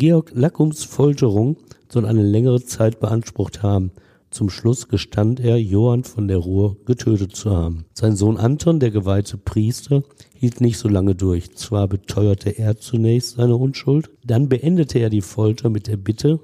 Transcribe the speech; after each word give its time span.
Georg 0.00 0.30
Lackums 0.32 0.84
Folterung 0.84 1.58
soll 1.90 2.06
eine 2.06 2.22
längere 2.22 2.64
Zeit 2.64 3.00
beansprucht 3.00 3.62
haben. 3.62 3.90
Zum 4.30 4.48
Schluss 4.48 4.88
gestand 4.88 5.40
er, 5.40 5.58
Johann 5.60 6.04
von 6.04 6.26
der 6.26 6.38
Ruhr 6.38 6.78
getötet 6.86 7.36
zu 7.36 7.50
haben. 7.50 7.84
Sein 7.92 8.16
Sohn 8.16 8.38
Anton, 8.38 8.80
der 8.80 8.92
geweihte 8.92 9.36
Priester, 9.36 10.02
hielt 10.32 10.62
nicht 10.62 10.78
so 10.78 10.88
lange 10.88 11.14
durch. 11.14 11.54
Zwar 11.54 11.86
beteuerte 11.86 12.48
er 12.48 12.78
zunächst 12.78 13.36
seine 13.36 13.56
Unschuld, 13.56 14.08
dann 14.24 14.48
beendete 14.48 14.98
er 15.00 15.10
die 15.10 15.20
Folter 15.20 15.68
mit 15.68 15.86
der 15.86 15.98
Bitte, 15.98 16.40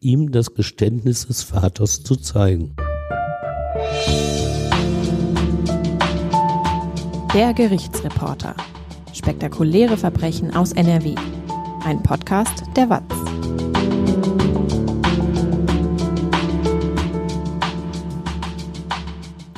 ihm 0.00 0.32
das 0.32 0.54
Geständnis 0.54 1.28
des 1.28 1.44
Vaters 1.44 2.02
zu 2.02 2.16
zeigen. 2.16 2.74
Der 7.32 7.54
Gerichtsreporter. 7.54 8.56
Spektakuläre 9.12 9.96
Verbrechen 9.96 10.56
aus 10.56 10.72
NRW. 10.72 11.14
Ein 11.86 12.02
Podcast 12.02 12.64
der 12.74 12.90
WAZ. 12.90 13.04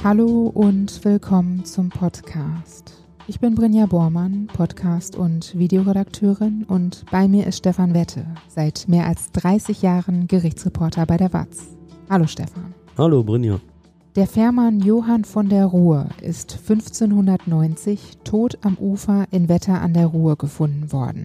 Hallo 0.04 0.52
und 0.52 1.02
willkommen 1.06 1.64
zum 1.64 1.88
Podcast. 1.88 3.02
Ich 3.28 3.40
bin 3.40 3.54
Brinja 3.54 3.86
Bormann, 3.86 4.46
Podcast- 4.48 5.16
und 5.16 5.58
Videoredakteurin 5.58 6.66
und 6.68 7.06
bei 7.10 7.28
mir 7.28 7.46
ist 7.46 7.56
Stefan 7.60 7.94
Wette, 7.94 8.26
seit 8.46 8.84
mehr 8.88 9.06
als 9.06 9.32
30 9.32 9.80
Jahren 9.80 10.26
Gerichtsreporter 10.26 11.06
bei 11.06 11.16
der 11.16 11.32
WAZ. 11.32 11.78
Hallo 12.10 12.26
Stefan. 12.26 12.74
Hallo 12.98 13.24
Brinja. 13.24 13.58
Der 14.16 14.26
Fährmann 14.26 14.80
Johann 14.80 15.24
von 15.24 15.48
der 15.48 15.64
Ruhr 15.64 16.10
ist 16.20 16.58
1590 16.60 18.18
tot 18.22 18.58
am 18.60 18.76
Ufer 18.76 19.24
in 19.30 19.48
Wetter 19.48 19.80
an 19.80 19.94
der 19.94 20.08
Ruhr 20.08 20.36
gefunden 20.36 20.92
worden. 20.92 21.24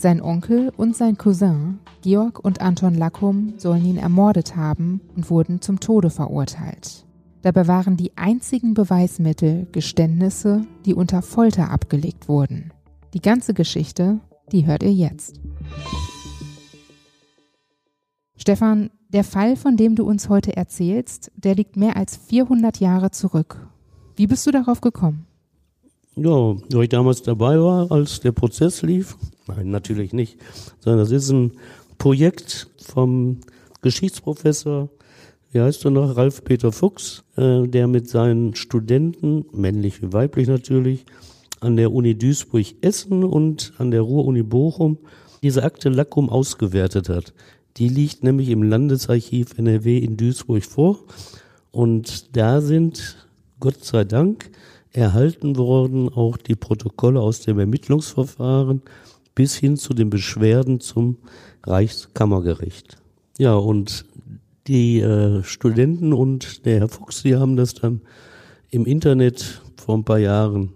Sein 0.00 0.22
Onkel 0.22 0.72
und 0.78 0.96
sein 0.96 1.18
Cousin, 1.18 1.78
Georg 2.00 2.42
und 2.42 2.62
Anton 2.62 2.94
Lackum, 2.94 3.52
sollen 3.58 3.84
ihn 3.84 3.98
ermordet 3.98 4.56
haben 4.56 5.02
und 5.14 5.28
wurden 5.28 5.60
zum 5.60 5.78
Tode 5.78 6.08
verurteilt. 6.08 7.04
Dabei 7.42 7.68
waren 7.68 7.98
die 7.98 8.16
einzigen 8.16 8.72
Beweismittel 8.72 9.66
Geständnisse, 9.72 10.62
die 10.86 10.94
unter 10.94 11.20
Folter 11.20 11.70
abgelegt 11.70 12.30
wurden. 12.30 12.72
Die 13.12 13.20
ganze 13.20 13.52
Geschichte, 13.52 14.20
die 14.52 14.64
hört 14.64 14.82
ihr 14.82 14.94
jetzt. 14.94 15.38
Stefan, 18.38 18.88
der 19.10 19.22
Fall, 19.22 19.54
von 19.54 19.76
dem 19.76 19.96
du 19.96 20.04
uns 20.04 20.30
heute 20.30 20.56
erzählst, 20.56 21.30
der 21.36 21.54
liegt 21.54 21.76
mehr 21.76 21.98
als 21.98 22.16
400 22.16 22.80
Jahre 22.80 23.10
zurück. 23.10 23.68
Wie 24.16 24.26
bist 24.26 24.46
du 24.46 24.50
darauf 24.50 24.80
gekommen? 24.80 25.26
Ja, 26.22 26.56
weil 26.70 26.82
ich 26.82 26.88
damals 26.88 27.22
dabei 27.22 27.58
war, 27.60 27.90
als 27.90 28.20
der 28.20 28.32
Prozess 28.32 28.82
lief. 28.82 29.16
Nein, 29.46 29.70
natürlich 29.70 30.12
nicht. 30.12 30.38
Sondern 30.80 31.00
das 31.00 31.10
ist 31.10 31.30
ein 31.30 31.52
Projekt 31.98 32.68
vom 32.78 33.38
Geschichtsprofessor 33.82 34.90
wie 35.52 35.60
heißt 35.60 35.84
er 35.84 35.90
noch, 35.90 36.16
Ralf 36.16 36.44
Peter 36.44 36.70
Fuchs, 36.70 37.24
äh, 37.36 37.66
der 37.66 37.88
mit 37.88 38.08
seinen 38.08 38.54
Studenten, 38.54 39.46
männlich 39.52 40.00
wie 40.00 40.12
weiblich 40.12 40.48
natürlich, 40.48 41.04
an 41.60 41.76
der 41.76 41.92
Uni 41.92 42.16
Duisburg-Essen 42.16 43.24
und 43.24 43.72
an 43.78 43.90
der 43.90 44.02
Ruhr-Uni 44.02 44.42
Bochum 44.42 44.98
diese 45.42 45.64
Akte 45.64 45.88
Lackum 45.88 46.30
ausgewertet 46.30 47.08
hat. 47.08 47.34
Die 47.76 47.88
liegt 47.88 48.22
nämlich 48.22 48.48
im 48.48 48.62
Landesarchiv 48.62 49.58
NRW 49.58 49.98
in 49.98 50.16
Duisburg 50.16 50.64
vor 50.64 51.00
und 51.72 52.36
da 52.36 52.60
sind, 52.60 53.26
Gott 53.58 53.84
sei 53.84 54.04
Dank, 54.04 54.50
erhalten 54.92 55.56
worden 55.56 56.08
auch 56.08 56.36
die 56.36 56.56
Protokolle 56.56 57.20
aus 57.20 57.40
dem 57.40 57.58
Ermittlungsverfahren 57.58 58.82
bis 59.34 59.56
hin 59.56 59.76
zu 59.76 59.94
den 59.94 60.10
Beschwerden 60.10 60.80
zum 60.80 61.18
Reichskammergericht. 61.64 62.98
Ja, 63.38 63.54
und 63.54 64.04
die 64.66 65.00
äh, 65.00 65.42
Studenten 65.42 66.12
und 66.12 66.66
der 66.66 66.80
Herr 66.80 66.88
Fuchs, 66.88 67.22
die 67.22 67.36
haben 67.36 67.56
das 67.56 67.74
dann 67.74 68.02
im 68.70 68.86
Internet 68.86 69.62
vor 69.76 69.96
ein 69.96 70.04
paar 70.04 70.18
Jahren 70.18 70.72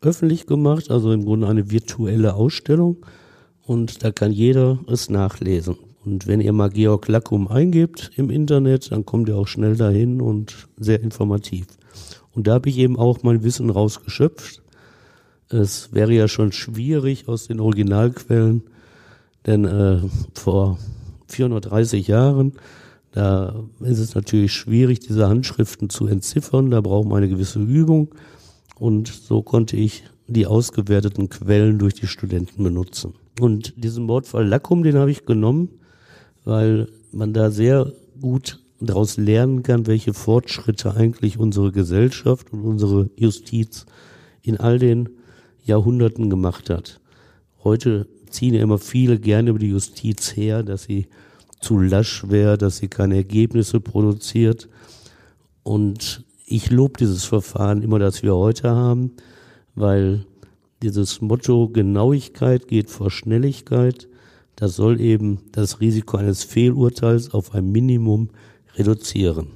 öffentlich 0.00 0.46
gemacht, 0.46 0.90
also 0.90 1.12
im 1.12 1.24
Grunde 1.24 1.48
eine 1.48 1.70
virtuelle 1.70 2.34
Ausstellung 2.34 2.98
und 3.62 4.04
da 4.04 4.12
kann 4.12 4.32
jeder 4.32 4.78
es 4.86 5.10
nachlesen. 5.10 5.76
Und 6.04 6.26
wenn 6.26 6.40
ihr 6.40 6.52
mal 6.52 6.68
Georg 6.68 7.08
Lackum 7.08 7.48
eingebt 7.48 8.10
im 8.16 8.28
Internet, 8.28 8.92
dann 8.92 9.06
kommt 9.06 9.28
ihr 9.28 9.36
auch 9.36 9.48
schnell 9.48 9.74
dahin 9.76 10.20
und 10.20 10.68
sehr 10.76 11.00
informativ. 11.00 11.66
Und 12.34 12.46
da 12.46 12.54
habe 12.54 12.68
ich 12.68 12.78
eben 12.78 12.98
auch 12.98 13.22
mein 13.22 13.42
Wissen 13.42 13.70
rausgeschöpft. 13.70 14.62
Es 15.48 15.92
wäre 15.92 16.12
ja 16.12 16.28
schon 16.28 16.52
schwierig 16.52 17.28
aus 17.28 17.46
den 17.46 17.60
Originalquellen, 17.60 18.62
denn 19.46 19.64
äh, 19.64 20.00
vor 20.34 20.78
430 21.28 22.08
Jahren 22.08 22.54
da 23.14 23.54
ist 23.78 24.00
es 24.00 24.16
natürlich 24.16 24.52
schwierig, 24.52 24.98
diese 24.98 25.28
Handschriften 25.28 25.88
zu 25.88 26.08
entziffern. 26.08 26.72
Da 26.72 26.80
braucht 26.80 27.06
man 27.06 27.18
eine 27.18 27.28
gewisse 27.28 27.60
Übung. 27.60 28.08
Und 28.76 29.06
so 29.06 29.40
konnte 29.40 29.76
ich 29.76 30.02
die 30.26 30.48
ausgewerteten 30.48 31.28
Quellen 31.28 31.78
durch 31.78 31.94
die 31.94 32.08
Studenten 32.08 32.64
benutzen. 32.64 33.14
Und 33.38 33.72
diesen 33.76 34.06
Mordfall 34.06 34.48
Lackum, 34.48 34.82
den 34.82 34.96
habe 34.96 35.12
ich 35.12 35.26
genommen, 35.26 35.68
weil 36.44 36.88
man 37.12 37.32
da 37.32 37.52
sehr 37.52 37.92
gut 38.20 38.63
daraus 38.86 39.16
lernen 39.16 39.62
kann, 39.62 39.86
welche 39.86 40.14
Fortschritte 40.14 40.94
eigentlich 40.94 41.38
unsere 41.38 41.72
Gesellschaft 41.72 42.52
und 42.52 42.62
unsere 42.62 43.10
Justiz 43.16 43.86
in 44.42 44.58
all 44.58 44.78
den 44.78 45.08
Jahrhunderten 45.62 46.30
gemacht 46.30 46.70
hat. 46.70 47.00
Heute 47.62 48.06
ziehen 48.28 48.54
ja 48.54 48.62
immer 48.62 48.78
viele 48.78 49.18
gerne 49.18 49.50
über 49.50 49.58
die 49.58 49.70
Justiz 49.70 50.36
her, 50.36 50.62
dass 50.62 50.84
sie 50.84 51.06
zu 51.60 51.78
lasch 51.78 52.28
wäre, 52.28 52.58
dass 52.58 52.78
sie 52.78 52.88
keine 52.88 53.16
Ergebnisse 53.16 53.80
produziert. 53.80 54.68
Und 55.62 56.24
ich 56.44 56.70
lobe 56.70 56.98
dieses 56.98 57.24
Verfahren 57.24 57.82
immer, 57.82 57.98
das 57.98 58.22
wir 58.22 58.34
heute 58.34 58.70
haben, 58.70 59.12
weil 59.74 60.26
dieses 60.82 61.22
Motto 61.22 61.68
Genauigkeit 61.68 62.68
geht 62.68 62.90
vor 62.90 63.10
Schnelligkeit, 63.10 64.08
das 64.56 64.76
soll 64.76 65.00
eben 65.00 65.40
das 65.52 65.80
Risiko 65.80 66.18
eines 66.18 66.44
Fehlurteils 66.44 67.32
auf 67.32 67.54
ein 67.54 67.72
Minimum 67.72 68.28
reduzieren. 68.76 69.48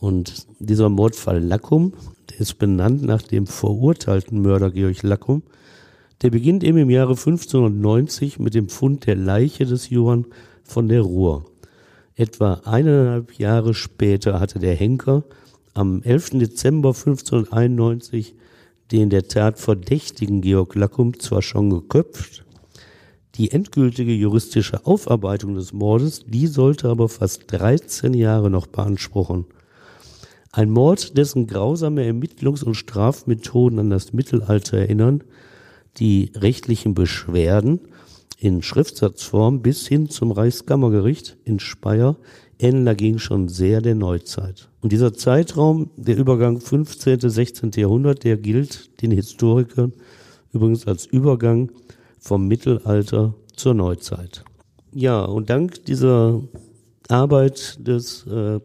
Und 0.00 0.46
dieser 0.58 0.88
Mordfall 0.88 1.42
Lackum, 1.42 1.92
der 2.30 2.40
ist 2.40 2.58
benannt 2.58 3.02
nach 3.02 3.22
dem 3.22 3.46
verurteilten 3.46 4.42
Mörder 4.42 4.70
Georg 4.70 5.02
Lackum, 5.02 5.42
der 6.22 6.30
beginnt 6.30 6.64
eben 6.64 6.78
im 6.78 6.90
Jahre 6.90 7.12
1590 7.12 8.38
mit 8.38 8.54
dem 8.54 8.68
Fund 8.68 9.06
der 9.06 9.16
Leiche 9.16 9.64
des 9.66 9.90
Johann 9.90 10.26
von 10.64 10.88
der 10.88 11.02
Ruhr. 11.02 11.44
Etwa 12.14 12.60
eineinhalb 12.64 13.38
Jahre 13.38 13.74
später 13.74 14.38
hatte 14.38 14.58
der 14.58 14.74
Henker 14.74 15.24
am 15.74 16.02
11. 16.02 16.30
Dezember 16.38 16.90
1591 16.90 18.34
den 18.92 19.08
der 19.08 19.26
Tat 19.26 19.58
verdächtigen 19.58 20.42
Georg 20.42 20.74
Lackum 20.74 21.18
zwar 21.18 21.40
schon 21.42 21.70
geköpft, 21.70 22.41
die 23.36 23.50
endgültige 23.50 24.12
juristische 24.12 24.84
Aufarbeitung 24.86 25.54
des 25.54 25.72
Mordes, 25.72 26.24
die 26.26 26.46
sollte 26.46 26.88
aber 26.88 27.08
fast 27.08 27.44
13 27.46 28.14
Jahre 28.14 28.50
noch 28.50 28.66
beanspruchen. 28.66 29.46
Ein 30.50 30.70
Mord, 30.70 31.16
dessen 31.16 31.46
grausame 31.46 32.04
Ermittlungs- 32.04 32.62
und 32.62 32.74
Strafmethoden 32.74 33.78
an 33.78 33.90
das 33.90 34.12
Mittelalter 34.12 34.76
erinnern, 34.76 35.24
die 35.96 36.30
rechtlichen 36.34 36.94
Beschwerden 36.94 37.80
in 38.38 38.60
Schriftsatzform 38.60 39.62
bis 39.62 39.86
hin 39.86 40.10
zum 40.10 40.30
Reichskammergericht 40.30 41.36
in 41.44 41.58
Speyer 41.58 42.16
ähneln 42.58 42.84
dagegen 42.84 43.18
schon 43.18 43.48
sehr 43.48 43.80
der 43.80 43.94
Neuzeit. 43.94 44.68
Und 44.80 44.92
dieser 44.92 45.14
Zeitraum, 45.14 45.90
der 45.96 46.16
Übergang 46.16 46.60
15. 46.60 47.20
16. 47.20 47.70
Jahrhundert, 47.76 48.24
der 48.24 48.36
gilt 48.36 49.00
den 49.00 49.10
Historikern 49.10 49.92
übrigens 50.52 50.86
als 50.86 51.06
Übergang 51.06 51.70
vom 52.22 52.46
Mittelalter 52.46 53.34
zur 53.54 53.74
Neuzeit. 53.74 54.44
Ja, 54.92 55.22
und 55.24 55.50
dank 55.50 55.84
dieser 55.84 56.40
Arbeit 57.08 57.76
des 57.86 58.26
äh, 58.26 58.60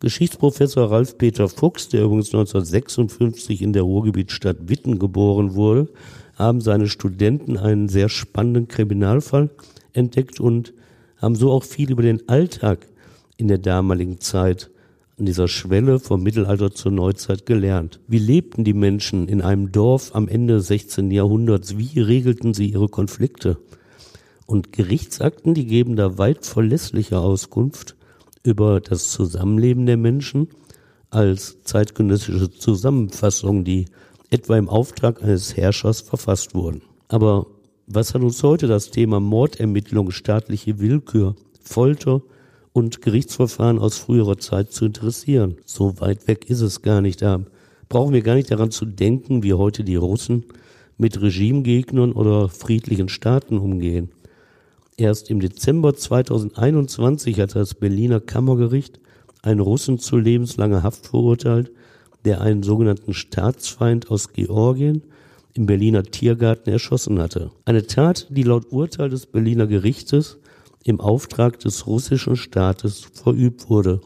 Geschichtsprofessor 0.00 0.90
Ralf 0.90 1.18
Peter 1.18 1.48
Fuchs, 1.48 1.88
der 1.88 2.04
übrigens 2.04 2.28
1956 2.28 3.62
in 3.62 3.72
der 3.72 3.82
Ruhrgebietsstadt 3.82 4.68
Witten 4.68 4.98
geboren 4.98 5.54
wurde, 5.54 5.88
haben 6.36 6.60
seine 6.60 6.86
Studenten 6.86 7.56
einen 7.56 7.88
sehr 7.88 8.08
spannenden 8.08 8.68
Kriminalfall 8.68 9.50
entdeckt 9.92 10.38
und 10.38 10.72
haben 11.16 11.34
so 11.34 11.50
auch 11.50 11.64
viel 11.64 11.90
über 11.90 12.02
den 12.02 12.28
Alltag 12.28 12.86
in 13.36 13.48
der 13.48 13.58
damaligen 13.58 14.20
Zeit 14.20 14.70
an 15.18 15.26
dieser 15.26 15.48
Schwelle 15.48 15.98
vom 15.98 16.22
Mittelalter 16.22 16.72
zur 16.72 16.92
Neuzeit 16.92 17.44
gelernt. 17.44 18.00
Wie 18.06 18.18
lebten 18.18 18.62
die 18.64 18.74
Menschen 18.74 19.26
in 19.26 19.42
einem 19.42 19.72
Dorf 19.72 20.14
am 20.14 20.28
Ende 20.28 20.54
des 20.54 20.68
16. 20.68 21.10
Jahrhunderts? 21.10 21.76
Wie 21.76 22.00
regelten 22.00 22.54
sie 22.54 22.70
ihre 22.70 22.88
Konflikte? 22.88 23.58
Und 24.46 24.72
Gerichtsakten, 24.72 25.54
die 25.54 25.66
geben 25.66 25.96
da 25.96 26.18
weit 26.18 26.46
verlässliche 26.46 27.18
Auskunft 27.18 27.96
über 28.44 28.80
das 28.80 29.10
Zusammenleben 29.10 29.86
der 29.86 29.96
Menschen 29.96 30.48
als 31.10 31.62
zeitgenössische 31.64 32.50
Zusammenfassung, 32.50 33.64
die 33.64 33.86
etwa 34.30 34.56
im 34.56 34.68
Auftrag 34.68 35.22
eines 35.22 35.56
Herrschers 35.56 36.00
verfasst 36.00 36.54
wurden. 36.54 36.82
Aber 37.08 37.46
Was 37.90 38.12
hat 38.12 38.20
uns 38.20 38.42
heute 38.42 38.66
das 38.66 38.90
Thema 38.90 39.18
Mordermittlung, 39.18 40.10
staatliche 40.10 40.78
Willkür, 40.78 41.36
Folter 41.62 42.20
und 42.78 43.02
Gerichtsverfahren 43.02 43.78
aus 43.78 43.98
früherer 43.98 44.38
Zeit 44.38 44.72
zu 44.72 44.86
interessieren? 44.86 45.56
So 45.66 46.00
weit 46.00 46.26
weg 46.28 46.48
ist 46.48 46.60
es 46.60 46.82
gar 46.82 47.00
nicht. 47.00 47.22
Da 47.22 47.40
brauchen 47.88 48.14
wir 48.14 48.22
gar 48.22 48.36
nicht 48.36 48.50
daran 48.50 48.70
zu 48.70 48.86
denken, 48.86 49.42
wie 49.42 49.54
heute 49.54 49.84
die 49.84 49.96
Russen 49.96 50.44
mit 50.96 51.20
Regimegegnern 51.20 52.12
oder 52.12 52.48
friedlichen 52.48 53.08
Staaten 53.08 53.58
umgehen. 53.58 54.10
Erst 54.96 55.30
im 55.30 55.40
Dezember 55.40 55.94
2021 55.94 57.38
hat 57.40 57.54
das 57.54 57.74
Berliner 57.74 58.20
Kammergericht 58.20 58.98
einen 59.42 59.60
Russen 59.60 59.98
zu 59.98 60.16
lebenslanger 60.16 60.82
Haft 60.82 61.06
verurteilt, 61.06 61.70
der 62.24 62.40
einen 62.40 62.62
sogenannten 62.62 63.14
Staatsfeind 63.14 64.10
aus 64.10 64.32
Georgien 64.32 65.02
im 65.54 65.66
Berliner 65.66 66.02
Tiergarten 66.02 66.70
erschossen 66.70 67.20
hatte. 67.20 67.50
Eine 67.64 67.86
Tat, 67.86 68.26
die 68.30 68.42
laut 68.42 68.70
Urteil 68.70 69.08
des 69.08 69.26
Berliner 69.26 69.66
Gerichtes 69.66 70.38
im 70.88 71.00
Auftrag 71.00 71.58
des 71.60 71.86
russischen 71.86 72.36
Staates 72.36 73.06
verübt 73.12 73.68
wurde. 73.68 74.00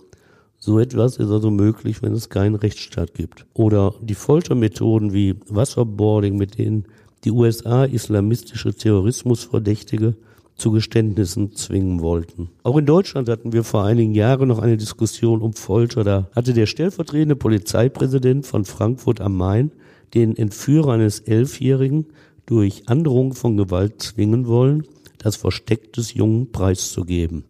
So 0.58 0.80
etwas 0.80 1.16
ist 1.16 1.30
also 1.30 1.50
möglich, 1.50 2.02
wenn 2.02 2.12
es 2.12 2.28
keinen 2.28 2.56
Rechtsstaat 2.56 3.14
gibt. 3.14 3.46
Oder 3.54 3.94
die 4.00 4.14
Foltermethoden 4.14 5.12
wie 5.12 5.36
Wasserboarding, 5.48 6.36
mit 6.36 6.58
denen 6.58 6.86
die 7.24 7.30
USA 7.30 7.84
islamistische 7.84 8.74
Terrorismusverdächtige 8.74 10.16
zu 10.56 10.72
Geständnissen 10.72 11.52
zwingen 11.52 12.00
wollten. 12.00 12.50
Auch 12.64 12.76
in 12.76 12.86
Deutschland 12.86 13.28
hatten 13.28 13.52
wir 13.52 13.64
vor 13.64 13.84
einigen 13.84 14.14
Jahren 14.14 14.48
noch 14.48 14.58
eine 14.58 14.76
Diskussion 14.76 15.40
um 15.40 15.52
Folter. 15.52 16.04
Da 16.04 16.28
hatte 16.34 16.52
der 16.52 16.66
stellvertretende 16.66 17.36
Polizeipräsident 17.36 18.44
von 18.44 18.64
Frankfurt 18.64 19.20
am 19.20 19.36
Main 19.36 19.70
den 20.14 20.36
Entführer 20.36 20.92
eines 20.92 21.20
Elfjährigen 21.20 22.06
durch 22.46 22.88
Androhung 22.88 23.34
von 23.34 23.56
Gewalt 23.56 24.02
zwingen 24.02 24.46
wollen, 24.46 24.84
das 25.22 25.36
Versteck 25.36 25.92
des 25.92 26.14
Jungen 26.14 26.50
preiszugeben. 26.52 27.44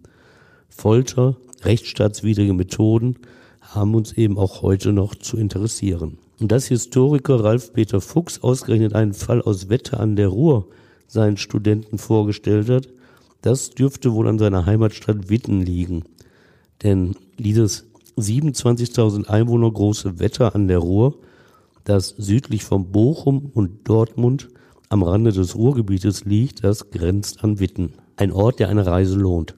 Folter, 0.68 1.36
rechtsstaatswidrige 1.62 2.52
Methoden 2.52 3.16
haben 3.60 3.94
uns 3.94 4.12
eben 4.12 4.38
auch 4.38 4.62
heute 4.62 4.92
noch 4.92 5.14
zu 5.14 5.36
interessieren. 5.36 6.18
Und 6.40 6.52
dass 6.52 6.66
Historiker 6.66 7.42
Ralf 7.42 7.72
Peter 7.72 8.00
Fuchs 8.00 8.42
ausgerechnet 8.42 8.94
einen 8.94 9.14
Fall 9.14 9.40
aus 9.40 9.68
Wette 9.68 10.00
an 10.00 10.16
der 10.16 10.28
Ruhr 10.28 10.66
seinen 11.06 11.36
Studenten 11.36 11.98
vorgestellt 11.98 12.68
hat, 12.68 12.88
das 13.42 13.70
dürfte 13.70 14.12
wohl 14.12 14.28
an 14.28 14.38
seiner 14.38 14.66
Heimatstadt 14.66 15.28
Witten 15.28 15.60
liegen. 15.60 16.04
Denn 16.82 17.16
dieses 17.38 17.86
27.000 18.16 19.28
Einwohner 19.28 19.70
große 19.70 20.18
Wetter 20.18 20.54
an 20.54 20.68
der 20.68 20.78
Ruhr, 20.78 21.18
das 21.84 22.08
südlich 22.08 22.64
von 22.64 22.92
Bochum 22.92 23.50
und 23.52 23.88
Dortmund 23.88 24.48
am 24.92 25.02
Rande 25.02 25.32
des 25.32 25.56
Ruhrgebietes 25.56 26.26
liegt, 26.26 26.64
das 26.64 26.90
grenzt 26.90 27.42
an 27.42 27.58
Witten. 27.58 27.94
Ein 28.16 28.30
Ort, 28.30 28.60
der 28.60 28.68
eine 28.68 28.84
Reise 28.84 29.16
lohnt. 29.16 29.54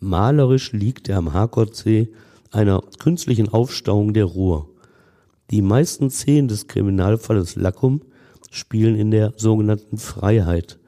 Malerisch 0.00 0.72
liegt 0.72 1.10
er 1.10 1.18
am 1.18 1.34
Harkortsee, 1.34 2.08
einer 2.52 2.82
künstlichen 2.98 3.50
Aufstauung 3.50 4.14
der 4.14 4.24
Ruhr. 4.24 4.70
Die 5.50 5.60
meisten 5.60 6.08
Szenen 6.08 6.48
des 6.48 6.68
Kriminalfalles 6.68 7.54
Lackum 7.56 8.00
spielen 8.50 8.94
in 8.94 9.10
der 9.10 9.34
sogenannten 9.36 9.98
Freiheit, 9.98 10.78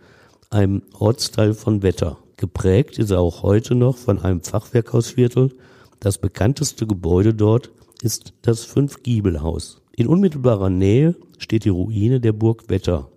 einem 0.49 0.81
Ortsteil 0.99 1.53
von 1.53 1.83
Wetter. 1.83 2.17
Geprägt 2.39 2.99
ist 2.99 3.11
er 3.11 3.21
auch 3.21 3.43
heute 3.43 3.75
noch 3.75 3.99
von 3.99 4.19
einem 4.19 4.43
Fachwerkhausviertel. 4.43 5.51
Das 5.99 6.17
bekannteste 6.17 6.87
Gebäude 6.87 7.35
dort 7.35 7.71
ist 8.01 8.33
das 8.41 8.65
Fünf-Giebelhaus. 8.65 9.83
In 9.95 10.07
unmittelbarer 10.07 10.71
Nähe 10.71 11.17
steht 11.37 11.67
die 11.67 11.69
Ruine 11.69 12.19
der 12.19 12.33
Burg 12.33 12.71
Wetter. 12.71 13.11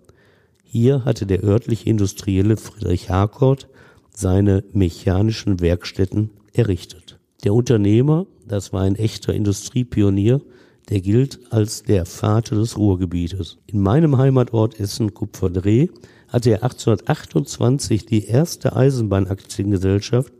Hier 0.76 1.04
hatte 1.04 1.24
der 1.24 1.44
örtliche 1.44 1.88
Industrielle 1.88 2.56
Friedrich 2.56 3.08
Harcourt 3.08 3.68
seine 4.10 4.64
mechanischen 4.72 5.60
Werkstätten 5.60 6.30
errichtet. 6.52 7.20
Der 7.44 7.54
Unternehmer, 7.54 8.26
das 8.44 8.72
war 8.72 8.82
ein 8.82 8.96
echter 8.96 9.32
Industriepionier, 9.32 10.40
der 10.88 11.00
gilt 11.00 11.38
als 11.52 11.84
der 11.84 12.06
Vater 12.06 12.56
des 12.56 12.76
Ruhrgebietes. 12.76 13.58
In 13.68 13.82
meinem 13.82 14.18
Heimatort 14.18 14.80
Essen-Kupferdreh 14.80 15.90
hatte 16.26 16.50
er 16.50 16.64
1828 16.64 18.04
die 18.06 18.24
erste 18.24 18.74
Eisenbahnaktiengesellschaft 18.74 20.32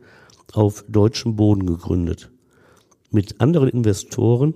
auf 0.53 0.85
deutschem 0.89 1.37
Boden 1.37 1.65
gegründet. 1.65 2.33
Mit 3.13 3.41
anderen 3.41 3.69
Investoren 3.69 4.55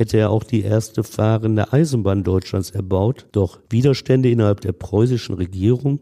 hätte 0.00 0.16
er 0.16 0.30
auch 0.30 0.44
die 0.44 0.62
erste 0.62 1.04
fahrende 1.04 1.74
Eisenbahn 1.74 2.24
Deutschlands 2.24 2.70
erbaut, 2.70 3.26
doch 3.32 3.60
Widerstände 3.68 4.30
innerhalb 4.30 4.62
der 4.62 4.72
preußischen 4.72 5.34
Regierung, 5.34 6.00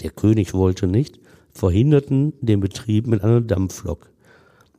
der 0.00 0.08
König 0.08 0.54
wollte 0.54 0.86
nicht, 0.86 1.20
verhinderten 1.52 2.32
den 2.40 2.60
Betrieb 2.60 3.06
mit 3.06 3.22
einer 3.22 3.42
Dampflok. 3.42 4.10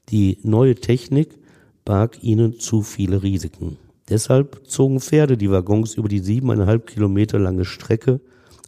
Die 0.10 0.40
neue 0.42 0.74
Technik 0.74 1.38
barg 1.86 2.24
ihnen 2.24 2.60
zu 2.60 2.82
viele 2.82 3.22
Risiken. 3.22 3.78
Deshalb 4.10 4.62
zogen 4.66 5.02
Pferde 5.02 5.38
die 5.38 5.52
Waggons 5.52 5.94
über 5.94 6.10
die 6.10 6.20
siebeneinhalb 6.20 6.88
Kilometer 6.88 7.38
lange 7.38 7.64
Strecke 7.64 8.22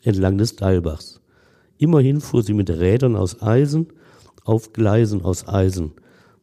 entlang 0.03 0.37
des 0.37 0.55
Dalbachs. 0.55 1.19
Immerhin 1.79 2.21
fuhr 2.21 2.43
sie 2.43 2.53
mit 2.53 2.69
Rädern 2.69 3.15
aus 3.15 3.41
Eisen 3.41 3.87
auf 4.43 4.71
Gleisen 4.71 5.23
aus 5.23 5.47
Eisen. 5.47 5.93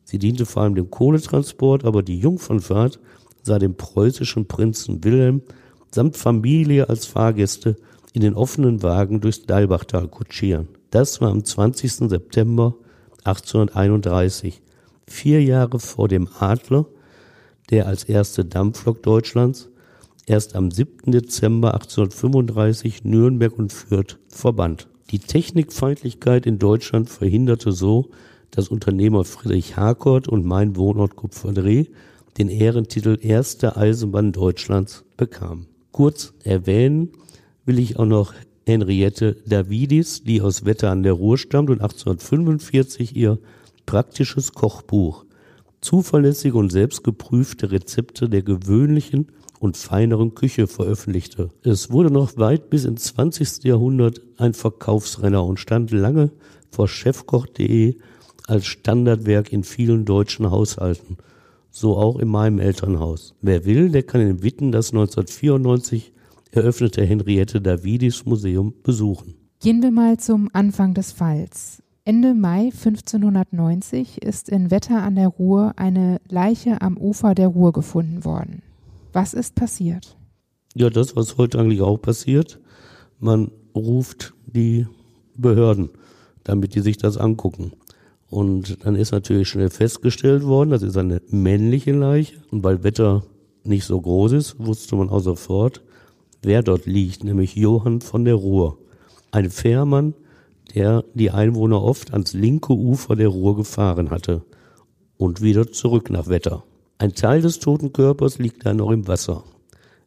Sie 0.02 0.18
diente 0.18 0.46
vor 0.46 0.62
allem 0.62 0.74
dem 0.74 0.90
Kohletransport, 0.90 1.84
aber 1.84 2.02
die 2.02 2.18
Jungfernfahrt 2.18 2.98
sah 3.46 3.58
den 3.58 3.76
preußischen 3.76 4.46
Prinzen 4.46 5.02
Wilhelm 5.02 5.42
samt 5.90 6.16
Familie 6.16 6.88
als 6.88 7.06
Fahrgäste 7.06 7.76
in 8.12 8.20
den 8.20 8.34
offenen 8.34 8.82
Wagen 8.82 9.20
durchs 9.20 9.46
Dalbachtal 9.46 10.08
kutschieren. 10.08 10.68
Das 10.90 11.20
war 11.20 11.30
am 11.30 11.44
20. 11.44 12.08
September 12.10 12.74
1831, 13.24 14.62
vier 15.06 15.42
Jahre 15.42 15.78
vor 15.78 16.08
dem 16.08 16.28
Adler, 16.38 16.86
der 17.70 17.86
als 17.86 18.04
erste 18.04 18.44
Dampflok 18.44 19.02
Deutschlands 19.02 19.68
erst 20.26 20.54
am 20.54 20.70
7. 20.70 21.12
Dezember 21.12 21.74
1835 21.74 23.04
Nürnberg 23.04 23.58
und 23.58 23.72
Fürth 23.72 24.18
verband. 24.28 24.88
Die 25.10 25.18
Technikfeindlichkeit 25.18 26.46
in 26.46 26.58
Deutschland 26.58 27.08
verhinderte 27.08 27.72
so, 27.72 28.10
dass 28.50 28.68
Unternehmer 28.68 29.24
Friedrich 29.24 29.76
Harcourt 29.76 30.28
und 30.28 30.44
mein 30.44 30.76
Wohnort 30.76 31.16
Kupferdreh 31.16 31.86
den 32.38 32.48
Ehrentitel 32.48 33.18
Erste 33.20 33.76
Eisenbahn 33.76 34.32
Deutschlands 34.32 35.04
bekam. 35.16 35.66
Kurz 35.92 36.34
erwähnen 36.44 37.10
will 37.64 37.78
ich 37.78 37.98
auch 37.98 38.06
noch 38.06 38.34
Henriette 38.66 39.36
Davidis, 39.46 40.22
die 40.24 40.40
aus 40.40 40.64
Wetter 40.64 40.90
an 40.90 41.02
der 41.02 41.14
Ruhr 41.14 41.38
stammt 41.38 41.70
und 41.70 41.80
1845 41.80 43.16
ihr 43.16 43.38
praktisches 43.86 44.52
Kochbuch 44.52 45.26
zuverlässige 45.80 46.58
und 46.58 46.72
selbstgeprüfte 46.72 47.70
Rezepte 47.70 48.28
der 48.28 48.42
gewöhnlichen 48.42 49.28
und 49.60 49.76
feineren 49.76 50.34
Küche 50.34 50.66
veröffentlichte. 50.66 51.50
Es 51.62 51.90
wurde 51.90 52.10
noch 52.10 52.36
weit 52.36 52.70
bis 52.70 52.84
ins 52.84 53.04
20. 53.04 53.64
Jahrhundert 53.64 54.20
ein 54.36 54.52
Verkaufsrenner 54.52 55.44
und 55.44 55.60
stand 55.60 55.92
lange 55.92 56.32
vor 56.70 56.88
chefkoch.de 56.88 57.96
als 58.46 58.66
Standardwerk 58.66 59.52
in 59.52 59.64
vielen 59.64 60.04
deutschen 60.04 60.50
Haushalten. 60.50 61.18
So 61.78 61.98
auch 61.98 62.18
in 62.18 62.28
meinem 62.28 62.58
Elternhaus. 62.58 63.34
Wer 63.42 63.66
will, 63.66 63.90
der 63.90 64.02
kann 64.02 64.22
in 64.22 64.42
Witten 64.42 64.72
das 64.72 64.92
1994 64.92 66.14
eröffnete 66.50 67.04
Henriette 67.04 67.60
Davidis 67.60 68.24
Museum 68.24 68.72
besuchen. 68.82 69.34
Gehen 69.60 69.82
wir 69.82 69.90
mal 69.90 70.18
zum 70.18 70.48
Anfang 70.54 70.94
des 70.94 71.12
Falls. 71.12 71.82
Ende 72.06 72.32
Mai 72.32 72.70
1590 72.72 74.22
ist 74.22 74.48
in 74.48 74.70
Wetter 74.70 75.02
an 75.02 75.16
der 75.16 75.28
Ruhr 75.28 75.74
eine 75.76 76.18
Leiche 76.30 76.80
am 76.80 76.96
Ufer 76.96 77.34
der 77.34 77.48
Ruhr 77.48 77.74
gefunden 77.74 78.24
worden. 78.24 78.62
Was 79.12 79.34
ist 79.34 79.54
passiert? 79.54 80.16
Ja, 80.74 80.88
das, 80.88 81.14
was 81.14 81.36
heute 81.36 81.58
eigentlich 81.58 81.82
auch 81.82 81.98
passiert. 81.98 82.58
Man 83.20 83.50
ruft 83.74 84.32
die 84.46 84.86
Behörden, 85.36 85.90
damit 86.42 86.74
die 86.74 86.80
sich 86.80 86.96
das 86.96 87.18
angucken. 87.18 87.72
Und 88.28 88.84
dann 88.84 88.96
ist 88.96 89.12
natürlich 89.12 89.48
schnell 89.48 89.70
festgestellt 89.70 90.44
worden, 90.44 90.70
das 90.70 90.82
ist 90.82 90.96
eine 90.96 91.22
männliche 91.28 91.92
Leiche. 91.92 92.36
Und 92.50 92.64
weil 92.64 92.82
Wetter 92.82 93.24
nicht 93.64 93.84
so 93.84 94.00
groß 94.00 94.32
ist, 94.32 94.58
wusste 94.58 94.96
man 94.96 95.10
auch 95.10 95.20
sofort, 95.20 95.82
wer 96.42 96.62
dort 96.62 96.86
liegt, 96.86 97.24
nämlich 97.24 97.54
Johann 97.54 98.00
von 98.00 98.24
der 98.24 98.34
Ruhr. 98.34 98.78
Ein 99.30 99.50
Fährmann, 99.50 100.14
der 100.74 101.04
die 101.14 101.30
Einwohner 101.30 101.82
oft 101.82 102.12
ans 102.12 102.32
linke 102.32 102.72
Ufer 102.72 103.16
der 103.16 103.28
Ruhr 103.28 103.56
gefahren 103.56 104.10
hatte 104.10 104.42
und 105.16 105.40
wieder 105.40 105.70
zurück 105.70 106.10
nach 106.10 106.28
Wetter. 106.28 106.64
Ein 106.98 107.14
Teil 107.14 107.42
des 107.42 107.58
toten 107.58 107.92
Körpers 107.92 108.38
liegt 108.38 108.64
da 108.66 108.74
noch 108.74 108.90
im 108.90 109.06
Wasser. 109.06 109.44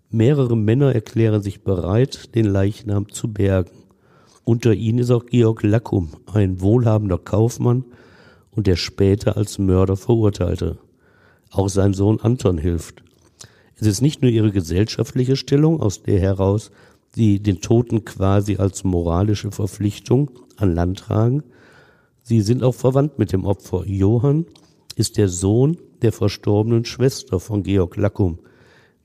Mehrere 0.09 0.57
Männer 0.57 0.93
erklären 0.93 1.41
sich 1.41 1.63
bereit, 1.63 2.35
den 2.35 2.45
Leichnam 2.45 3.09
zu 3.09 3.31
bergen. 3.31 3.71
Unter 4.43 4.73
ihnen 4.73 4.99
ist 4.99 5.11
auch 5.11 5.25
Georg 5.27 5.61
Lackum, 5.63 6.09
ein 6.33 6.61
wohlhabender 6.61 7.19
Kaufmann 7.19 7.85
und 8.51 8.67
der 8.67 8.75
später 8.75 9.37
als 9.37 9.59
Mörder 9.59 9.95
verurteilte. 9.95 10.77
Auch 11.51 11.69
sein 11.69 11.93
Sohn 11.93 12.19
Anton 12.19 12.57
hilft. 12.57 13.03
Es 13.75 13.87
ist 13.87 14.01
nicht 14.01 14.21
nur 14.21 14.31
ihre 14.31 14.51
gesellschaftliche 14.51 15.35
Stellung, 15.35 15.81
aus 15.81 16.03
der 16.03 16.19
heraus 16.19 16.71
die 17.15 17.41
den 17.41 17.61
Toten 17.61 18.05
quasi 18.05 18.57
als 18.57 18.83
moralische 18.83 19.51
Verpflichtung 19.51 20.31
an 20.57 20.73
Land 20.75 20.99
tragen. 20.99 21.43
Sie 22.21 22.41
sind 22.41 22.63
auch 22.63 22.75
verwandt 22.75 23.17
mit 23.17 23.31
dem 23.31 23.45
Opfer. 23.45 23.83
Johann 23.85 24.45
ist 24.95 25.17
der 25.17 25.29
Sohn 25.29 25.77
der 26.01 26.11
verstorbenen 26.11 26.85
Schwester 26.85 27.39
von 27.39 27.63
Georg 27.63 27.95
Lackum, 27.97 28.39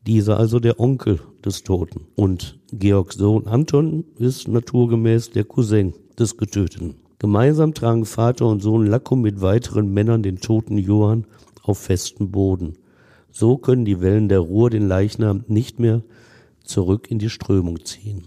dieser 0.06 0.38
also 0.38 0.60
der 0.60 0.78
Onkel 0.78 1.20
des 1.44 1.62
Toten. 1.62 2.06
Und 2.14 2.58
Georgs 2.72 3.16
Sohn 3.16 3.46
Anton 3.46 4.04
ist 4.18 4.48
naturgemäß 4.48 5.30
der 5.30 5.44
Cousin 5.44 5.94
des 6.18 6.36
Getöteten. 6.36 6.96
Gemeinsam 7.24 7.72
tragen 7.72 8.04
Vater 8.04 8.46
und 8.46 8.60
Sohn 8.60 8.84
Lackum 8.84 9.22
mit 9.22 9.40
weiteren 9.40 9.94
Männern 9.94 10.22
den 10.22 10.40
toten 10.40 10.76
Johann 10.76 11.24
auf 11.62 11.78
festem 11.78 12.30
Boden. 12.30 12.74
So 13.30 13.56
können 13.56 13.86
die 13.86 14.02
Wellen 14.02 14.28
der 14.28 14.40
Ruhr 14.40 14.68
den 14.68 14.86
Leichnam 14.86 15.42
nicht 15.48 15.80
mehr 15.80 16.02
zurück 16.64 17.10
in 17.10 17.18
die 17.18 17.30
Strömung 17.30 17.82
ziehen. 17.86 18.24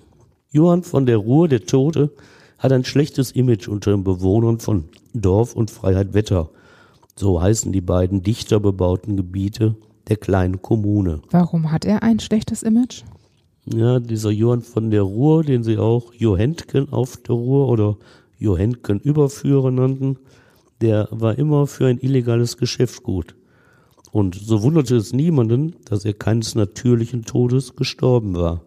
Johann 0.50 0.82
von 0.82 1.06
der 1.06 1.18
Ruhr, 1.18 1.48
der 1.48 1.68
Tote, 1.68 2.12
hat 2.58 2.72
ein 2.72 2.86
schlechtes 2.86 3.30
Image 3.34 3.68
unter 3.68 3.92
den 3.92 4.04
Bewohnern 4.04 4.58
von 4.58 4.86
Dorf 5.14 5.54
und 5.56 5.70
Freiheit 5.70 6.16
Wetter. 6.16 6.50
So 7.16 7.40
heißen 7.40 7.72
die 7.72 7.82
beiden 7.82 8.24
dichter 8.24 8.60
bebauten 8.60 9.16
Gebiete 9.16 9.76
der 10.08 10.18
kleinen 10.18 10.64
Kommune. 10.64 11.22
Warum 11.30 11.72
hat 11.72 11.86
er 11.86 12.02
ein 12.02 12.20
schlechtes 12.20 12.64
Image? 12.64 13.04
Ja, 13.68 14.00
dieser 14.00 14.32
Johann 14.32 14.64
von 14.64 14.90
der 14.90 15.04
Ruhr, 15.04 15.44
den 15.44 15.62
sie 15.62 15.78
auch 15.78 16.16
Johentgen 16.16 16.92
auf 16.92 17.18
der 17.18 17.36
Ruhr 17.36 17.68
oder 17.68 17.98
Johentgen 18.38 19.00
Überführer 19.00 19.72
nannten, 19.72 20.18
der 20.82 21.08
war 21.12 21.38
immer 21.38 21.68
für 21.68 21.88
ein 21.88 22.00
illegales 22.00 22.58
Geschäft 22.58 23.04
gut. 23.04 23.36
Und 24.12 24.36
so 24.36 24.64
wunderte 24.64 24.96
es 24.96 25.14
niemanden, 25.14 25.76
dass 25.86 26.06
er 26.06 26.14
keines 26.14 26.56
natürlichen 26.56 27.24
Todes 27.24 27.76
gestorben 27.76 28.36
war. 28.36 28.64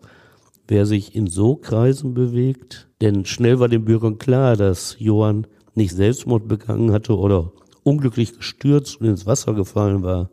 Wer 0.69 0.87
sich 0.87 1.15
in 1.15 1.27
so 1.27 1.57
Kreisen 1.57 2.15
bewegt, 2.15 2.89
denn 3.00 3.25
schnell 3.25 3.59
war 3.59 3.69
den 3.69 3.85
Bürgern 3.85 4.19
klar, 4.19 4.57
dass 4.57 4.97
Johann 4.99 5.47
nicht 5.75 5.95
Selbstmord 5.95 6.47
begangen 6.47 6.93
hatte 6.93 7.17
oder 7.17 7.53
unglücklich 7.83 8.37
gestürzt 8.37 9.00
und 9.00 9.09
ins 9.09 9.27
Wasser 9.27 9.55
gefallen 9.55 10.03
war. 10.03 10.31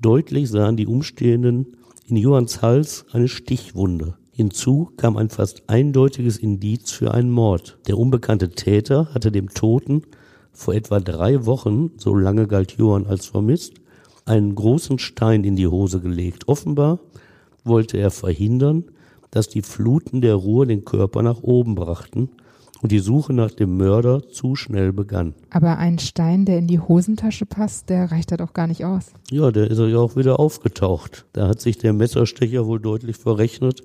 Deutlich 0.00 0.50
sahen 0.50 0.76
die 0.76 0.86
Umstehenden 0.86 1.76
in 2.06 2.16
Johanns 2.16 2.60
Hals 2.60 3.06
eine 3.12 3.28
Stichwunde. 3.28 4.16
Hinzu 4.36 4.90
kam 4.98 5.16
ein 5.16 5.30
fast 5.30 5.62
eindeutiges 5.66 6.36
Indiz 6.36 6.90
für 6.90 7.14
einen 7.14 7.30
Mord. 7.30 7.78
Der 7.86 7.96
unbekannte 7.96 8.50
Täter 8.50 9.08
hatte 9.14 9.32
dem 9.32 9.48
Toten 9.48 10.02
vor 10.52 10.74
etwa 10.74 11.00
drei 11.00 11.46
Wochen, 11.46 11.92
so 11.96 12.14
lange 12.14 12.46
galt 12.46 12.72
Johann 12.72 13.06
als 13.06 13.24
vermisst, 13.24 13.72
einen 14.26 14.54
großen 14.54 14.98
Stein 14.98 15.42
in 15.42 15.56
die 15.56 15.68
Hose 15.68 16.00
gelegt. 16.00 16.48
Offenbar 16.48 16.98
wollte 17.64 17.96
er 17.96 18.10
verhindern, 18.10 18.84
dass 19.30 19.48
die 19.48 19.62
Fluten 19.62 20.20
der 20.20 20.34
Ruhr 20.34 20.66
den 20.66 20.84
Körper 20.84 21.22
nach 21.22 21.42
oben 21.42 21.74
brachten 21.74 22.28
und 22.82 22.92
die 22.92 22.98
Suche 22.98 23.32
nach 23.32 23.52
dem 23.52 23.78
Mörder 23.78 24.28
zu 24.28 24.54
schnell 24.54 24.92
begann. 24.92 25.32
Aber 25.48 25.78
ein 25.78 25.98
Stein, 25.98 26.44
der 26.44 26.58
in 26.58 26.66
die 26.66 26.78
Hosentasche 26.78 27.46
passt, 27.46 27.88
der 27.88 28.12
reicht 28.12 28.32
da 28.32 28.36
doch 28.36 28.52
gar 28.52 28.66
nicht 28.66 28.84
aus. 28.84 29.12
Ja, 29.30 29.50
der 29.50 29.70
ist 29.70 29.78
ja 29.78 29.96
auch 29.96 30.14
wieder 30.14 30.38
aufgetaucht. 30.38 31.24
Da 31.32 31.48
hat 31.48 31.62
sich 31.62 31.78
der 31.78 31.94
Messerstecher 31.94 32.66
wohl 32.66 32.80
deutlich 32.80 33.16
verrechnet 33.16 33.82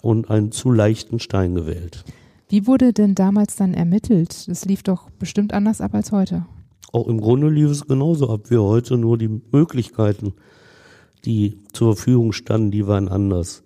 und 0.00 0.30
einen 0.30 0.52
zu 0.52 0.70
leichten 0.70 1.18
Stein 1.18 1.54
gewählt. 1.54 2.04
Wie 2.48 2.66
wurde 2.66 2.92
denn 2.92 3.14
damals 3.14 3.56
dann 3.56 3.74
ermittelt? 3.74 4.48
Das 4.48 4.64
lief 4.64 4.82
doch 4.82 5.10
bestimmt 5.18 5.54
anders 5.54 5.80
ab 5.80 5.94
als 5.94 6.12
heute. 6.12 6.46
Auch 6.92 7.08
im 7.08 7.20
Grunde 7.20 7.48
lief 7.48 7.70
es 7.70 7.86
genauso 7.86 8.28
ab 8.28 8.50
wie 8.50 8.58
heute, 8.58 8.98
nur 8.98 9.16
die 9.16 9.40
Möglichkeiten, 9.50 10.34
die 11.24 11.58
zur 11.72 11.96
Verfügung 11.96 12.32
standen, 12.32 12.70
die 12.70 12.86
waren 12.86 13.08
anders. 13.08 13.62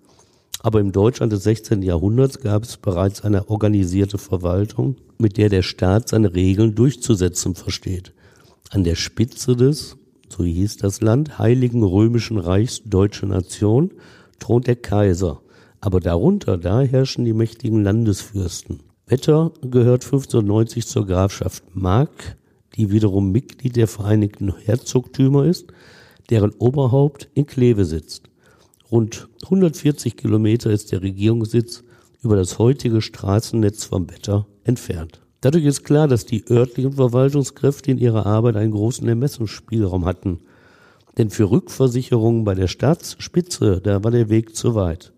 Aber 0.61 0.81
im 0.81 0.93
Deutschland 0.93 1.33
des 1.33 1.43
16. 1.45 1.83
Jahrhunderts 1.83 2.41
gab 2.41 2.65
es 2.65 2.77
bereits 2.77 3.23
eine 3.23 3.49
organisierte 3.49 4.19
Verwaltung, 4.19 4.97
mit 5.19 5.37
der 5.37 5.49
der 5.49 5.63
Staat 5.63 6.09
seine 6.09 6.35
Regeln 6.35 6.75
durchzusetzen 6.75 7.55
versteht. 7.55 8.13
An 8.71 8.85
der 8.85 8.95
Spitze 8.95 9.57
des, 9.57 9.97
so 10.29 10.45
hieß 10.45 10.77
das 10.79 11.01
Land, 11.01 11.39
Heiligen 11.39 11.83
Römischen 11.83 12.39
Reichs 12.39 12.83
Deutsche 12.85 13.27
Nation 13.27 13.93
thront 14.39 14.67
der 14.67 14.77
Kaiser. 14.77 15.41
Aber 15.81 16.01
darunter, 16.01 16.57
da 16.57 16.81
herrschen 16.81 17.25
die 17.25 17.33
mächtigen 17.33 17.83
Landesfürsten. 17.83 18.81
Wetter 19.07 19.53
gehört 19.63 20.05
1590 20.05 20.87
zur 20.87 21.07
Grafschaft 21.07 21.63
Mark, 21.75 22.37
die 22.75 22.91
wiederum 22.91 23.31
Mitglied 23.31 23.77
der 23.77 23.87
Vereinigten 23.87 24.55
Herzogtümer 24.57 25.45
ist, 25.45 25.67
deren 26.31 26.51
Oberhaupt 26.53 27.29
in 27.35 27.47
Kleve 27.47 27.85
sitzt. 27.85 28.25
Rund 28.91 29.29
140 29.45 30.17
Kilometer 30.17 30.71
ist 30.71 30.93
der 30.93 31.03
Regierungssitz 31.03 31.85
über 32.23 32.37
das 32.37 32.59
heutige 32.59 33.01
Straßennetz 33.01 33.85
vom 33.85 34.11
Wetter 34.11 34.47
entfernt. 34.65 35.21
Dadurch 35.41 35.65
ist 35.65 35.85
klar, 35.85 36.09
dass 36.09 36.27
die 36.27 36.45
örtlichen 36.51 36.95
Verwaltungskräfte 36.95 37.91
in 37.91 37.99
ihrer 37.99 38.27
Arbeit 38.27 38.57
einen 38.57 38.73
großen 38.73 39.07
Ermessungsspielraum 39.07 40.05
hatten. 40.05 40.41
Denn 41.19 41.31
für 41.31 41.51
Rückversicherungen 41.51 42.45
bei 42.45 42.55
der 42.55 42.67
Staatsspitze, 42.67 43.81
da 43.83 44.03
war 44.03 44.11
der 44.11 44.29
Weg 44.29 44.57
zu 44.57 44.75
weit. 44.75 45.13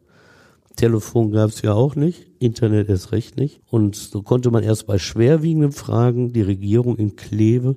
Telefon 0.78 1.32
gab 1.32 1.50
es 1.50 1.60
ja 1.62 1.74
auch 1.74 1.96
nicht, 1.96 2.28
Internet 2.38 2.88
erst 2.88 3.12
recht 3.12 3.36
nicht. 3.36 3.60
Und 3.66 3.96
so 3.96 4.22
konnte 4.22 4.50
man 4.50 4.62
erst 4.62 4.86
bei 4.86 4.98
schwerwiegenden 4.98 5.72
Fragen 5.72 6.32
die 6.32 6.42
Regierung 6.42 6.96
in 6.96 7.16
Kleve 7.16 7.76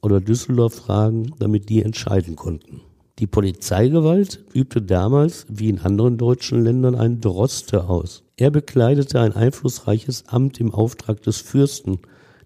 oder 0.00 0.20
Düsseldorf 0.20 0.74
fragen, 0.74 1.34
damit 1.38 1.68
die 1.68 1.82
entscheiden 1.82 2.36
konnten. 2.36 2.80
Die 3.18 3.26
Polizeigewalt 3.26 4.44
übte 4.52 4.80
damals, 4.80 5.46
wie 5.48 5.68
in 5.68 5.80
anderen 5.80 6.18
deutschen 6.18 6.62
Ländern, 6.62 6.94
einen 6.94 7.20
Droste 7.20 7.88
aus. 7.88 8.22
Er 8.36 8.50
bekleidete 8.50 9.20
ein 9.20 9.32
einflussreiches 9.32 10.28
Amt 10.28 10.60
im 10.60 10.72
Auftrag 10.72 11.22
des 11.22 11.40
Fürsten, 11.40 11.98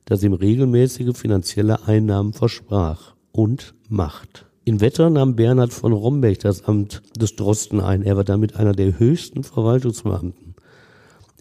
das 0.07 0.23
ihm 0.23 0.33
regelmäßige 0.33 1.17
finanzielle 1.17 1.87
Einnahmen 1.87 2.33
versprach 2.33 3.15
und 3.33 3.75
Macht. 3.89 4.50
In 4.71 4.81
Wetter 4.81 5.11
nahm 5.11 5.35
Bernhard 5.35 5.73
von 5.73 5.93
Romberg 5.93 6.39
das 6.39 6.63
Amt 6.63 7.03
des 7.17 7.35
Drosten 7.35 7.81
ein. 7.81 8.05
Er 8.05 8.17
war 8.17 8.23
damit 8.23 8.55
einer 8.55 8.73
der 8.73 9.01
höchsten 9.01 9.43
Verwaltungsbeamten. 9.43 10.55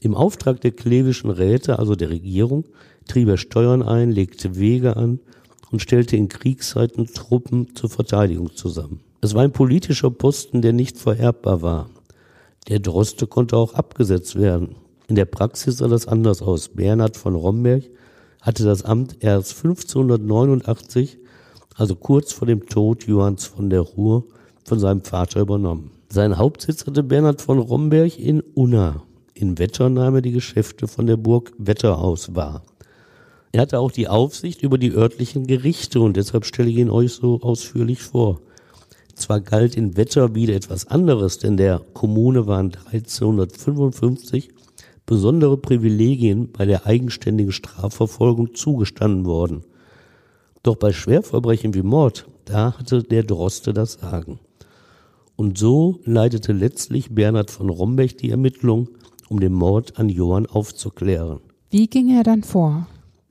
Im 0.02 0.16
Auftrag 0.16 0.62
der 0.62 0.72
klevischen 0.72 1.30
Räte, 1.30 1.78
also 1.78 1.96
der 1.96 2.10
Regierung, 2.10 2.66
trieb 3.08 3.28
er 3.28 3.38
Steuern 3.38 3.84
ein, 3.84 4.10
legte 4.10 4.58
Wege 4.58 4.98
an 4.98 5.20
und 5.70 5.80
stellte 5.80 6.18
in 6.18 6.28
Kriegszeiten 6.28 7.06
Truppen 7.14 7.76
zur 7.76 7.92
Verteidigung 7.92 8.56
zusammen. 8.56 9.02
Es 9.22 9.36
war 9.36 9.44
ein 9.44 9.54
politischer 9.54 10.10
Posten, 10.10 10.64
der 10.64 10.74
nicht 10.74 10.98
vererbbar 10.98 11.62
war. 11.62 11.92
Der 12.68 12.80
Droste 12.80 13.28
konnte 13.28 13.58
auch 13.58 13.76
abgesetzt 13.76 14.40
werden. 14.40 14.78
In 15.08 15.14
der 15.14 15.26
Praxis 15.26 15.78
sah 15.78 15.88
das 15.88 16.08
anders 16.08 16.42
aus. 16.42 16.70
Bernhard 16.70 17.16
von 17.16 17.36
Romberg 17.36 17.84
hatte 18.42 18.64
das 18.64 18.82
Amt 18.82 19.18
erst 19.20 19.56
1589, 19.64 21.20
also 21.80 21.96
kurz 21.96 22.34
vor 22.34 22.46
dem 22.46 22.66
Tod 22.66 23.06
Johanns 23.08 23.46
von 23.46 23.70
der 23.70 23.82
Ruhr, 23.82 24.26
von 24.66 24.80
seinem 24.80 25.02
Vater 25.02 25.40
übernommen. 25.40 25.92
Sein 26.10 26.38
Hauptsitz 26.38 26.86
hatte 26.86 27.04
Bernhard 27.04 27.42
von 27.42 27.58
Romberg 27.58 28.20
in 28.20 28.42
Unna. 28.42 29.04
In 29.34 29.58
Wetter 29.58 29.90
nahm 29.90 30.16
er 30.16 30.22
die 30.22 30.34
Geschäfte 30.34 30.88
von 30.88 31.08
der 31.08 31.16
Burg 31.16 31.54
Wetterhaus 31.58 32.36
wahr. 32.36 32.64
Er 33.54 33.62
hatte 33.62 33.80
auch 33.80 33.92
die 33.92 34.10
Aufsicht 34.10 34.62
über 34.62 34.78
die 34.78 34.92
örtlichen 34.92 35.48
Gerichte 35.48 36.02
und 36.02 36.18
deshalb 36.18 36.46
stelle 36.46 36.70
ich 36.70 36.78
ihn 36.78 36.90
euch 36.90 37.14
so 37.14 37.40
ausführlich 37.42 38.02
vor. 38.02 38.42
Zwar 39.16 39.40
galt 39.40 39.76
in 39.76 39.96
Wetter 39.96 40.36
wieder 40.36 40.56
etwas 40.56 40.88
anderes, 40.88 41.40
denn 41.40 41.56
der 41.56 41.82
Kommune 41.94 42.46
waren 42.46 42.74
1355 42.92 44.50
besondere 45.06 45.58
Privilegien 45.58 46.52
bei 46.52 46.66
der 46.66 46.86
eigenständigen 46.86 47.52
Strafverfolgung 47.52 48.54
zugestanden 48.54 49.26
worden. 49.26 49.64
Doch 50.64 50.76
bei 50.76 50.92
Schwerverbrechen 50.92 51.74
wie 51.74 51.82
Mord, 51.82 52.28
da 52.46 52.78
hatte 52.78 53.04
der 53.04 53.24
Droste 53.24 53.74
das 53.74 53.94
Sagen. 53.94 54.40
Und 55.36 55.58
so 55.58 56.00
leitete 56.04 56.52
letztlich 56.52 57.16
Bernhard 57.16 57.50
von 57.50 57.70
Rombech 57.70 58.18
die 58.18 58.30
Ermittlung, 58.30 58.90
um 59.30 59.40
den 59.40 59.54
Mord 59.54 59.98
an 59.98 60.10
Johann 60.10 60.46
aufzuklären. 60.46 61.40
Wie 61.70 61.88
ging 61.88 62.16
er 62.16 62.24
dann 62.24 62.44
vor? 62.44 62.88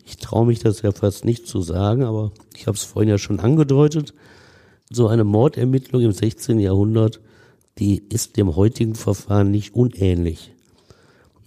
Ich 0.06 0.16
traue 0.16 0.46
mich 0.46 0.60
das 0.60 0.80
ja 0.82 0.92
fast 0.92 1.24
nicht 1.24 1.46
zu 1.46 1.60
sagen, 1.60 2.02
aber 2.02 2.32
ich 2.56 2.66
habe 2.66 2.76
es 2.76 2.84
vorhin 2.84 3.10
ja 3.10 3.18
schon 3.18 3.40
angedeutet 3.40 4.14
so 4.90 5.08
eine 5.08 5.24
Mordermittlung 5.24 6.02
im 6.02 6.12
16. 6.12 6.58
Jahrhundert, 6.58 7.20
die 7.78 8.02
ist 8.08 8.36
dem 8.36 8.56
heutigen 8.56 8.94
Verfahren 8.94 9.50
nicht 9.50 9.74
unähnlich. 9.74 10.52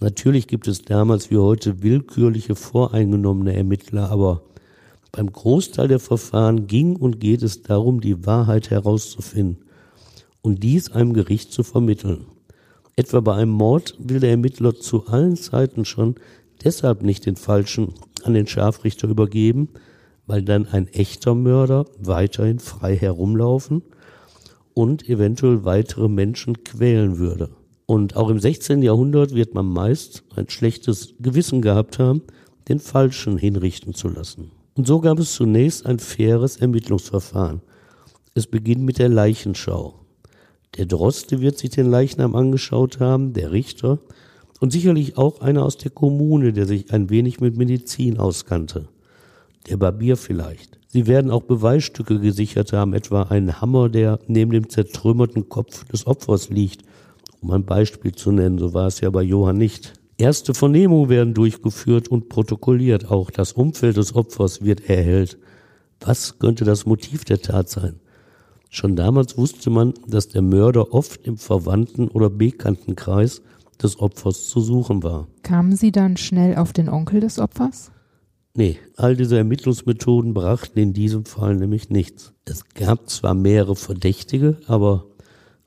Natürlich 0.00 0.46
gibt 0.46 0.68
es 0.68 0.82
damals 0.82 1.30
wie 1.30 1.38
heute 1.38 1.82
willkürliche 1.82 2.54
voreingenommene 2.54 3.54
Ermittler, 3.54 4.10
aber 4.10 4.42
beim 5.12 5.30
Großteil 5.30 5.88
der 5.88 6.00
Verfahren 6.00 6.66
ging 6.66 6.96
und 6.96 7.20
geht 7.20 7.42
es 7.42 7.62
darum, 7.62 8.00
die 8.00 8.24
Wahrheit 8.24 8.70
herauszufinden 8.70 9.64
und 10.40 10.62
dies 10.62 10.90
einem 10.90 11.12
Gericht 11.12 11.52
zu 11.52 11.62
vermitteln. 11.62 12.26
Etwa 12.96 13.20
bei 13.20 13.34
einem 13.34 13.52
Mord 13.52 13.94
will 13.98 14.20
der 14.20 14.30
Ermittler 14.30 14.74
zu 14.74 15.06
allen 15.06 15.36
Zeiten 15.36 15.84
schon 15.84 16.16
deshalb 16.64 17.02
nicht 17.02 17.26
den 17.26 17.36
Falschen 17.36 17.94
an 18.24 18.34
den 18.34 18.46
Scharfrichter 18.46 19.08
übergeben, 19.08 19.68
weil 20.26 20.42
dann 20.42 20.66
ein 20.66 20.88
echter 20.88 21.34
Mörder 21.34 21.86
weiterhin 21.98 22.58
frei 22.58 22.96
herumlaufen 22.96 23.82
und 24.72 25.08
eventuell 25.08 25.64
weitere 25.64 26.08
Menschen 26.08 26.64
quälen 26.64 27.18
würde. 27.18 27.50
Und 27.86 28.16
auch 28.16 28.30
im 28.30 28.40
16. 28.40 28.82
Jahrhundert 28.82 29.34
wird 29.34 29.54
man 29.54 29.66
meist 29.66 30.24
ein 30.34 30.48
schlechtes 30.48 31.14
Gewissen 31.20 31.60
gehabt 31.60 31.98
haben, 31.98 32.22
den 32.68 32.78
Falschen 32.78 33.36
hinrichten 33.36 33.92
zu 33.92 34.08
lassen. 34.08 34.61
Und 34.74 34.86
so 34.86 35.00
gab 35.00 35.18
es 35.18 35.34
zunächst 35.34 35.86
ein 35.86 35.98
faires 35.98 36.56
Ermittlungsverfahren. 36.56 37.60
Es 38.34 38.46
beginnt 38.46 38.82
mit 38.82 38.98
der 38.98 39.08
Leichenschau. 39.08 39.94
Der 40.78 40.86
Droste 40.86 41.40
wird 41.40 41.58
sich 41.58 41.70
den 41.70 41.90
Leichnam 41.90 42.34
angeschaut 42.34 42.98
haben, 42.98 43.34
der 43.34 43.52
Richter 43.52 43.98
und 44.60 44.72
sicherlich 44.72 45.18
auch 45.18 45.40
einer 45.42 45.64
aus 45.64 45.76
der 45.76 45.90
Kommune, 45.90 46.52
der 46.52 46.66
sich 46.66 46.92
ein 46.92 47.10
wenig 47.10 47.40
mit 47.40 47.58
Medizin 47.58 48.18
auskannte. 48.18 48.88
Der 49.68 49.76
Barbier 49.76 50.16
vielleicht. 50.16 50.78
Sie 50.88 51.06
werden 51.06 51.30
auch 51.30 51.42
Beweisstücke 51.42 52.20
gesichert 52.20 52.72
haben, 52.72 52.94
etwa 52.94 53.22
einen 53.24 53.60
Hammer, 53.60 53.88
der 53.88 54.18
neben 54.26 54.52
dem 54.52 54.68
zertrümmerten 54.68 55.48
Kopf 55.48 55.84
des 55.84 56.06
Opfers 56.06 56.48
liegt, 56.48 56.82
um 57.40 57.50
ein 57.50 57.64
Beispiel 57.64 58.12
zu 58.12 58.30
nennen, 58.30 58.58
so 58.58 58.72
war 58.72 58.86
es 58.86 59.00
ja 59.00 59.10
bei 59.10 59.22
Johann 59.22 59.58
nicht. 59.58 59.94
Erste 60.22 60.54
Vernehmungen 60.54 61.08
werden 61.08 61.34
durchgeführt 61.34 62.06
und 62.06 62.28
protokolliert. 62.28 63.10
Auch 63.10 63.32
das 63.32 63.54
Umfeld 63.54 63.96
des 63.96 64.14
Opfers 64.14 64.62
wird 64.62 64.88
erhellt. 64.88 65.36
Was 65.98 66.38
könnte 66.38 66.64
das 66.64 66.86
Motiv 66.86 67.24
der 67.24 67.42
Tat 67.42 67.68
sein? 67.68 67.98
Schon 68.70 68.94
damals 68.94 69.36
wusste 69.36 69.68
man, 69.68 69.94
dass 70.06 70.28
der 70.28 70.42
Mörder 70.42 70.94
oft 70.94 71.26
im 71.26 71.38
Verwandten- 71.38 72.06
oder 72.06 72.30
Bekanntenkreis 72.30 73.42
des 73.82 73.98
Opfers 73.98 74.46
zu 74.46 74.60
suchen 74.60 75.02
war. 75.02 75.26
Kamen 75.42 75.74
Sie 75.74 75.90
dann 75.90 76.16
schnell 76.16 76.54
auf 76.54 76.72
den 76.72 76.88
Onkel 76.88 77.18
des 77.18 77.40
Opfers? 77.40 77.90
Nee, 78.54 78.78
all 78.96 79.16
diese 79.16 79.38
Ermittlungsmethoden 79.38 80.34
brachten 80.34 80.78
in 80.78 80.92
diesem 80.92 81.24
Fall 81.24 81.56
nämlich 81.56 81.90
nichts. 81.90 82.32
Es 82.44 82.62
gab 82.74 83.10
zwar 83.10 83.34
mehrere 83.34 83.74
Verdächtige, 83.74 84.58
aber 84.68 85.04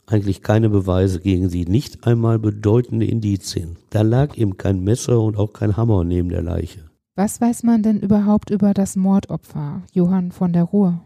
eigentlich 0.08 0.42
keine 0.42 0.70
Beweise 0.70 1.20
gegen 1.20 1.50
sie, 1.50 1.66
nicht 1.66 2.06
einmal 2.06 2.40
bedeutende 2.40 3.06
Indizien. 3.06 3.78
Da 3.90 4.02
lag 4.02 4.38
eben 4.38 4.58
kein 4.58 4.84
Messer 4.84 5.20
und 5.20 5.38
auch 5.38 5.54
kein 5.54 5.78
Hammer 5.78 6.04
neben 6.04 6.30
der 6.30 6.44
Leiche. 6.44 6.90
Was 7.16 7.40
weiß 7.42 7.64
man 7.64 7.82
denn 7.82 8.00
überhaupt 8.00 8.50
über 8.50 8.74
das 8.74 8.96
Mordopfer, 8.96 9.84
Johann 9.94 10.32
von 10.32 10.54
der 10.54 10.64
Ruhr? 10.64 11.02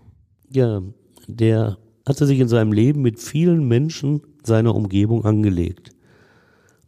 Ja, 0.49 0.81
der 1.27 1.77
hatte 2.07 2.25
sich 2.25 2.39
in 2.39 2.47
seinem 2.47 2.71
Leben 2.71 3.01
mit 3.01 3.19
vielen 3.19 3.67
Menschen 3.67 4.21
seiner 4.43 4.73
Umgebung 4.73 5.25
angelegt. 5.25 5.91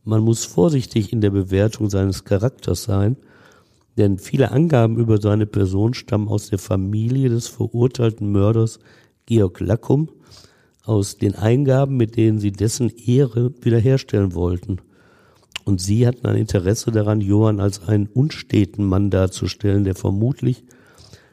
Man 0.03 0.23
muss 0.23 0.45
vorsichtig 0.45 1.13
in 1.13 1.21
der 1.21 1.29
Bewertung 1.29 1.89
seines 1.89 2.23
Charakters 2.23 2.83
sein, 2.83 3.17
denn 3.97 4.17
viele 4.17 4.51
Angaben 4.51 4.97
über 4.97 5.21
seine 5.21 5.45
Person 5.45 5.93
stammen 5.93 6.27
aus 6.27 6.49
der 6.49 6.57
Familie 6.57 7.29
des 7.29 7.47
verurteilten 7.47 8.31
Mörders 8.31 8.79
Georg 9.27 9.59
Lackum, 9.59 10.09
aus 10.83 11.17
den 11.17 11.35
Eingaben, 11.35 11.97
mit 11.97 12.17
denen 12.17 12.39
sie 12.39 12.51
dessen 12.51 12.89
Ehre 12.89 13.53
wiederherstellen 13.61 14.33
wollten. 14.33 14.77
Und 15.63 15.79
sie 15.79 16.07
hatten 16.07 16.25
ein 16.25 16.37
Interesse 16.37 16.91
daran, 16.91 17.21
Johann 17.21 17.59
als 17.59 17.87
einen 17.87 18.07
unsteten 18.07 18.85
Mann 18.85 19.09
darzustellen, 19.09 19.83
der 19.83 19.95
vermutlich 19.95 20.63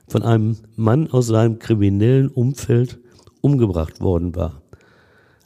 von 0.07 0.23
einem 0.23 0.57
Mann 0.77 1.11
aus 1.11 1.27
seinem 1.27 1.59
kriminellen 1.59 2.29
Umfeld 2.29 2.99
umgebracht 3.41 4.01
worden 4.01 4.35
war. 4.35 4.63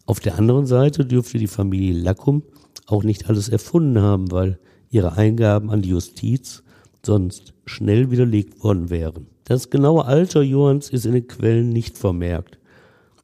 Auf 0.07 0.21
der 0.21 0.39
anderen 0.39 0.67
Seite 0.67 1.05
dürfte 1.05 1.39
die 1.39 1.47
Familie 1.47 2.01
Lackum 2.01 2.43
auch 2.87 3.05
nicht 3.05 3.29
alles 3.29 3.49
erfunden 3.49 4.01
haben, 4.01 4.31
weil 4.33 4.59
ihre 4.91 5.17
Eingaben 5.17 5.71
an 5.71 5.83
die 5.83 5.91
Justiz 5.91 6.63
sonst 7.05 7.55
schnell 7.67 8.11
widerlegt 8.11 8.63
worden 8.63 8.91
wären. 8.91 9.27
Das 9.45 9.71
genaue 9.71 10.05
Alter 10.05 10.43
Johanns 10.43 10.91
ist 10.91 11.07
in 11.07 11.13
den 11.13 11.27
Quellen 11.27 11.71
nicht 11.71 11.99
vermerkt. 11.99 12.59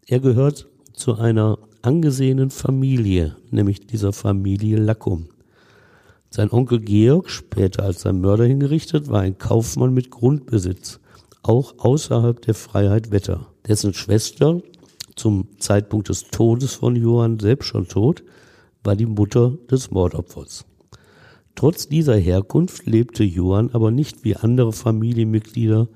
Er 0.06 0.20
gehört 0.20 0.67
zu 0.98 1.16
einer 1.16 1.58
angesehenen 1.82 2.50
Familie, 2.50 3.36
nämlich 3.50 3.86
dieser 3.86 4.12
Familie 4.12 4.78
Lackum. 4.78 5.28
Sein 6.30 6.50
Onkel 6.50 6.80
Georg, 6.80 7.30
später 7.30 7.84
als 7.84 8.02
sein 8.02 8.20
Mörder 8.20 8.44
hingerichtet, 8.44 9.08
war 9.08 9.20
ein 9.20 9.38
Kaufmann 9.38 9.94
mit 9.94 10.10
Grundbesitz, 10.10 11.00
auch 11.42 11.78
außerhalb 11.78 12.42
der 12.42 12.54
Freiheit 12.54 13.10
Wetter. 13.12 13.46
Dessen 13.66 13.94
Schwester, 13.94 14.60
zum 15.14 15.48
Zeitpunkt 15.58 16.08
des 16.08 16.24
Todes 16.30 16.74
von 16.74 16.96
Johann 16.96 17.38
selbst 17.38 17.66
schon 17.66 17.88
tot, 17.88 18.22
war 18.84 18.96
die 18.96 19.06
Mutter 19.06 19.56
des 19.70 19.90
Mordopfers. 19.90 20.66
Trotz 21.54 21.88
dieser 21.88 22.16
Herkunft 22.16 22.86
lebte 22.86 23.24
Johann 23.24 23.70
aber 23.72 23.90
nicht 23.90 24.24
wie 24.24 24.36
andere 24.36 24.72
Familienmitglieder 24.72 25.88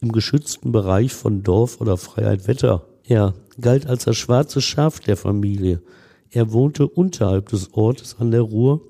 im 0.00 0.12
geschützten 0.12 0.72
Bereich 0.72 1.12
von 1.12 1.42
Dorf 1.42 1.80
oder 1.80 1.96
Freiheit 1.96 2.46
Wetter. 2.46 2.86
Er 3.04 3.34
galt 3.60 3.86
als 3.86 4.04
das 4.04 4.16
schwarze 4.16 4.60
Schaf 4.60 5.00
der 5.00 5.16
Familie. 5.16 5.82
Er 6.30 6.52
wohnte 6.52 6.86
unterhalb 6.86 7.48
des 7.48 7.72
Ortes 7.74 8.16
an 8.18 8.30
der 8.30 8.42
Ruhr 8.42 8.82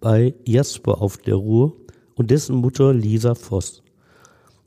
bei 0.00 0.34
Jasper 0.44 1.00
auf 1.00 1.18
der 1.18 1.36
Ruhr 1.36 1.76
und 2.14 2.30
dessen 2.30 2.56
Mutter 2.56 2.92
Lisa 2.92 3.34
Voss. 3.34 3.82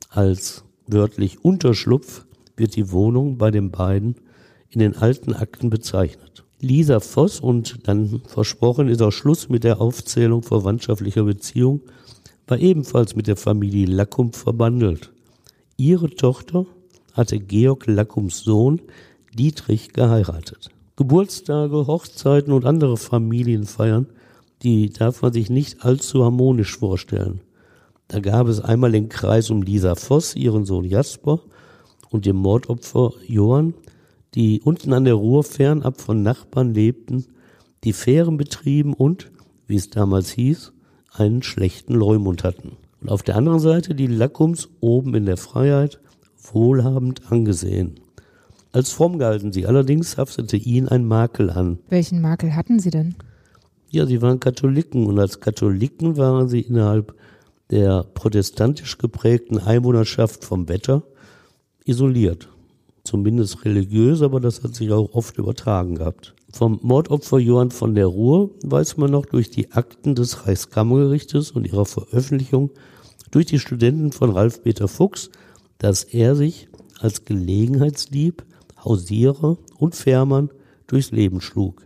Als 0.10 0.64
wörtlich 0.88 1.44
Unterschlupf 1.44 2.26
wird 2.56 2.76
die 2.76 2.92
Wohnung 2.92 3.38
bei 3.38 3.52
den 3.52 3.72
beiden 3.72 4.16
in 4.70 4.80
den 4.80 4.96
alten 4.96 5.34
Akten 5.34 5.70
bezeichnet. 5.70 6.44
Lisa 6.62 7.00
Voss 7.00 7.40
und 7.40 7.88
dann 7.88 8.22
versprochen 8.28 8.90
ist 8.90 9.02
auch 9.02 9.12
Schluss 9.12 9.50
mit 9.50 9.64
der 9.64 9.80
Aufzählung 9.80 10.44
verwandtschaftlicher 10.44 11.24
Beziehung, 11.24 11.82
war 12.48 12.60
ebenfalls 12.60 13.16
mit 13.16 13.28
der 13.28 13.38
Familie 13.38 13.86
Lackum 13.86 14.34
verbandelt. 14.34 15.12
Ihre 15.78 16.10
Tochter 16.10 16.66
hatte 17.14 17.40
Georg 17.40 17.88
Lackums 17.88 18.42
Sohn 18.42 18.82
Dietrich 19.34 19.94
geheiratet. 19.94 20.70
Geburtstage, 20.96 21.88
Hochzeiten 21.88 22.52
und 22.52 22.66
andere 22.66 22.98
Familienfeiern, 22.98 24.08
die 24.64 24.90
darf 24.90 25.22
man 25.22 25.32
sich 25.32 25.50
nicht 25.50 25.86
allzu 25.86 26.24
harmonisch 26.24 26.78
vorstellen. 26.78 27.42
Da 28.10 28.20
gab 28.20 28.48
es 28.48 28.60
einmal 28.60 28.92
den 28.92 29.08
Kreis 29.08 29.50
um 29.50 29.62
Lisa 29.62 29.96
Voss, 29.96 30.36
ihren 30.36 30.66
Sohn 30.66 30.84
Jasper 30.84 31.40
und 32.10 32.26
dem 32.26 32.36
Mordopfer 32.38 33.14
Johann, 33.28 33.76
die 34.36 34.62
unten 34.62 34.94
an 34.94 35.06
der 35.06 35.14
Ruhr 35.14 35.44
fernab 35.44 36.02
von 36.02 36.24
Nachbarn 36.24 36.74
lebten, 36.74 37.26
die 37.84 37.94
Fähren 37.94 38.38
betrieben 38.38 38.94
und, 38.94 39.32
wie 39.68 39.76
es 39.76 39.90
damals 39.90 40.32
hieß, 40.32 40.74
einen 41.14 41.44
schlechten 41.44 41.94
Leumund 41.94 42.44
hatten. 42.44 42.78
Und 43.02 43.10
auf 43.10 43.24
der 43.24 43.36
anderen 43.36 43.60
Seite 43.60 43.96
die 43.96 44.08
Lackums 44.08 44.70
oben 44.82 45.16
in 45.16 45.26
der 45.26 45.38
Freiheit, 45.38 46.00
wohlhabend 46.52 47.32
angesehen. 47.32 47.96
Als 48.72 48.92
fromm 48.92 49.18
galten 49.18 49.52
sie, 49.52 49.66
allerdings 49.66 50.18
haftete 50.18 50.58
ihnen 50.58 50.88
ein 50.88 51.06
Makel 51.06 51.50
an. 51.50 51.80
Welchen 51.90 52.22
Makel 52.22 52.56
hatten 52.56 52.80
sie 52.80 52.92
denn? 52.92 53.16
Ja, 53.90 54.06
sie 54.06 54.22
waren 54.22 54.40
Katholiken 54.40 55.08
und 55.08 55.18
als 55.18 55.40
Katholiken 55.40 56.18
waren 56.18 56.48
sie 56.48 56.62
innerhalb 56.62 57.16
der 57.72 58.04
protestantisch 58.04 58.98
geprägten 59.00 59.58
Einwohnerschaft 59.58 60.44
vom 60.44 60.70
Wetter 60.70 61.04
isoliert. 61.86 62.50
Zumindest 63.04 63.66
religiös, 63.66 64.22
aber 64.22 64.40
das 64.40 64.64
hat 64.64 64.76
sich 64.76 64.92
auch 64.92 65.14
oft 65.14 65.38
übertragen 65.38 65.96
gehabt. 65.96 66.36
Vom 66.52 66.80
Mordopfer 66.84 67.40
Johann 67.40 67.72
von 67.72 67.96
der 67.96 68.08
Ruhr 68.08 68.52
weiß 68.64 68.98
man 68.98 69.12
noch 69.12 69.26
durch 69.26 69.50
die 69.50 69.72
Akten 69.72 70.14
des 70.14 70.46
Reichskammergerichtes 70.46 71.52
und 71.52 71.66
ihrer 71.66 71.86
Veröffentlichung 71.86 72.72
durch 73.32 73.48
die 73.48 73.60
Studenten 73.60 74.12
von 74.12 74.32
Ralf 74.32 74.64
Peter 74.64 74.88
Fuchs, 74.88 75.32
dass 75.78 76.04
er 76.04 76.36
sich 76.36 76.68
als 77.00 77.26
Gelegenheitsdieb, 77.26 78.44
Hausierer 78.84 79.58
und 79.78 79.96
Fährmann 79.96 80.50
durchs 80.88 81.12
Leben 81.12 81.42
schlug. 81.42 81.86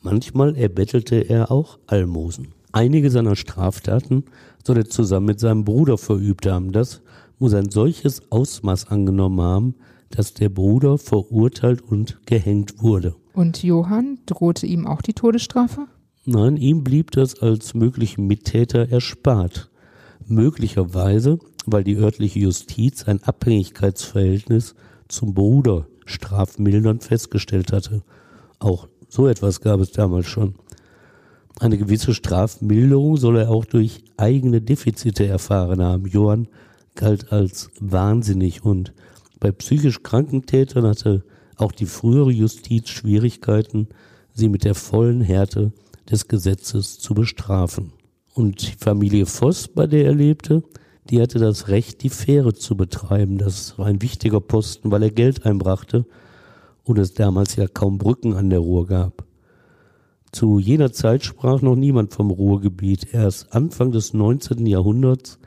Manchmal 0.00 0.56
erbettelte 0.56 1.16
er 1.16 1.50
auch 1.50 1.78
Almosen. 1.86 2.48
Einige 2.72 3.10
seiner 3.10 3.36
Straftaten 3.36 4.24
soll 4.64 4.78
er 4.78 4.88
zusammen 4.88 5.26
mit 5.26 5.40
seinem 5.40 5.64
Bruder 5.64 5.98
verübt 5.98 6.46
haben. 6.46 6.72
Das 6.72 7.02
muss 7.38 7.54
ein 7.54 7.70
solches 7.70 8.22
Ausmaß 8.30 8.88
angenommen 8.88 9.40
haben, 9.40 9.74
dass 10.10 10.34
der 10.34 10.48
Bruder 10.48 10.98
verurteilt 10.98 11.82
und 11.82 12.18
gehängt 12.26 12.82
wurde. 12.82 13.14
Und 13.34 13.62
Johann 13.62 14.18
drohte 14.26 14.66
ihm 14.66 14.86
auch 14.86 15.02
die 15.02 15.14
Todesstrafe? 15.14 15.86
Nein, 16.24 16.56
ihm 16.56 16.84
blieb 16.84 17.10
das 17.10 17.40
als 17.40 17.74
möglichen 17.74 18.26
Mittäter 18.26 18.88
erspart. 18.88 19.70
Möglicherweise, 20.26 21.38
weil 21.66 21.84
die 21.84 21.96
örtliche 21.96 22.38
Justiz 22.38 23.04
ein 23.04 23.22
Abhängigkeitsverhältnis 23.22 24.74
zum 25.08 25.34
Bruder 25.34 25.86
strafmildernd 26.06 27.04
festgestellt 27.04 27.72
hatte. 27.72 28.02
Auch 28.58 28.88
so 29.08 29.26
etwas 29.26 29.60
gab 29.60 29.80
es 29.80 29.92
damals 29.92 30.26
schon. 30.26 30.54
Eine 31.60 31.78
gewisse 31.78 32.14
Strafmilderung 32.14 33.16
soll 33.16 33.38
er 33.38 33.50
auch 33.50 33.64
durch 33.64 34.02
eigene 34.16 34.60
Defizite 34.60 35.26
erfahren 35.26 35.82
haben. 35.82 36.06
Johann 36.06 36.48
galt 36.94 37.32
als 37.32 37.70
wahnsinnig 37.80 38.64
und 38.64 38.92
bei 39.38 39.52
psychisch 39.52 40.02
kranken 40.02 40.46
Tätern 40.46 40.86
hatte 40.86 41.24
auch 41.56 41.72
die 41.72 41.86
frühere 41.86 42.30
Justiz 42.30 42.88
Schwierigkeiten, 42.88 43.88
sie 44.32 44.48
mit 44.48 44.64
der 44.64 44.74
vollen 44.74 45.20
Härte 45.20 45.72
des 46.10 46.28
Gesetzes 46.28 46.98
zu 46.98 47.14
bestrafen. 47.14 47.92
Und 48.34 48.62
die 48.62 48.76
Familie 48.78 49.26
Voss, 49.26 49.68
bei 49.68 49.86
der 49.86 50.06
er 50.06 50.14
lebte, 50.14 50.62
die 51.10 51.20
hatte 51.20 51.38
das 51.38 51.68
Recht, 51.68 52.02
die 52.02 52.10
Fähre 52.10 52.54
zu 52.54 52.76
betreiben. 52.76 53.38
Das 53.38 53.78
war 53.78 53.86
ein 53.86 54.02
wichtiger 54.02 54.40
Posten, 54.40 54.90
weil 54.90 55.02
er 55.02 55.10
Geld 55.10 55.44
einbrachte 55.44 56.06
und 56.84 56.98
es 56.98 57.14
damals 57.14 57.56
ja 57.56 57.66
kaum 57.66 57.98
Brücken 57.98 58.34
an 58.34 58.50
der 58.50 58.60
Ruhr 58.60 58.86
gab. 58.86 59.24
Zu 60.32 60.58
jener 60.58 60.92
Zeit 60.92 61.24
sprach 61.24 61.60
noch 61.60 61.76
niemand 61.76 62.14
vom 62.14 62.30
Ruhrgebiet. 62.30 63.12
Erst 63.12 63.52
Anfang 63.54 63.92
des 63.92 64.14
19. 64.14 64.64
Jahrhunderts, 64.64 65.38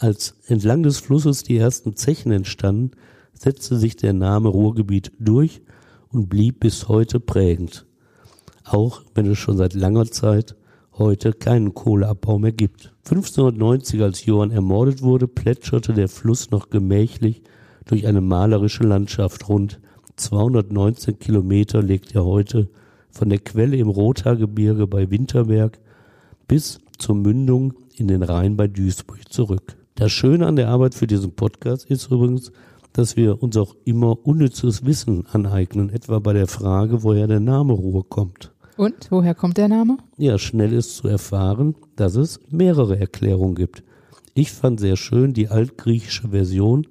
als 0.00 0.34
entlang 0.46 0.82
des 0.82 0.98
Flusses 0.98 1.44
die 1.44 1.56
ersten 1.56 1.94
Zechen 1.94 2.32
entstanden, 2.32 2.92
setzte 3.32 3.78
sich 3.78 3.96
der 3.96 4.12
Name 4.12 4.48
Ruhrgebiet 4.48 5.12
durch 5.20 5.62
und 6.10 6.28
blieb 6.28 6.60
bis 6.60 6.88
heute 6.88 7.20
prägend. 7.20 7.86
Auch 8.64 9.02
wenn 9.14 9.26
es 9.26 9.38
schon 9.38 9.56
seit 9.56 9.74
langer 9.74 10.06
Zeit 10.06 10.56
heute 10.98 11.32
keinen 11.32 11.74
Kohleabbau 11.74 12.38
mehr 12.38 12.52
gibt. 12.52 12.92
1590, 13.04 14.02
als 14.02 14.24
Johann 14.24 14.50
ermordet 14.50 15.02
wurde, 15.02 15.28
plätscherte 15.28 15.92
der 15.92 16.08
Fluss 16.08 16.50
noch 16.50 16.70
gemächlich 16.70 17.42
durch 17.84 18.06
eine 18.06 18.20
malerische 18.20 18.84
Landschaft. 18.84 19.48
Rund 19.48 19.80
219 20.16 21.18
Kilometer 21.18 21.82
legt 21.82 22.14
er 22.14 22.24
heute 22.24 22.68
von 23.10 23.28
der 23.28 23.38
Quelle 23.38 23.76
im 23.76 23.88
Rothaargebirge 23.88 24.86
bei 24.86 25.10
Winterberg 25.10 25.78
bis 26.48 26.78
zur 26.98 27.16
Mündung 27.16 27.74
in 27.96 28.08
den 28.08 28.22
Rhein 28.22 28.56
bei 28.56 28.68
Duisburg 28.68 29.32
zurück. 29.32 29.76
Das 29.96 30.12
Schöne 30.12 30.46
an 30.46 30.56
der 30.56 30.68
Arbeit 30.68 30.94
für 30.94 31.06
diesen 31.06 31.32
Podcast 31.32 31.88
ist 31.90 32.10
übrigens, 32.10 32.52
dass 32.92 33.16
wir 33.16 33.42
uns 33.42 33.56
auch 33.56 33.74
immer 33.84 34.24
unnützes 34.26 34.84
Wissen 34.84 35.26
aneignen, 35.32 35.90
etwa 35.90 36.20
bei 36.20 36.32
der 36.32 36.46
Frage, 36.46 37.02
woher 37.02 37.26
der 37.26 37.40
Name 37.40 37.72
Ruhr 37.72 38.08
kommt. 38.08 38.53
Und 38.76 39.10
woher 39.10 39.34
kommt 39.34 39.56
der 39.56 39.68
Name? 39.68 39.98
Ja, 40.16 40.38
schnell 40.38 40.72
ist 40.72 40.96
zu 40.96 41.08
erfahren, 41.08 41.76
dass 41.96 42.16
es 42.16 42.40
mehrere 42.50 42.98
Erklärungen 42.98 43.54
gibt. 43.54 43.84
Ich 44.34 44.52
fand 44.52 44.80
sehr 44.80 44.96
schön 44.96 45.32
die 45.32 45.48
altgriechische 45.48 46.28
Version, 46.28 46.86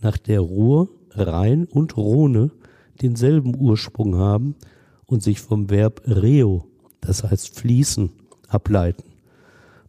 nach 0.00 0.16
der 0.16 0.40
Ruhr, 0.40 0.88
Rhein 1.10 1.66
und 1.66 1.96
Rhone 1.96 2.50
denselben 3.02 3.54
Ursprung 3.58 4.16
haben 4.16 4.54
und 5.06 5.22
sich 5.22 5.40
vom 5.40 5.70
Verb 5.70 6.02
reo, 6.06 6.64
das 7.00 7.22
heißt 7.22 7.58
fließen, 7.58 8.10
ableiten. 8.48 9.04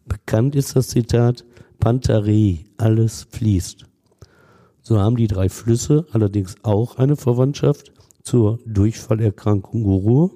Bekannt 0.05 0.55
ist 0.55 0.75
das 0.75 0.89
Zitat 0.89 1.45
Pantare, 1.79 2.59
alles 2.77 3.27
fließt. 3.31 3.85
So 4.81 4.99
haben 4.99 5.17
die 5.17 5.27
drei 5.27 5.49
Flüsse 5.49 6.05
allerdings 6.11 6.55
auch 6.63 6.97
eine 6.97 7.15
Verwandtschaft 7.15 7.91
zur 8.23 8.59
Durchfallerkrankung 8.65 9.83
Ruhr. 9.83 10.31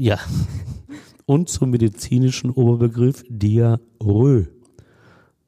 Ja. 0.00 0.18
Und 1.26 1.50
zum 1.50 1.72
medizinischen 1.72 2.48
Oberbegriff 2.50 3.22
Diarrhoe. 3.28 4.48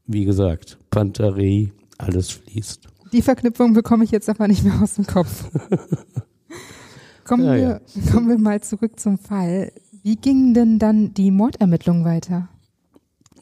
Wie 0.06 0.26
gesagt, 0.26 0.76
Pantarei, 0.90 1.72
alles 1.96 2.32
fließt. 2.32 2.86
Die 3.14 3.22
Verknüpfung 3.22 3.72
bekomme 3.72 4.04
ich 4.04 4.10
jetzt 4.10 4.28
aber 4.28 4.48
nicht 4.48 4.62
mehr 4.62 4.78
aus 4.82 4.96
dem 4.96 5.06
Kopf. 5.06 5.48
kommen, 7.24 7.46
ja, 7.46 7.54
wir, 7.54 7.62
ja. 7.62 8.12
kommen 8.12 8.28
wir 8.28 8.36
mal 8.36 8.60
zurück 8.60 9.00
zum 9.00 9.16
Fall. 9.16 9.72
Wie 10.02 10.16
gingen 10.16 10.52
denn 10.52 10.78
dann 10.78 11.14
die 11.14 11.30
Mordermittlungen 11.30 12.04
weiter? 12.04 12.50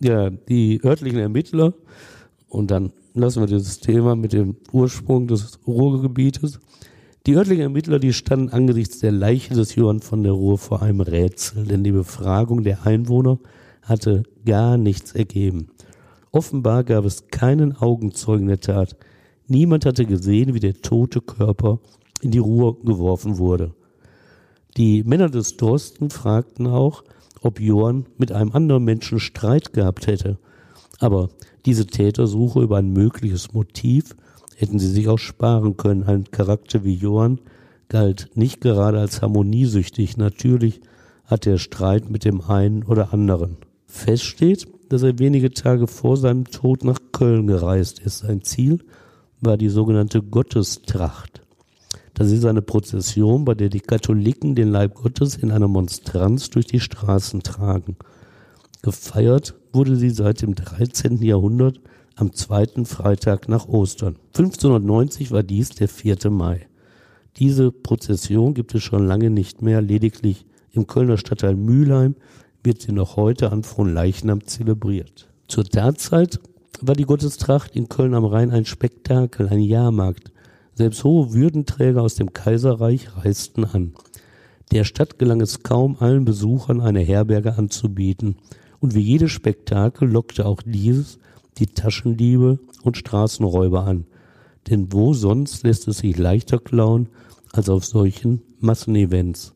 Ja, 0.00 0.30
die 0.30 0.80
örtlichen 0.84 1.18
Ermittler, 1.18 1.74
und 2.48 2.70
dann 2.70 2.92
lassen 3.14 3.40
wir 3.40 3.48
dieses 3.48 3.80
Thema 3.80 4.14
mit 4.14 4.32
dem 4.32 4.54
Ursprung 4.70 5.26
des 5.26 5.58
Ruhrgebietes, 5.66 6.60
die 7.30 7.36
örtlichen 7.36 7.62
Ermittler, 7.62 8.00
die 8.00 8.12
standen 8.12 8.48
angesichts 8.48 8.98
der 8.98 9.12
Leiche 9.12 9.54
des 9.54 9.76
Johann 9.76 10.00
von 10.00 10.24
der 10.24 10.32
Ruhr 10.32 10.58
vor 10.58 10.82
einem 10.82 11.00
Rätsel, 11.00 11.64
denn 11.64 11.84
die 11.84 11.92
Befragung 11.92 12.64
der 12.64 12.84
Einwohner 12.84 13.38
hatte 13.82 14.24
gar 14.44 14.76
nichts 14.76 15.12
ergeben. 15.12 15.68
Offenbar 16.32 16.82
gab 16.82 17.04
es 17.04 17.28
keinen 17.28 17.76
Augenzeugen 17.76 18.48
der 18.48 18.58
Tat. 18.58 18.96
Niemand 19.46 19.86
hatte 19.86 20.06
gesehen, 20.06 20.54
wie 20.54 20.58
der 20.58 20.82
tote 20.82 21.20
Körper 21.20 21.78
in 22.20 22.32
die 22.32 22.38
Ruhr 22.38 22.82
geworfen 22.82 23.38
wurde. 23.38 23.76
Die 24.76 25.04
Männer 25.04 25.28
des 25.28 25.56
Dorsten 25.56 26.10
fragten 26.10 26.66
auch, 26.66 27.04
ob 27.42 27.60
Johann 27.60 28.06
mit 28.18 28.32
einem 28.32 28.50
anderen 28.50 28.82
Menschen 28.82 29.20
Streit 29.20 29.72
gehabt 29.72 30.08
hätte. 30.08 30.36
Aber 30.98 31.28
diese 31.64 31.86
Tätersuche 31.86 32.60
über 32.60 32.78
ein 32.78 32.92
mögliches 32.92 33.52
Motiv 33.52 34.16
hätten 34.60 34.78
sie 34.78 34.90
sich 34.90 35.08
auch 35.08 35.18
sparen 35.18 35.76
können. 35.78 36.04
Ein 36.04 36.30
Charakter 36.30 36.84
wie 36.84 36.94
Johann 36.94 37.40
galt 37.88 38.30
nicht 38.34 38.60
gerade 38.60 39.00
als 39.00 39.22
harmoniesüchtig. 39.22 40.18
Natürlich 40.18 40.80
hat 41.24 41.46
er 41.46 41.58
Streit 41.58 42.10
mit 42.10 42.24
dem 42.26 42.42
einen 42.42 42.82
oder 42.84 43.14
anderen. 43.14 43.56
Fest 43.86 44.24
steht, 44.24 44.68
dass 44.90 45.02
er 45.02 45.18
wenige 45.18 45.50
Tage 45.52 45.86
vor 45.86 46.16
seinem 46.18 46.44
Tod 46.44 46.84
nach 46.84 46.98
Köln 47.12 47.46
gereist 47.46 48.00
ist. 48.00 48.18
Sein 48.18 48.42
Ziel 48.42 48.80
war 49.40 49.56
die 49.56 49.70
sogenannte 49.70 50.20
Gottestracht. 50.20 51.40
Das 52.12 52.30
ist 52.30 52.44
eine 52.44 52.60
Prozession, 52.60 53.46
bei 53.46 53.54
der 53.54 53.70
die 53.70 53.80
Katholiken 53.80 54.54
den 54.54 54.70
Leib 54.70 54.94
Gottes 54.96 55.36
in 55.36 55.50
einer 55.52 55.68
Monstranz 55.68 56.50
durch 56.50 56.66
die 56.66 56.80
Straßen 56.80 57.42
tragen. 57.42 57.96
Gefeiert 58.82 59.54
wurde 59.72 59.96
sie 59.96 60.10
seit 60.10 60.42
dem 60.42 60.54
13. 60.54 61.22
Jahrhundert 61.22 61.80
am 62.20 62.32
zweiten 62.34 62.84
Freitag 62.84 63.48
nach 63.48 63.66
Ostern. 63.66 64.16
1590 64.28 65.30
war 65.32 65.42
dies 65.42 65.70
der 65.70 65.88
4. 65.88 66.30
Mai. 66.30 66.66
Diese 67.38 67.72
Prozession 67.72 68.52
gibt 68.54 68.74
es 68.74 68.82
schon 68.82 69.06
lange 69.06 69.30
nicht 69.30 69.62
mehr, 69.62 69.80
lediglich 69.80 70.44
im 70.72 70.86
Kölner 70.86 71.16
Stadtteil 71.16 71.56
Mülheim 71.56 72.14
wird 72.62 72.82
sie 72.82 72.92
noch 72.92 73.16
heute 73.16 73.50
an 73.50 73.62
Fronleichnam 73.62 74.46
zelebriert. 74.46 75.28
Zur 75.48 75.64
Tatzeit 75.64 76.38
war 76.80 76.94
die 76.94 77.04
Gottestracht 77.04 77.74
in 77.74 77.88
Köln 77.88 78.14
am 78.14 78.24
Rhein 78.24 78.50
ein 78.50 78.66
Spektakel, 78.66 79.48
ein 79.48 79.60
Jahrmarkt. 79.60 80.30
Selbst 80.74 81.02
hohe 81.04 81.32
Würdenträger 81.32 82.02
aus 82.02 82.14
dem 82.16 82.32
Kaiserreich 82.32 83.16
reisten 83.16 83.64
an. 83.64 83.94
Der 84.72 84.84
Stadt 84.84 85.18
gelang 85.18 85.40
es 85.40 85.62
kaum, 85.62 85.96
allen 85.98 86.24
Besuchern 86.24 86.80
eine 86.80 87.00
Herberge 87.00 87.56
anzubieten. 87.56 88.36
Und 88.78 88.94
wie 88.94 89.00
jedes 89.00 89.32
Spektakel 89.32 90.08
lockte 90.08 90.46
auch 90.46 90.62
dieses 90.62 91.18
die 91.58 91.66
Taschendiebe 91.66 92.58
und 92.82 92.96
Straßenräuber 92.96 93.84
an. 93.84 94.06
Denn 94.68 94.92
wo 94.92 95.14
sonst 95.14 95.62
lässt 95.64 95.88
es 95.88 95.98
sich 95.98 96.16
leichter 96.16 96.58
klauen 96.58 97.08
als 97.52 97.68
auf 97.68 97.84
solchen 97.84 98.42
Massenevents? 98.58 99.54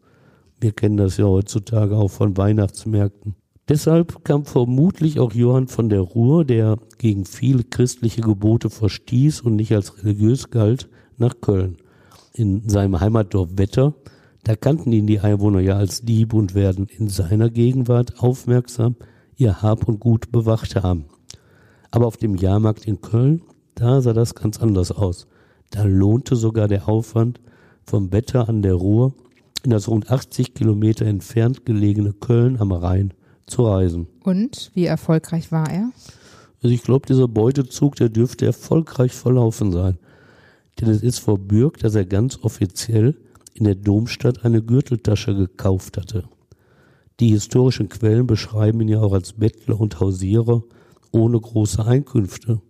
Wir 0.60 0.72
kennen 0.72 0.96
das 0.96 1.16
ja 1.16 1.26
heutzutage 1.26 1.96
auch 1.96 2.10
von 2.10 2.36
Weihnachtsmärkten. 2.36 3.34
Deshalb 3.68 4.24
kam 4.24 4.44
vermutlich 4.44 5.18
auch 5.18 5.32
Johann 5.32 5.68
von 5.68 5.88
der 5.88 6.00
Ruhr, 6.00 6.44
der 6.44 6.78
gegen 6.98 7.24
viele 7.24 7.64
christliche 7.64 8.20
Gebote 8.20 8.68
verstieß 8.68 9.40
und 9.40 9.56
nicht 9.56 9.72
als 9.72 10.02
religiös 10.02 10.50
galt, 10.50 10.88
nach 11.16 11.40
Köln. 11.40 11.78
In 12.34 12.68
seinem 12.68 13.00
Heimatdorf 13.00 13.50
Wetter, 13.56 13.94
da 14.42 14.56
kannten 14.56 14.92
ihn 14.92 15.06
die 15.06 15.20
Einwohner 15.20 15.60
ja 15.60 15.76
als 15.76 16.02
Dieb 16.02 16.34
und 16.34 16.54
werden 16.54 16.88
in 16.88 17.08
seiner 17.08 17.48
Gegenwart 17.48 18.20
aufmerksam 18.20 18.96
ihr 19.36 19.62
Hab 19.62 19.88
und 19.88 20.00
Gut 20.00 20.30
bewacht 20.30 20.76
haben. 20.76 21.06
Aber 21.94 22.08
auf 22.08 22.16
dem 22.16 22.34
Jahrmarkt 22.34 22.86
in 22.86 23.00
Köln, 23.00 23.42
da 23.76 24.00
sah 24.00 24.12
das 24.12 24.34
ganz 24.34 24.60
anders 24.60 24.90
aus. 24.90 25.28
Da 25.70 25.84
lohnte 25.84 26.34
sogar 26.34 26.66
der 26.66 26.88
Aufwand 26.88 27.40
vom 27.84 28.10
Wetter 28.10 28.48
an 28.48 28.62
der 28.62 28.74
Ruhr 28.74 29.14
in 29.62 29.70
das 29.70 29.86
rund 29.86 30.10
80 30.10 30.54
Kilometer 30.54 31.06
entfernt 31.06 31.64
gelegene 31.64 32.12
Köln 32.12 32.60
am 32.60 32.72
Rhein 32.72 33.14
zu 33.46 33.62
reisen. 33.62 34.08
Und 34.24 34.72
wie 34.74 34.86
erfolgreich 34.86 35.52
war 35.52 35.70
er? 35.70 35.92
Also 36.64 36.74
ich 36.74 36.82
glaube, 36.82 37.06
dieser 37.06 37.28
Beutezug, 37.28 37.94
der 37.94 38.08
dürfte 38.08 38.44
erfolgreich 38.44 39.12
verlaufen 39.12 39.70
sein. 39.70 39.96
Denn 40.80 40.88
es 40.88 41.00
ist 41.00 41.20
verbürgt, 41.20 41.84
dass 41.84 41.94
er 41.94 42.06
ganz 42.06 42.40
offiziell 42.42 43.16
in 43.52 43.66
der 43.66 43.76
Domstadt 43.76 44.44
eine 44.44 44.62
Gürteltasche 44.62 45.36
gekauft 45.36 45.96
hatte. 45.96 46.24
Die 47.20 47.28
historischen 47.28 47.88
Quellen 47.88 48.26
beschreiben 48.26 48.80
ihn 48.80 48.88
ja 48.88 49.00
auch 49.00 49.12
als 49.12 49.34
Bettler 49.34 49.78
und 49.78 50.00
Hausierer 50.00 50.64
ohne 51.14 51.40
große 51.40 51.84
Einkünfte. 51.84 52.60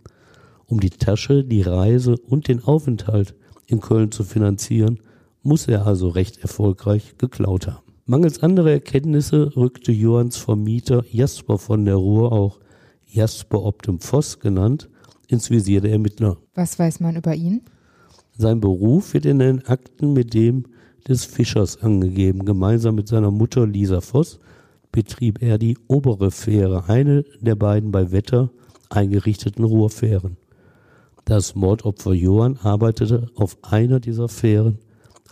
Um 0.67 0.81
die 0.81 0.91
Tasche, 0.91 1.45
die 1.45 1.63
Reise 1.63 2.17
und 2.17 2.49
den 2.49 2.63
Aufenthalt 2.63 3.35
in 3.67 3.81
Köln 3.81 4.13
zu 4.13 4.25
finanzieren, 4.25 5.01
muss 5.43 5.67
er 5.67 5.87
also 5.87 6.09
recht 6.09 6.39
erfolgreich 6.39 7.17
geklaut 7.19 7.67
haben. 7.67 7.83
Mangels 8.07 8.43
anderer 8.43 8.73
Erkenntnisse 8.73 9.57
rückte 9.57 9.93
Johanns 9.93 10.37
Vermieter 10.37 11.05
Jasper 11.11 11.59
von 11.59 11.85
der 11.85 11.97
Ruhr, 11.97 12.33
auch 12.33 12.61
Jasper 13.07 13.63
ob 13.63 13.83
dem 13.83 14.01
Voss 14.01 14.39
genannt, 14.41 14.91
ins 15.29 15.51
Visier 15.51 15.81
der 15.81 15.93
Ermittler. 15.93 16.37
Was 16.55 16.79
weiß 16.79 17.01
man 17.01 17.17
über 17.17 17.35
ihn? 17.35 17.63
Sein 18.37 18.61
Beruf 18.61 19.15
wird 19.15 19.27
in 19.27 19.39
den 19.39 19.67
Akten 19.67 20.13
mit 20.13 20.35
dem 20.35 20.65
des 21.09 21.25
Fischers 21.25 21.83
angegeben. 21.83 22.45
Gemeinsam 22.45 22.95
mit 22.95 23.09
seiner 23.09 23.31
Mutter 23.31 23.67
Lisa 23.67 24.01
Voss 24.01 24.39
betrieb 24.95 25.43
er 25.43 25.59
die 25.59 25.77
obere 25.89 26.31
Fähre, 26.31 26.85
eine 26.89 27.25
der 27.41 27.57
beiden 27.57 27.91
bei 27.91 28.13
Wetter 28.13 28.51
eingerichteten 28.91 29.65
Ruhrfähren. 29.65 30.37
Das 31.25 31.57
Mordopfer 31.57 32.13
Johann 32.13 32.59
arbeitete 32.59 33.27
auf 33.35 33.59
einer 33.63 33.99
dieser 33.99 34.29
Fähren 34.29 34.79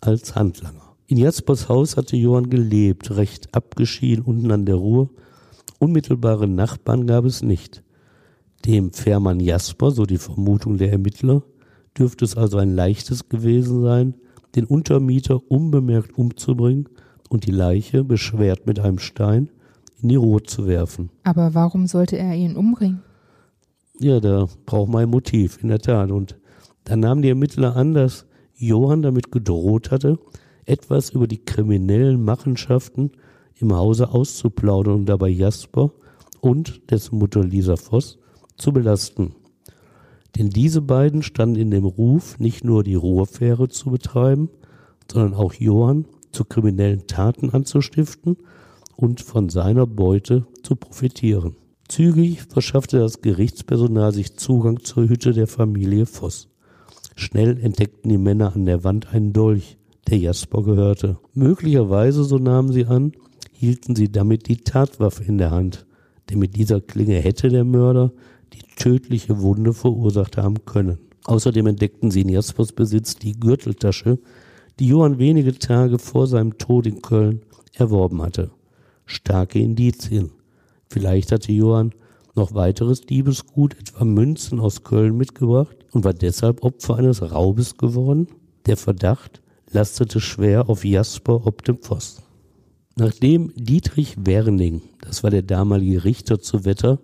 als 0.01 0.35
Handlanger. 0.35 0.97
In 1.07 1.17
Jaspers 1.17 1.69
Haus 1.69 1.97
hatte 1.97 2.17
Johann 2.17 2.51
gelebt, 2.51 3.13
recht 3.13 3.55
abgeschieden 3.55 4.25
unten 4.25 4.51
an 4.51 4.67
der 4.67 4.75
Ruhr. 4.75 5.11
Unmittelbare 5.79 6.49
Nachbarn 6.49 7.07
gab 7.07 7.25
es 7.25 7.43
nicht. 7.43 7.85
Dem 8.65 8.93
Fährmann 8.93 9.39
Jasper, 9.39 9.93
so 9.93 10.07
die 10.07 10.19
Vermutung 10.19 10.77
der 10.77 10.91
Ermittler, 10.91 11.45
dürfte 11.97 12.25
es 12.25 12.37
also 12.37 12.59
ein 12.59 12.75
leichtes 12.75 13.29
gewesen 13.29 13.81
sein, 13.83 14.15
den 14.57 14.65
Untermieter 14.65 15.41
unbemerkt 15.49 16.19
umzubringen 16.19 16.89
und 17.33 17.47
die 17.47 17.51
Leiche 17.51 18.05
beschwert 18.05 18.67
mit 18.67 18.79
einem 18.79 18.99
Stein 18.99 19.49
in 20.03 20.11
die 20.11 20.17
Ruhe 20.17 20.43
zu 20.43 20.67
werfen. 20.67 21.09
Aber 21.25 21.55
warum 21.55 21.87
sollte 21.87 22.19
er 22.19 22.35
ihn 22.35 22.57
umbringen? 22.57 23.03
Ja, 23.99 24.21
da 24.21 24.49
braucht 24.67 24.91
man 24.91 25.05
ein 25.05 25.11
Motiv, 25.11 25.63
in 25.63 25.69
der 25.69 25.79
Tat. 25.79 26.11
Und 26.11 26.37
dann 26.85 27.01
nahmen 27.01 27.23
die 27.23 27.31
Ermittler 27.31 27.75
an, 27.75 27.95
dass 27.95 28.27
Johann 28.55 29.01
damit 29.01 29.33
gedroht 29.33 29.91
hatte, 29.91 30.19
etwas 30.67 31.11
über 31.11 31.27
die 31.27 31.43
kriminellen 31.43 32.23
Machenschaften 32.23 33.13
im 33.57 33.75
Hause 33.75 34.11
auszuplaudern 34.11 34.95
und 34.97 35.07
dabei 35.07 35.29
Jasper 35.29 35.91
und 36.41 36.91
dessen 36.91 37.19
Mutter 37.19 37.43
Lisa 37.43 37.77
Voss 37.77 38.19
zu 38.57 38.73
belasten. 38.73 39.35
Denn 40.37 40.51
diese 40.51 40.83
beiden 40.83 41.23
standen 41.23 41.57
in 41.57 41.71
dem 41.71 41.87
Ruf, 41.87 42.39
nicht 42.39 42.63
nur 42.63 42.85
die 42.85 42.95
Ruhrfähre 42.95 43.69
zu 43.69 43.91
betreiben, 43.91 44.51
sondern 45.11 45.35
auch 45.35 45.55
Johann 45.55 46.05
zu 46.33 46.45
kriminellen 46.45 47.07
Taten 47.07 47.51
anzustiften 47.51 48.37
und 48.97 49.21
von 49.21 49.49
seiner 49.49 49.87
Beute 49.87 50.47
zu 50.63 50.77
profitieren. 50.77 51.57
Zügig 51.89 52.43
verschaffte 52.43 52.99
das 52.99 53.21
Gerichtspersonal 53.21 54.13
sich 54.13 54.37
Zugang 54.37 54.83
zur 54.83 55.09
Hütte 55.09 55.33
der 55.33 55.47
Familie 55.47 56.07
Voss. 56.07 56.49
Schnell 57.17 57.59
entdeckten 57.59 58.09
die 58.09 58.19
Männer 58.19 58.55
an 58.55 58.65
der 58.65 58.85
Wand 58.85 59.13
einen 59.13 59.33
Dolch, 59.33 59.77
der 60.09 60.19
Jasper 60.19 60.63
gehörte. 60.63 61.19
Möglicherweise, 61.35 62.25
so 62.25 62.39
nahmen 62.39 62.73
sie 62.73 62.87
an, 62.87 63.13
hielten 63.53 63.95
sie 63.95 64.11
damit 64.11 64.49
die 64.49 64.57
Tatwaffe 64.57 65.23
in 65.25 65.39
der 65.39 65.51
Hand, 65.51 65.87
denn 66.31 66.39
mit 66.39 66.57
dieser 66.57 66.81
Klinge 66.81 67.19
hätte 67.19 67.49
der 67.49 67.65
Mörder 67.65 68.13
die 68.53 68.63
tödliche 68.77 69.41
Wunde 69.41 69.73
verursacht 69.73 70.37
haben 70.37 70.65
können. 70.65 70.99
Außerdem 71.25 71.67
entdeckten 71.67 72.11
sie 72.11 72.23
in 72.23 72.29
Jaspers 72.29 72.73
Besitz 72.73 73.17
die 73.17 73.39
Gürteltasche, 73.39 74.19
die 74.83 74.89
Johann 74.89 75.21
wenige 75.21 75.57
Tage 75.57 75.97
vor 76.01 76.27
seinem 76.27 76.59
Tod 76.59 76.89
in 76.89 77.03
Köln 77.03 77.43
erworben 77.73 78.21
hatte. 78.21 78.51
Starke 79.07 79.61
Indizien. 79.61 80.33
Vielleicht 80.89 81.31
hatte 81.31 81.53
Johann 81.53 81.93
noch 82.35 82.55
weiteres 82.55 83.03
Diebesgut, 83.03 83.79
etwa 83.79 84.05
Münzen 84.05 84.59
aus 84.59 84.83
Köln 84.83 85.17
mitgebracht 85.17 85.77
und 85.93 86.03
war 86.03 86.15
deshalb 86.15 86.65
Opfer 86.65 86.97
eines 86.97 87.23
Raubes 87.23 87.77
geworden? 87.77 88.27
Der 88.67 88.77
Verdacht 88.77 89.41
lastete 89.71 90.19
schwer 90.19 90.69
auf 90.69 90.85
Jasper 90.85 91.47
ob 91.47 91.63
dem 91.63 91.81
Voss. 91.81 92.21
Nachdem 92.97 93.53
Dietrich 93.55 94.17
Werning, 94.19 94.83
das 95.01 95.23
war 95.23 95.31
der 95.31 95.43
damalige 95.43 96.03
Richter 96.03 96.41
zu 96.41 96.65
Wetter, 96.65 96.99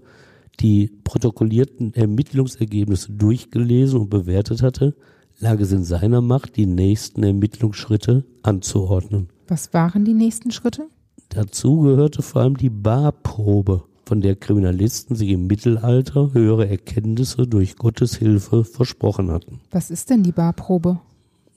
die 0.59 0.91
protokollierten 1.05 1.95
Ermittlungsergebnisse 1.95 3.13
durchgelesen 3.13 4.01
und 4.01 4.11
bewertet 4.11 4.63
hatte, 4.63 4.97
lag 5.39 5.61
es 5.61 5.73
in 5.73 5.85
seiner 5.85 6.21
Macht, 6.21 6.57
die 6.57 6.67
nächsten 6.67 7.23
Ermittlungsschritte 7.23 8.25
anzuordnen. 8.43 9.29
Was 9.47 9.73
waren 9.73 10.05
die 10.05 10.15
nächsten 10.15 10.51
Schritte? 10.51 10.89
Dazu 11.31 11.81
gehörte 11.81 12.23
vor 12.23 12.43
allem 12.43 12.57
die 12.57 12.71
Barprobe, 12.71 13.85
von 14.05 14.21
der 14.21 14.37
Kriminalisten 14.37 15.17
sich 15.17 15.29
im 15.29 15.47
Mittelalter 15.47 16.33
höhere 16.33 16.69
Erkenntnisse 16.69 17.47
durch 17.47 17.77
Gottes 17.77 18.17
Hilfe 18.17 18.65
versprochen 18.65 19.31
hatten. 19.31 19.61
Was 19.71 19.91
ist 19.91 20.11
denn 20.11 20.23
die 20.23 20.33
Barprobe? 20.33 21.01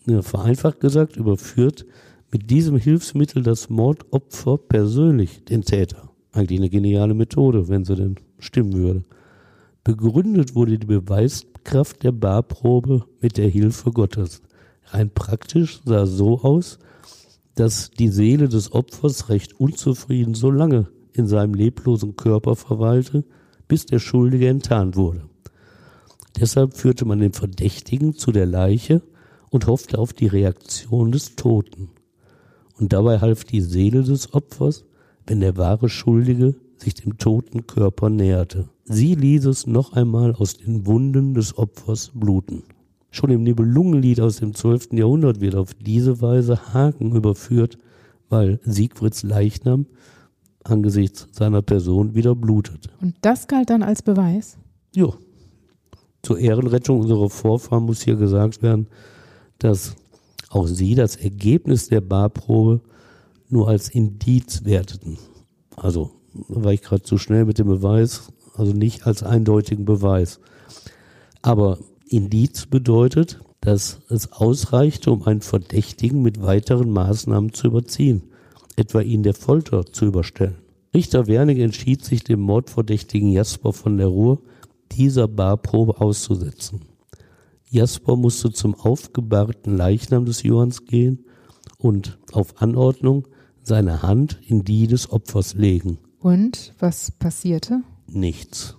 Ja, 0.06 0.22
vereinfacht 0.22 0.80
gesagt 0.80 1.16
überführt 1.16 1.86
mit 2.32 2.50
diesem 2.50 2.78
Hilfsmittel 2.78 3.44
das 3.44 3.70
Mordopfer 3.70 4.58
persönlich 4.58 5.46
den 5.46 5.64
Täter. 5.64 6.10
Eigentlich 6.34 6.60
eine 6.60 6.70
geniale 6.70 7.14
Methode, 7.14 7.68
wenn 7.68 7.86
sie 7.86 7.96
denn 7.96 8.16
stimmen 8.40 8.74
würde. 8.74 9.04
Begründet 9.84 10.54
wurde 10.54 10.78
die 10.78 10.86
Beweiskraft 10.86 12.04
der 12.04 12.12
Barprobe 12.12 13.06
mit 13.20 13.38
der 13.38 13.50
Hilfe 13.50 13.92
Gottes. 13.92 14.44
Rein 14.86 15.10
praktisch 15.10 15.82
sah 15.86 16.06
so 16.06 16.42
aus, 16.42 16.78
dass 17.56 17.90
die 17.90 18.10
Seele 18.10 18.48
des 18.48 18.74
Opfers 18.74 19.30
recht 19.30 19.60
unzufrieden 19.60 20.36
so 20.36 20.52
lange 20.52 20.88
in 21.14 21.28
seinem 21.28 21.56
leblosen 21.56 22.16
Körper 22.16 22.56
verweilte, 22.56 23.26
bis 23.68 23.88
der 23.88 23.98
Schuldige 23.98 24.48
enttarnt 24.50 24.96
wurde. 24.96 25.24
Deshalb 26.40 26.76
führte 26.76 27.06
man 27.06 27.20
den 27.20 27.34
Verdächtigen 27.34 28.14
zu 28.14 28.32
der 28.32 28.46
Leiche 28.46 29.02
und 29.50 29.66
hoffte 29.66 29.98
auf 29.98 30.14
die 30.14 30.28
Reaktion 30.28 31.12
des 31.12 31.36
Toten. 31.36 31.90
Und 32.80 32.94
dabei 32.94 33.20
half 33.20 33.46
die 33.46 33.62
Seele 33.62 34.04
des 34.04 34.34
Opfers, 34.34 34.86
wenn 35.26 35.40
der 35.40 35.58
wahre 35.58 35.90
Schuldige 35.90 36.56
sich 36.82 36.96
dem 36.96 37.18
toten 37.18 37.68
Körper 37.68 38.10
näherte. 38.10 38.70
Sie 38.86 39.16
ließ 39.16 39.46
es 39.46 39.68
noch 39.68 39.94
einmal 39.94 40.34
aus 40.34 40.58
den 40.58 40.86
Wunden 40.86 41.34
des 41.34 41.58
Opfers 41.58 42.12
bluten. 42.14 42.64
Schon 43.10 43.30
im 43.30 43.44
Nibelungenlied 43.44 44.22
aus 44.22 44.38
dem 44.38 44.54
12. 44.54 44.94
Jahrhundert 44.94 45.42
wird 45.42 45.56
auf 45.56 45.74
diese 45.74 46.22
Weise 46.22 46.74
Haken 46.74 47.16
überführt, 47.16 47.78
weil 48.30 48.60
Siegfrieds 48.64 49.24
Leichnam 49.24 49.86
angesichts 50.64 51.28
seiner 51.32 51.62
Person 51.62 52.16
wieder 52.16 52.36
blutet. 52.36 52.90
Und 53.02 53.16
das 53.22 53.48
galt 53.48 53.70
dann 53.70 53.84
als 53.84 54.02
Beweis? 54.02 54.58
Jo. 54.96 55.16
Zur 56.24 56.38
Ehrenrettung 56.40 57.02
unserer 57.02 57.30
Vorfahren 57.30 57.86
muss 57.86 58.02
hier 58.02 58.16
gesagt 58.16 58.62
werden, 58.62 58.88
dass 59.58 59.96
auch 60.50 60.68
sie 60.68 60.96
das 60.96 61.16
Ergebnis 61.16 61.88
der 61.88 62.02
Barprobe 62.02 62.82
nur 63.50 63.68
als 63.68 63.90
Indiz 63.90 64.64
werteten. 64.64 65.18
Also 65.76 66.12
war 66.34 66.74
ich 66.74 66.82
gerade 66.82 67.04
zu 67.04 67.18
schnell 67.18 67.46
mit 67.46 67.58
dem 67.58 67.68
Beweis, 67.68 68.32
also 68.56 68.74
nicht 68.74 69.06
als 69.08 69.24
eindeutigen 69.24 69.86
Beweis. 69.86 70.40
Aber 71.42 71.78
Indiz 72.08 72.66
bedeutet, 72.66 73.40
dass 73.62 74.00
es 74.10 74.32
ausreichte, 74.32 75.12
um 75.12 75.24
einen 75.24 75.42
Verdächtigen 75.42 76.22
mit 76.22 76.42
weiteren 76.42 76.90
Maßnahmen 76.92 77.54
zu 77.54 77.68
überziehen, 77.68 78.24
etwa 78.76 79.02
ihn 79.02 79.24
der 79.24 79.34
Folter 79.34 79.86
zu 79.86 80.06
überstellen. 80.06 80.58
Richter 80.94 81.28
Wernig 81.28 81.60
entschied 81.60 82.04
sich, 82.04 82.24
dem 82.24 82.42
Mordverdächtigen 82.42 83.32
Jasper 83.32 83.72
von 83.72 83.98
der 83.98 84.08
Ruhr 84.08 84.42
dieser 84.92 85.28
Barprobe 85.28 86.02
auszusetzen. 86.02 86.82
Jasper 87.70 88.18
musste 88.18 88.52
zum 88.52 88.76
aufgebahrten 88.76 89.78
Leichnam 89.78 90.26
des 90.26 90.44
Johanns 90.44 90.86
gehen 90.86 91.24
und 91.78 92.20
auf 92.34 92.62
Anordnung 92.62 93.28
seine 93.64 94.02
Hand 94.02 94.40
in 94.46 94.66
die 94.66 94.88
des 94.88 95.10
Opfers 95.12 95.54
legen. 95.54 95.98
Und 96.22 96.74
was 96.78 97.10
passierte? 97.10 97.82
Nichts. 98.08 98.78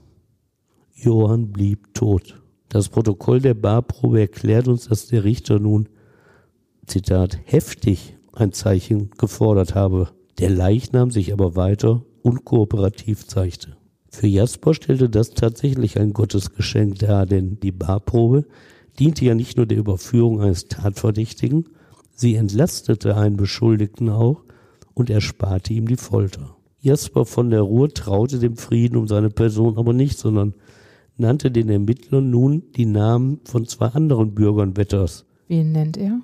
Johann 0.94 1.50
blieb 1.50 1.92
tot. 1.92 2.40
Das 2.68 2.88
Protokoll 2.88 3.40
der 3.40 3.54
Barprobe 3.54 4.20
erklärt 4.20 4.68
uns, 4.68 4.88
dass 4.88 5.08
der 5.08 5.24
Richter 5.24 5.58
nun, 5.58 5.88
Zitat, 6.86 7.38
heftig 7.44 8.16
ein 8.32 8.52
Zeichen 8.52 9.10
gefordert 9.18 9.74
habe, 9.74 10.10
der 10.38 10.50
Leichnam 10.50 11.10
sich 11.10 11.32
aber 11.32 11.56
weiter 11.56 12.04
unkooperativ 12.22 13.26
zeigte. 13.26 13.76
Für 14.08 14.28
Jasper 14.28 14.74
stellte 14.74 15.10
das 15.10 15.30
tatsächlich 15.30 15.98
ein 15.98 16.12
Gottesgeschenk 16.12 17.00
dar, 17.00 17.26
denn 17.26 17.58
die 17.60 17.72
Barprobe 17.72 18.46
diente 18.98 19.24
ja 19.24 19.34
nicht 19.34 19.56
nur 19.56 19.66
der 19.66 19.78
Überführung 19.78 20.40
eines 20.40 20.68
Tatverdächtigen, 20.68 21.64
sie 22.14 22.36
entlastete 22.36 23.16
einen 23.16 23.36
Beschuldigten 23.36 24.10
auch 24.10 24.44
und 24.94 25.10
ersparte 25.10 25.72
ihm 25.72 25.88
die 25.88 25.96
Folter. 25.96 26.56
Jasper 26.82 27.24
von 27.24 27.50
der 27.50 27.62
Ruhr 27.62 27.94
traute 27.94 28.40
dem 28.40 28.56
Frieden 28.56 28.96
um 28.96 29.06
seine 29.06 29.30
Person 29.30 29.78
aber 29.78 29.92
nicht, 29.92 30.18
sondern 30.18 30.54
nannte 31.16 31.52
den 31.52 31.68
Ermittlern 31.68 32.28
nun 32.28 32.64
die 32.74 32.86
Namen 32.86 33.40
von 33.44 33.66
zwei 33.66 33.86
anderen 33.86 34.34
Bürgern 34.34 34.76
Wetters. 34.76 35.24
Wen 35.46 35.70
nennt 35.70 35.96
er? 35.96 36.20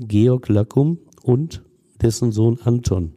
Georg 0.00 0.48
Lackum 0.48 0.98
und 1.22 1.62
dessen 2.02 2.32
Sohn 2.32 2.58
Anton. 2.64 3.12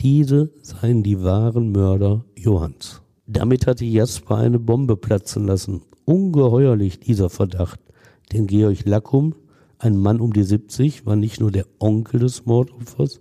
Diese 0.00 0.50
seien 0.62 1.02
die 1.02 1.22
wahren 1.22 1.70
Mörder 1.72 2.24
Johanns. 2.34 3.02
Damit 3.26 3.66
hatte 3.66 3.84
Jasper 3.84 4.36
eine 4.36 4.58
Bombe 4.58 4.96
platzen 4.96 5.46
lassen. 5.46 5.82
Ungeheuerlich 6.06 6.98
dieser 6.98 7.28
Verdacht. 7.28 7.80
Denn 8.32 8.46
Georg 8.46 8.86
Lackum, 8.86 9.34
ein 9.78 9.98
Mann 9.98 10.20
um 10.20 10.32
die 10.32 10.44
70, 10.44 11.04
war 11.04 11.16
nicht 11.16 11.40
nur 11.40 11.50
der 11.50 11.66
Onkel 11.78 12.20
des 12.20 12.46
Mordopfers, 12.46 13.20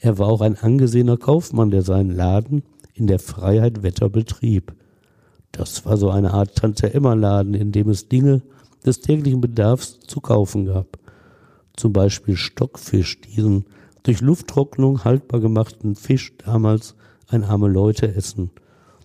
er 0.00 0.18
war 0.18 0.28
auch 0.28 0.40
ein 0.40 0.56
angesehener 0.56 1.18
Kaufmann, 1.18 1.70
der 1.70 1.82
seinen 1.82 2.10
Laden 2.10 2.62
in 2.94 3.06
der 3.06 3.18
Freiheit 3.18 3.82
Wetter 3.82 4.08
betrieb. 4.08 4.74
Das 5.52 5.84
war 5.84 5.98
so 5.98 6.10
eine 6.10 6.32
Art 6.32 6.56
Tante-Emma-Laden, 6.56 7.54
in 7.54 7.70
dem 7.70 7.90
es 7.90 8.08
Dinge 8.08 8.42
des 8.84 9.00
täglichen 9.00 9.42
Bedarfs 9.42 10.00
zu 10.00 10.20
kaufen 10.20 10.64
gab. 10.64 10.98
Zum 11.76 11.92
Beispiel 11.92 12.36
Stockfisch, 12.36 13.20
diesen 13.20 13.66
durch 14.02 14.22
Lufttrocknung 14.22 15.04
haltbar 15.04 15.40
gemachten 15.40 15.94
Fisch 15.94 16.34
damals 16.38 16.94
ein 17.28 17.44
arme 17.44 17.68
Leute 17.68 18.14
essen. 18.14 18.50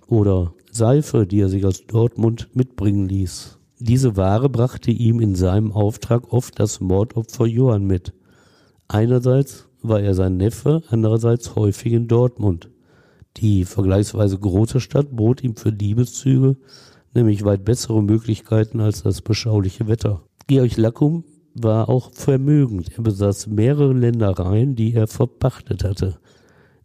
Oder 0.08 0.54
Seife, 0.72 1.28
die 1.28 1.42
er 1.42 1.50
sich 1.50 1.66
aus 1.66 1.86
Dortmund 1.88 2.50
mitbringen 2.54 3.10
ließ. 3.10 3.60
Diese 3.80 4.16
Ware 4.16 4.50
brachte 4.50 4.92
ihm 4.92 5.20
in 5.20 5.36
seinem 5.36 5.74
Auftrag 5.74 6.32
oft 6.32 6.58
das 6.60 6.80
Mordopfer 6.80 7.46
Johann 7.46 7.86
mit. 7.86 8.14
Einerseits 8.88 9.68
war 9.88 10.02
er 10.02 10.14
sein 10.14 10.38
Neffe, 10.38 10.82
andererseits 10.90 11.56
häufig 11.56 11.94
in 11.94 12.08
Dortmund. 12.08 12.70
Die 13.38 13.66
vergleichsweise 13.66 14.38
große 14.38 14.80
Stadt 14.80 15.16
bot 15.16 15.44
ihm 15.44 15.56
für 15.56 15.70
Liebeszüge 15.70 16.58
nämlich 17.16 17.44
weit 17.46 17.66
bessere 17.66 18.04
Möglichkeiten 18.04 18.82
als 18.82 19.02
das 19.02 19.22
beschauliche 19.22 19.88
Wetter. 19.88 20.22
Georg 20.48 20.78
Lackum 20.78 21.24
war 21.56 21.90
auch 21.90 22.12
vermögend. 22.14 22.92
Er 22.96 23.04
besaß 23.04 23.48
mehrere 23.48 23.94
Ländereien, 23.94 24.76
die 24.76 24.94
er 24.94 25.08
verpachtet 25.08 25.84
hatte. 25.84 26.20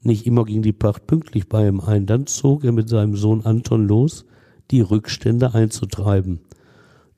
Nicht 0.03 0.27
immer 0.27 0.45
ging 0.45 0.63
die 0.63 0.73
Pacht 0.73 1.07
pünktlich 1.07 1.49
bei 1.49 1.69
ihm 1.69 1.81
ein. 1.81 2.07
Dann 2.07 2.27
zog 2.27 2.65
er 2.65 2.73
mit 2.73 2.89
seinem 2.89 3.17
Sohn 3.17 3.45
Anton 3.45 3.87
los, 3.87 4.25
die 4.71 4.81
Rückstände 4.81 5.53
einzutreiben. 5.53 6.41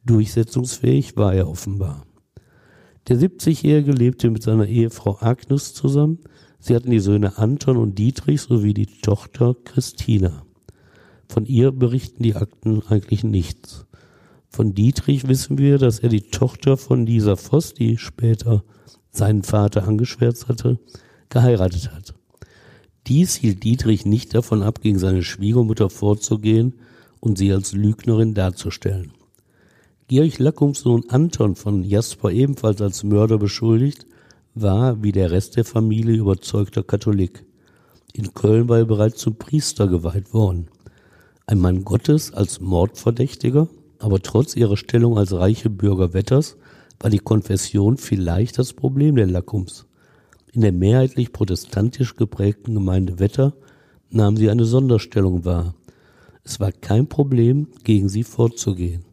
Durchsetzungsfähig 0.04 1.16
war 1.16 1.34
er 1.34 1.48
offenbar. 1.48 2.06
Der 3.08 3.16
70-Jährige 3.16 3.92
lebte 3.92 4.30
mit 4.30 4.42
seiner 4.42 4.66
Ehefrau 4.66 5.18
Agnes 5.20 5.74
zusammen. 5.74 6.18
Sie 6.60 6.74
hatten 6.76 6.90
die 6.90 7.00
Söhne 7.00 7.36
Anton 7.38 7.76
und 7.76 7.98
Dietrich 7.98 8.42
sowie 8.42 8.74
die 8.74 8.86
Tochter 8.86 9.56
Christina. 9.64 10.44
Von 11.28 11.46
ihr 11.46 11.72
berichten 11.72 12.22
die 12.22 12.36
Akten 12.36 12.82
eigentlich 12.88 13.24
nichts. 13.24 13.86
Von 14.48 14.74
Dietrich 14.74 15.26
wissen 15.26 15.58
wir, 15.58 15.78
dass 15.78 15.98
er 15.98 16.10
die 16.10 16.28
Tochter 16.30 16.76
von 16.76 17.06
Lisa 17.06 17.36
Voss, 17.36 17.74
die 17.74 17.96
später 17.96 18.62
seinen 19.10 19.42
Vater 19.42 19.88
angeschwärzt 19.88 20.48
hatte, 20.48 20.78
geheiratet 21.28 21.90
hat. 21.92 22.14
Dies 23.08 23.34
hielt 23.34 23.64
Dietrich 23.64 24.06
nicht 24.06 24.34
davon 24.34 24.62
ab, 24.62 24.80
gegen 24.80 24.98
seine 24.98 25.24
Schwiegermutter 25.24 25.90
vorzugehen 25.90 26.74
und 27.18 27.36
sie 27.36 27.52
als 27.52 27.72
Lügnerin 27.72 28.34
darzustellen. 28.34 29.12
Georg 30.12 30.38
Lackums 30.40 30.80
Sohn 30.80 31.08
Anton 31.08 31.56
von 31.56 31.84
Jasper 31.84 32.30
ebenfalls 32.30 32.82
als 32.82 33.02
Mörder 33.02 33.38
beschuldigt, 33.38 34.06
war 34.54 35.02
wie 35.02 35.10
der 35.10 35.30
Rest 35.30 35.56
der 35.56 35.64
Familie 35.64 36.16
überzeugter 36.16 36.82
Katholik. 36.82 37.46
In 38.12 38.34
Köln 38.34 38.68
war 38.68 38.76
er 38.76 38.84
bereits 38.84 39.22
zum 39.22 39.36
Priester 39.36 39.88
geweiht 39.88 40.34
worden. 40.34 40.68
Ein 41.46 41.60
Mann 41.60 41.82
Gottes 41.86 42.30
als 42.30 42.60
Mordverdächtiger 42.60 43.68
aber 44.00 44.20
trotz 44.20 44.54
ihrer 44.54 44.76
Stellung 44.76 45.16
als 45.16 45.32
reiche 45.32 45.70
Bürger 45.70 46.12
Wetters 46.12 46.58
war 47.00 47.08
die 47.08 47.18
Konfession 47.18 47.96
vielleicht 47.96 48.58
das 48.58 48.74
Problem 48.74 49.16
der 49.16 49.28
Lackums. 49.28 49.86
In 50.52 50.60
der 50.60 50.72
mehrheitlich 50.72 51.32
protestantisch 51.32 52.16
geprägten 52.16 52.74
Gemeinde 52.74 53.18
Wetter 53.18 53.54
nahm 54.10 54.36
sie 54.36 54.50
eine 54.50 54.66
Sonderstellung 54.66 55.46
wahr. 55.46 55.74
Es 56.44 56.60
war 56.60 56.70
kein 56.70 57.06
Problem, 57.06 57.68
gegen 57.82 58.10
sie 58.10 58.24
vorzugehen. 58.24 59.06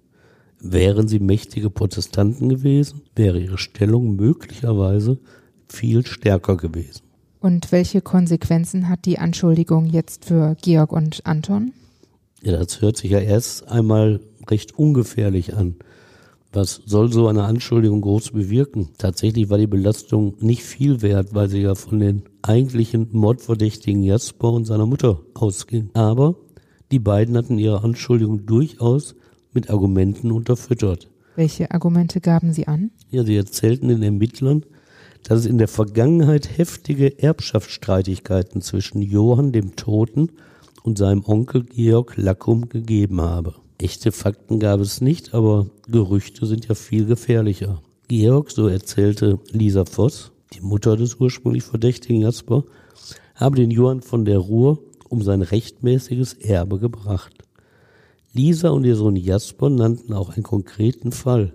Wären 0.61 1.07
sie 1.07 1.19
mächtige 1.19 1.69
Protestanten 1.69 2.49
gewesen, 2.49 3.01
wäre 3.15 3.39
ihre 3.39 3.57
Stellung 3.57 4.15
möglicherweise 4.15 5.19
viel 5.67 6.05
stärker 6.05 6.57
gewesen. 6.57 7.01
Und 7.39 7.71
welche 7.71 8.01
Konsequenzen 8.01 8.89
hat 8.89 9.05
die 9.05 9.19
Anschuldigung 9.19 9.85
jetzt 9.85 10.25
für 10.25 10.57
Georg 10.61 10.91
und 10.91 11.25
Anton? 11.25 11.71
Ja, 12.41 12.57
das 12.57 12.81
hört 12.81 12.97
sich 12.97 13.11
ja 13.11 13.19
erst 13.19 13.69
einmal 13.69 14.19
recht 14.49 14.77
ungefährlich 14.77 15.55
an. 15.55 15.75
Was 16.51 16.81
soll 16.85 17.11
so 17.11 17.27
eine 17.27 17.43
Anschuldigung 17.43 18.01
groß 18.01 18.31
bewirken? 18.31 18.89
Tatsächlich 18.97 19.49
war 19.49 19.59
die 19.59 19.67
Belastung 19.67 20.35
nicht 20.39 20.63
viel 20.63 21.01
wert, 21.01 21.33
weil 21.33 21.47
sie 21.47 21.61
ja 21.61 21.75
von 21.75 21.99
den 21.99 22.23
eigentlichen 22.41 23.09
Mordverdächtigen 23.11 24.03
Jasper 24.03 24.51
und 24.51 24.65
seiner 24.65 24.87
Mutter 24.87 25.21
ausging. 25.35 25.91
Aber 25.93 26.35
die 26.91 26.99
beiden 26.99 27.37
hatten 27.37 27.59
ihre 27.59 27.83
Anschuldigung 27.83 28.47
durchaus 28.47 29.15
mit 29.53 29.69
Argumenten 29.69 30.31
unterfüttert. 30.31 31.07
Welche 31.35 31.71
Argumente 31.71 32.21
gaben 32.21 32.53
sie 32.53 32.67
an? 32.67 32.91
Ja, 33.11 33.23
sie 33.23 33.35
erzählten 33.35 33.87
den 33.87 34.03
Ermittlern, 34.03 34.65
dass 35.23 35.39
es 35.39 35.45
in 35.45 35.57
der 35.57 35.67
Vergangenheit 35.67 36.57
heftige 36.57 37.21
Erbschaftsstreitigkeiten 37.21 38.61
zwischen 38.61 39.01
Johann 39.01 39.51
dem 39.51 39.75
Toten 39.75 40.31
und 40.83 40.97
seinem 40.97 41.23
Onkel 41.25 41.63
Georg 41.63 42.17
Lackum 42.17 42.69
gegeben 42.69 43.21
habe. 43.21 43.55
Echte 43.77 44.11
Fakten 44.11 44.59
gab 44.59 44.79
es 44.81 45.01
nicht, 45.01 45.33
aber 45.33 45.67
Gerüchte 45.87 46.45
sind 46.45 46.67
ja 46.67 46.75
viel 46.75 47.05
gefährlicher. 47.05 47.81
Georg, 48.07 48.51
so 48.51 48.67
erzählte 48.67 49.39
Lisa 49.51 49.85
Voss, 49.85 50.31
die 50.53 50.61
Mutter 50.61 50.97
des 50.97 51.15
ursprünglich 51.15 51.63
verdächtigen 51.63 52.21
Jasper, 52.21 52.63
habe 53.35 53.55
den 53.55 53.71
Johann 53.71 54.01
von 54.01 54.25
der 54.25 54.39
Ruhr 54.39 54.79
um 55.07 55.21
sein 55.21 55.41
rechtmäßiges 55.41 56.33
Erbe 56.33 56.79
gebracht. 56.79 57.43
Lisa 58.31 58.69
und 58.69 58.85
ihr 58.85 58.95
Sohn 58.95 59.15
Jasper 59.15 59.69
nannten 59.69 60.13
auch 60.13 60.29
einen 60.29 60.43
konkreten 60.43 61.11
Fall. 61.11 61.53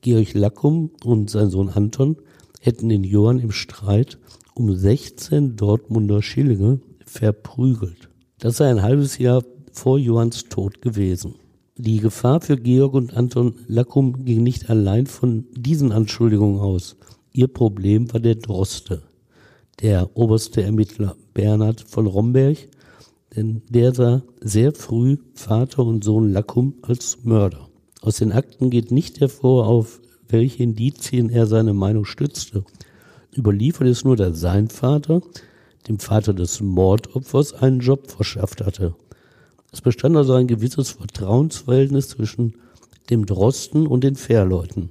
Georg 0.00 0.34
Lackum 0.34 0.90
und 1.04 1.30
sein 1.30 1.48
Sohn 1.48 1.68
Anton 1.68 2.16
hätten 2.60 2.88
den 2.88 3.04
Johann 3.04 3.38
im 3.38 3.52
Streit 3.52 4.18
um 4.54 4.74
16 4.74 5.54
Dortmunder 5.54 6.20
Schillinge 6.20 6.80
verprügelt. 7.06 8.08
Das 8.40 8.56
sei 8.56 8.68
ein 8.68 8.82
halbes 8.82 9.18
Jahr 9.18 9.44
vor 9.72 9.98
Johanns 9.98 10.48
Tod 10.48 10.82
gewesen. 10.82 11.36
Die 11.76 12.00
Gefahr 12.00 12.40
für 12.40 12.56
Georg 12.56 12.94
und 12.94 13.16
Anton 13.16 13.54
Lackum 13.68 14.24
ging 14.24 14.42
nicht 14.42 14.68
allein 14.68 15.06
von 15.06 15.46
diesen 15.52 15.92
Anschuldigungen 15.92 16.60
aus. 16.60 16.96
Ihr 17.32 17.46
Problem 17.46 18.12
war 18.12 18.18
der 18.18 18.34
Droste, 18.34 19.02
der 19.80 20.16
oberste 20.16 20.64
Ermittler 20.64 21.14
Bernhard 21.32 21.80
von 21.82 22.08
Romberg, 22.08 22.68
denn 23.38 23.62
der 23.68 23.94
sah 23.94 24.22
sehr 24.40 24.74
früh 24.74 25.18
Vater 25.32 25.84
und 25.84 26.02
Sohn 26.02 26.32
Lackum 26.32 26.74
als 26.82 27.18
Mörder. 27.22 27.68
Aus 28.00 28.16
den 28.16 28.32
Akten 28.32 28.68
geht 28.68 28.90
nicht 28.90 29.20
hervor, 29.20 29.68
auf 29.68 30.00
welche 30.28 30.64
Indizien 30.64 31.30
er 31.30 31.46
seine 31.46 31.72
Meinung 31.72 32.04
stützte. 32.04 32.64
Überliefert 33.36 33.86
ist 33.86 34.04
nur, 34.04 34.16
dass 34.16 34.40
sein 34.40 34.68
Vater 34.68 35.22
dem 35.86 36.00
Vater 36.00 36.34
des 36.34 36.60
Mordopfers 36.60 37.54
einen 37.54 37.78
Job 37.78 38.10
verschafft 38.10 38.60
hatte. 38.60 38.96
Es 39.72 39.82
bestand 39.82 40.16
also 40.16 40.34
ein 40.34 40.48
gewisses 40.48 40.90
Vertrauensverhältnis 40.90 42.08
zwischen 42.08 42.54
dem 43.08 43.24
Drosten 43.24 43.86
und 43.86 44.02
den 44.02 44.16
Fährleuten. 44.16 44.90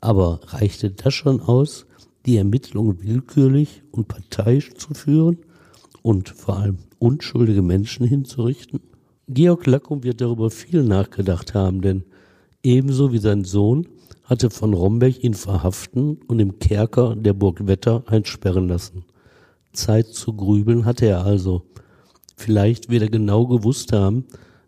Aber 0.00 0.40
reichte 0.46 0.90
das 0.90 1.12
schon 1.12 1.42
aus, 1.42 1.84
die 2.24 2.38
Ermittlungen 2.38 3.02
willkürlich 3.02 3.82
und 3.92 4.08
parteiisch 4.08 4.72
zu 4.74 4.94
führen 4.94 5.38
und 6.02 6.30
vor 6.30 6.56
allem 6.56 6.78
unschuldige 6.98 7.62
Menschen 7.62 8.06
hinzurichten? 8.06 8.80
Georg 9.28 9.66
Lackum 9.66 10.04
wird 10.04 10.20
darüber 10.20 10.50
viel 10.50 10.82
nachgedacht 10.84 11.54
haben, 11.54 11.80
denn 11.80 12.04
ebenso 12.62 13.12
wie 13.12 13.18
sein 13.18 13.44
Sohn 13.44 13.88
hatte 14.24 14.50
von 14.50 14.74
Romberg 14.74 15.22
ihn 15.22 15.34
verhaften 15.34 16.18
und 16.26 16.40
im 16.40 16.58
Kerker 16.58 17.16
der 17.16 17.32
Burg 17.32 17.66
Wetter 17.66 18.04
einsperren 18.06 18.68
lassen. 18.68 19.04
Zeit 19.72 20.08
zu 20.08 20.32
grübeln 20.32 20.84
hatte 20.84 21.06
er 21.06 21.24
also. 21.24 21.62
Vielleicht 22.36 22.90
wird 22.90 23.02
er 23.02 23.08
genau 23.08 23.46
gewusst 23.46 23.92
haben, 23.92 24.24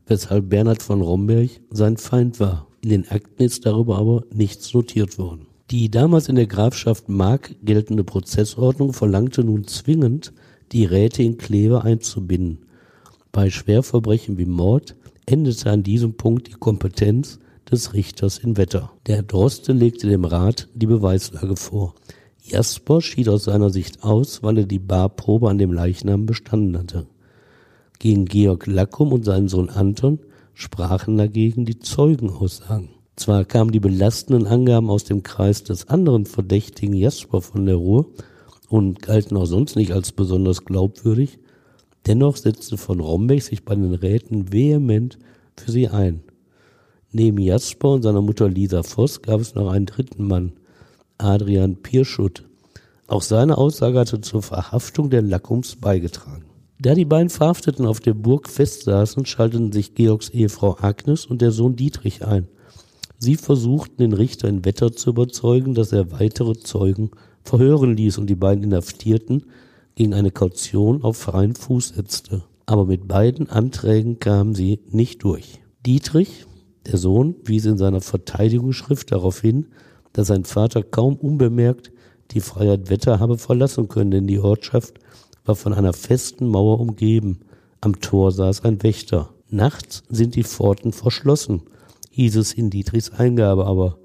weshalb 0.07 0.49
Bernhard 0.49 0.83
von 0.83 1.03
Romberg 1.03 1.51
sein 1.71 1.97
Feind 1.97 2.41
war. 2.41 2.67
In 2.83 2.91
den 2.91 3.09
Akten 3.11 3.43
ist 3.43 3.67
darüber 3.67 3.99
aber 3.99 4.25
nichts 4.33 4.73
notiert 4.73 5.19
worden. 5.19 5.47
Die 5.71 5.91
damals 5.91 6.29
in 6.29 6.37
der 6.37 6.47
Grafschaft 6.47 7.09
Mark 7.09 7.55
geltende 7.63 8.05
Prozessordnung 8.05 8.93
verlangte 8.93 9.45
nun 9.45 9.67
zwingend, 9.67 10.33
die 10.73 10.85
Räte 10.85 11.23
in 11.23 11.39
Kleve 11.39 11.83
einzubinden. 11.83 12.59
Bei 13.33 13.51
Schwerverbrechen 13.51 14.39
wie 14.39 14.47
Mord 14.47 14.97
endete 15.27 15.71
an 15.71 15.83
diesem 15.83 16.15
Punkt 16.15 16.49
die 16.49 16.53
Kompetenz 16.53 17.39
des 17.71 17.93
Richters 17.93 18.39
in 18.39 18.57
Wetter. 18.57 18.93
Der 19.07 19.23
Droste 19.23 19.73
legte 19.73 20.09
dem 20.09 20.25
Rat 20.25 20.69
die 20.75 20.87
Beweislage 20.87 21.57
vor. 21.57 21.95
Jasper 22.43 23.03
schied 23.03 23.29
aus 23.29 23.45
seiner 23.45 23.71
Sicht 23.71 24.03
aus, 24.03 24.43
weil 24.43 24.59
er 24.59 24.65
die 24.65 24.79
Barprobe 24.79 25.51
an 25.51 25.59
dem 25.59 25.73
Leichnam 25.73 26.25
bestanden 26.25 26.79
hatte. 26.79 27.07
Gegen 27.99 28.25
Georg 28.25 28.67
Lackum 28.67 29.13
und 29.13 29.25
seinen 29.25 29.49
Sohn 29.49 29.69
Anton 29.69 30.21
sprachen 30.55 31.19
dagegen 31.19 31.67
die 31.67 31.79
Zeugenaussagen. 31.79 32.91
Zwar 33.17 33.45
kamen 33.45 33.73
die 33.73 33.81
belastenden 33.81 34.47
Angaben 34.47 34.89
aus 34.89 35.05
dem 35.05 35.23
Kreis 35.23 35.65
des 35.65 35.89
anderen 35.89 36.25
Verdächtigen 36.25 36.95
Jasper 36.95 37.43
von 37.43 37.67
der 37.67 37.75
Ruhr 37.75 38.07
und 38.69 39.03
galten 39.03 39.37
auch 39.37 39.47
sonst 39.47 39.77
nicht 39.77 39.93
als 39.93 40.13
besonders 40.13 40.65
glaubwürdig, 40.65 41.39
dennoch 42.07 42.37
setzte 42.37 42.77
von 42.77 43.01
Rombeck 43.01 43.43
sich 43.43 43.65
bei 43.65 43.75
den 43.75 43.95
Räten 43.95 44.53
vehement 44.53 45.19
für 45.57 45.73
sie 45.73 45.89
ein. 45.89 46.23
Neben 47.11 47.39
Jasper 47.39 47.93
und 47.93 48.03
seiner 48.03 48.21
Mutter 48.21 48.49
Lisa 48.49 48.83
Voss 48.83 49.23
gab 49.23 49.41
es 49.41 49.55
noch 49.55 49.71
einen 49.71 49.87
dritten 49.87 50.27
Mann, 50.27 50.53
Adrian 51.17 51.77
Pierschutt. 51.77 52.45
Auch 53.07 53.23
seine 53.23 53.57
Aussage 53.57 53.99
hatte 53.99 54.21
zur 54.21 54.43
Verhaftung 54.43 55.09
der 55.09 55.23
Lackums 55.23 55.77
beigetragen. 55.77 56.45
Da 56.81 56.95
die 56.95 57.07
beiden 57.07 57.31
Verhafteten 57.31 57.87
auf 57.87 58.01
der 58.01 58.15
Burg 58.15 58.49
festsaßen, 58.49 59.25
schalteten 59.25 59.73
sich 59.73 59.95
Georgs 59.95 60.29
Ehefrau 60.29 60.77
Agnes 60.81 61.27
und 61.27 61.41
der 61.41 61.51
Sohn 61.51 61.75
Dietrich 61.75 62.25
ein. 62.25 62.47
Sie 63.19 63.35
versuchten 63.35 63.97
den 63.97 64.13
Richter 64.13 64.49
in 64.49 64.65
Wetter 64.65 64.93
zu 64.93 65.11
überzeugen, 65.11 65.75
dass 65.75 65.93
er 65.93 66.13
weitere 66.13 66.55
Zeugen 66.55 67.11
verhören 67.49 67.97
ließ 67.97 68.19
und 68.19 68.29
die 68.29 68.35
beiden 68.35 68.65
Inhaftierten 68.65 69.45
gegen 69.95 70.15
eine 70.15 70.31
Kaution 70.31 71.03
auf 71.03 71.17
freien 71.17 71.55
Fuß 71.55 71.89
setzte. 71.97 72.45
Aber 72.67 72.85
mit 72.85 73.09
beiden 73.09 73.49
Anträgen 73.49 74.19
kamen 74.19 74.55
sie 74.55 74.81
nicht 74.91 75.25
durch. 75.25 75.61
Dietrich, 75.85 76.47
der 76.87 76.99
Sohn, 76.99 77.35
wies 77.45 77.65
in 77.65 77.79
seiner 77.79 78.01
Verteidigungsschrift 78.01 79.11
darauf 79.11 79.41
hin, 79.41 79.67
dass 80.13 80.29
sein 80.29 80.45
Vater 80.45 80.83
kaum 80.83 81.17
unbemerkt 81.17 81.91
die 82.33 82.41
Freiheit 82.41 82.91
Wetter 82.91 83.21
habe 83.21 83.39
verlassen 83.39 83.89
können, 83.89 84.11
denn 84.11 84.27
die 84.27 84.39
Ortschaft 84.39 84.99
war 85.47 85.57
von 85.57 85.73
einer 85.73 85.95
festen 85.95 86.47
Mauer 86.47 86.79
umgeben. 86.79 87.41
Am 87.81 88.01
Tor 88.01 88.33
saß 88.33 88.65
ein 88.65 88.83
Wächter. 88.83 89.31
Nachts 89.49 90.03
sind 90.11 90.35
die 90.35 90.45
Pforten 90.45 90.93
verschlossen, 90.93 91.63
hieß 92.11 92.37
es 92.37 92.53
in 92.53 92.69
Dietrichs 92.69 93.11
Eingabe, 93.11 93.65
aber 93.65 93.99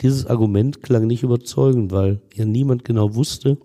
Dieses 0.00 0.26
Argument 0.26 0.82
klang 0.82 1.06
nicht 1.06 1.22
überzeugend, 1.22 1.90
weil 1.90 2.20
ja 2.32 2.44
niemand 2.44 2.84
genau 2.84 3.14
wusste, 3.14 3.58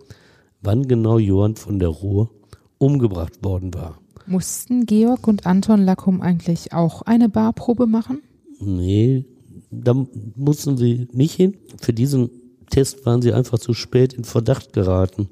wann 0.62 0.88
genau 0.88 1.20
Johann 1.20 1.56
von 1.56 1.80
der 1.80 1.90
Ruhr 1.90 2.32
umgebracht 2.80 3.44
worden 3.44 3.74
war. 3.74 4.00
Mussten 4.26 4.86
Georg 4.86 5.28
und 5.28 5.46
Anton 5.46 5.84
Lackum 5.84 6.22
eigentlich 6.22 6.74
auch 6.74 7.02
eine 7.04 7.30
Barprobe 7.30 7.88
machen? 7.88 8.22
Nee, 8.60 9.26
da 9.70 9.94
mussten 10.36 10.78
sie 10.78 11.08
nicht 11.12 11.34
hin. 11.36 11.58
Für 11.80 11.94
diesen 11.94 12.30
Test 12.70 13.06
waren 13.06 13.22
sie 13.22 13.34
einfach 13.34 13.60
zu 13.60 13.74
spät 13.74 14.14
in 14.14 14.24
Verdacht 14.24 14.74
geraten. 14.74 15.30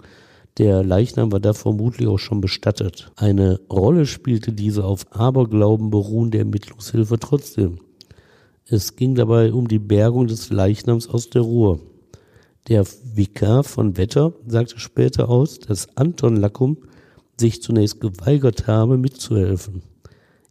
Der 0.57 0.83
Leichnam 0.83 1.31
war 1.31 1.39
da 1.39 1.53
vermutlich 1.53 2.07
auch 2.07 2.19
schon 2.19 2.41
bestattet. 2.41 3.11
Eine 3.15 3.59
Rolle 3.71 4.05
spielte 4.05 4.51
diese 4.51 4.83
auf 4.83 5.05
Aberglauben 5.11 5.89
beruhende 5.89 6.39
Ermittlungshilfe 6.39 7.17
trotzdem. 7.17 7.79
Es 8.73 8.95
ging 8.95 9.15
dabei 9.15 9.51
um 9.51 9.67
die 9.67 9.79
Bergung 9.79 10.27
des 10.27 10.49
Leichnams 10.49 11.09
aus 11.09 11.29
der 11.29 11.41
Ruhr. 11.41 11.81
Der 12.69 12.85
Vikar 12.85 13.65
von 13.65 13.97
Wetter 13.97 14.31
sagte 14.47 14.79
später 14.79 15.27
aus, 15.27 15.59
dass 15.59 15.97
Anton 15.97 16.37
Lackum 16.37 16.77
sich 17.37 17.61
zunächst 17.61 17.99
geweigert 17.99 18.67
habe, 18.67 18.97
mitzuhelfen. 18.97 19.81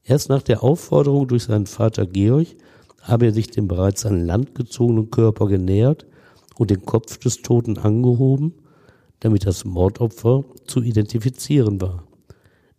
Erst 0.04 0.28
nach 0.28 0.42
der 0.42 0.62
Aufforderung 0.62 1.28
durch 1.28 1.44
seinen 1.44 1.64
Vater 1.64 2.04
Georg 2.04 2.48
habe 3.00 3.24
er 3.24 3.32
sich 3.32 3.52
dem 3.52 3.68
bereits 3.68 4.04
an 4.04 4.26
Land 4.26 4.54
gezogenen 4.54 5.10
Körper 5.10 5.46
genähert 5.46 6.04
und 6.58 6.70
den 6.70 6.84
Kopf 6.84 7.16
des 7.16 7.40
Toten 7.40 7.78
angehoben, 7.78 8.52
damit 9.20 9.46
das 9.46 9.64
Mordopfer 9.64 10.44
zu 10.66 10.82
identifizieren 10.82 11.80
war. 11.80 12.04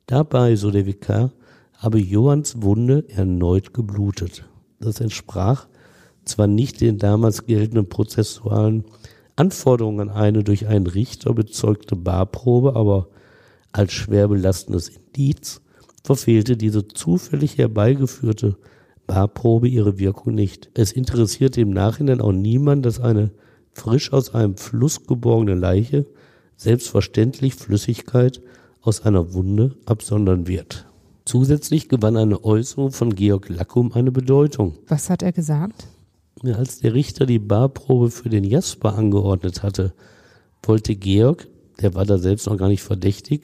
Dabei, 0.06 0.56
so 0.56 0.70
der 0.70 0.86
Vikar, 0.86 1.32
habe 1.78 1.98
Johanns 1.98 2.62
Wunde 2.62 3.10
erneut 3.10 3.74
geblutet. 3.74 4.46
Das 4.82 5.00
entsprach 5.00 5.68
zwar 6.26 6.48
nicht 6.48 6.82
den 6.82 6.98
damals 6.98 7.46
geltenden 7.46 7.88
prozessualen 7.90 8.86
Anforderungen 9.36 10.10
an 10.10 10.16
eine 10.16 10.44
durch 10.44 10.68
einen 10.68 10.88
Richter 10.88 11.34
bezeugte 11.34 11.96
Barprobe, 11.96 12.76
aber 12.76 13.08
als 13.72 13.94
schwer 13.94 14.28
belastendes 14.28 14.90
Indiz 14.90 15.62
verfehlte 16.04 16.58
diese 16.58 16.88
zufällig 16.88 17.58
herbeigeführte 17.58 18.58
Barprobe 19.08 19.68
ihre 19.68 19.98
Wirkung 20.00 20.36
nicht. 20.36 20.70
Es 20.74 20.92
interessierte 20.92 21.62
im 21.62 21.72
Nachhinein 21.72 22.22
auch 22.22 22.32
niemand, 22.32 22.86
dass 22.86 23.00
eine 23.00 23.32
frisch 23.74 24.12
aus 24.12 24.34
einem 24.34 24.58
Fluss 24.58 25.06
geborgene 25.06 25.56
Leiche 25.56 26.06
selbstverständlich 26.58 27.56
Flüssigkeit 27.56 28.42
aus 28.82 29.02
einer 29.02 29.34
Wunde 29.34 29.76
absondern 29.86 30.48
wird. 30.48 30.91
Zusätzlich 31.32 31.88
gewann 31.88 32.18
eine 32.18 32.44
Äußerung 32.44 32.92
von 32.92 33.16
Georg 33.16 33.48
Lackum 33.48 33.94
eine 33.94 34.12
Bedeutung. 34.12 34.78
Was 34.90 35.10
hat 35.10 35.24
er 35.24 35.32
gesagt? 35.32 35.88
Als 36.44 36.82
der 36.82 36.94
Richter 36.94 37.26
die 37.26 37.40
Barprobe 37.40 38.12
für 38.12 38.28
den 38.28 38.44
Jasper 38.44 38.96
angeordnet 38.96 39.64
hatte, 39.64 39.94
wollte 40.62 40.98
Georg, 40.98 41.48
der 41.82 41.96
war 41.96 42.04
da 42.04 42.18
selbst 42.18 42.48
noch 42.48 42.58
gar 42.58 42.68
nicht 42.68 42.84
verdächtig, 42.84 43.44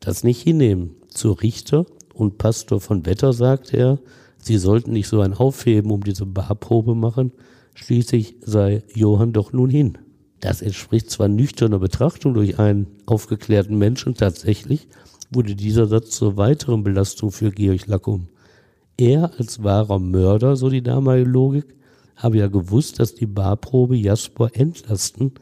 das 0.00 0.24
nicht 0.24 0.40
hinnehmen. 0.40 0.96
Zu 1.10 1.32
Richter 1.32 1.84
und 2.14 2.38
Pastor 2.38 2.80
von 2.80 3.04
Wetter 3.04 3.34
sagte 3.34 3.76
er, 3.76 3.98
sie 4.38 4.56
sollten 4.56 4.92
nicht 4.92 5.08
so 5.08 5.20
ein 5.20 5.34
Aufheben 5.34 5.90
um 5.90 6.02
diese 6.02 6.24
Barprobe 6.24 6.94
machen, 6.94 7.32
schließlich 7.74 8.36
sei 8.40 8.82
Johann 8.94 9.34
doch 9.34 9.52
nun 9.52 9.68
hin. 9.68 9.98
Das 10.40 10.62
entspricht 10.62 11.10
zwar 11.10 11.28
nüchterner 11.28 11.80
Betrachtung 11.80 12.32
durch 12.32 12.58
einen 12.58 12.86
aufgeklärten 13.04 13.76
Menschen, 13.76 14.14
tatsächlich 14.14 14.88
wurde 15.36 15.54
dieser 15.54 15.86
Satz 15.86 16.16
zur 16.16 16.38
weiteren 16.38 16.82
Belastung 16.82 17.30
für 17.30 17.50
Georg 17.50 17.86
Lackum. 17.86 18.28
Er 18.96 19.38
als 19.38 19.62
wahrer 19.62 19.98
Mörder, 19.98 20.56
so 20.56 20.70
die 20.70 20.82
damalige 20.82 21.28
Logik, 21.28 21.66
habe 22.16 22.38
ja 22.38 22.48
gewusst, 22.48 22.98
dass 22.98 23.14
die 23.14 23.26
Barprobe 23.26 23.96
Jasper 23.96 24.48
entlasten 24.54 25.32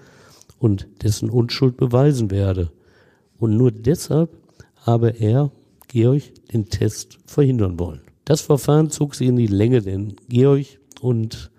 und 0.58 0.88
dessen 1.02 1.30
Unschuld 1.30 1.76
beweisen 1.76 2.32
werde. 2.32 2.72
Und 3.38 3.56
nur 3.56 3.70
deshalb 3.70 4.36
habe 4.78 5.10
er, 5.10 5.52
Georg, 5.86 6.22
den 6.52 6.68
Test 6.68 7.18
verhindern 7.24 7.78
wollen. 7.78 8.00
Das 8.24 8.40
Verfahren 8.40 8.90
zog 8.90 9.14
sich 9.14 9.28
in 9.28 9.36
die 9.36 9.46
Länge, 9.46 9.80
denn 9.80 10.16
Georg 10.28 10.66
und 11.00 11.52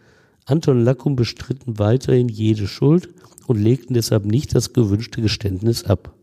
Anton 0.45 0.83
Lackum 0.83 1.15
bestritten 1.15 1.79
weiterhin 1.79 2.27
jede 2.27 2.67
Schuld 2.67 3.07
und 3.47 3.61
legten 3.61 3.93
deshalb 3.93 4.25
nicht 4.25 4.53
das 4.53 4.73
gewünschte 4.73 5.21
Geständnis 5.21 5.85
ab. 5.85 6.13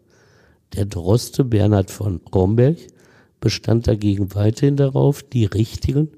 Der 0.74 0.86
Droste 0.86 1.44
Bernhard 1.44 1.90
von 1.90 2.20
Romberg 2.34 2.78
bestand 3.40 3.86
dagegen 3.86 4.34
weiterhin 4.34 4.76
darauf, 4.76 5.22
die 5.22 5.44
Richtigen 5.44 6.08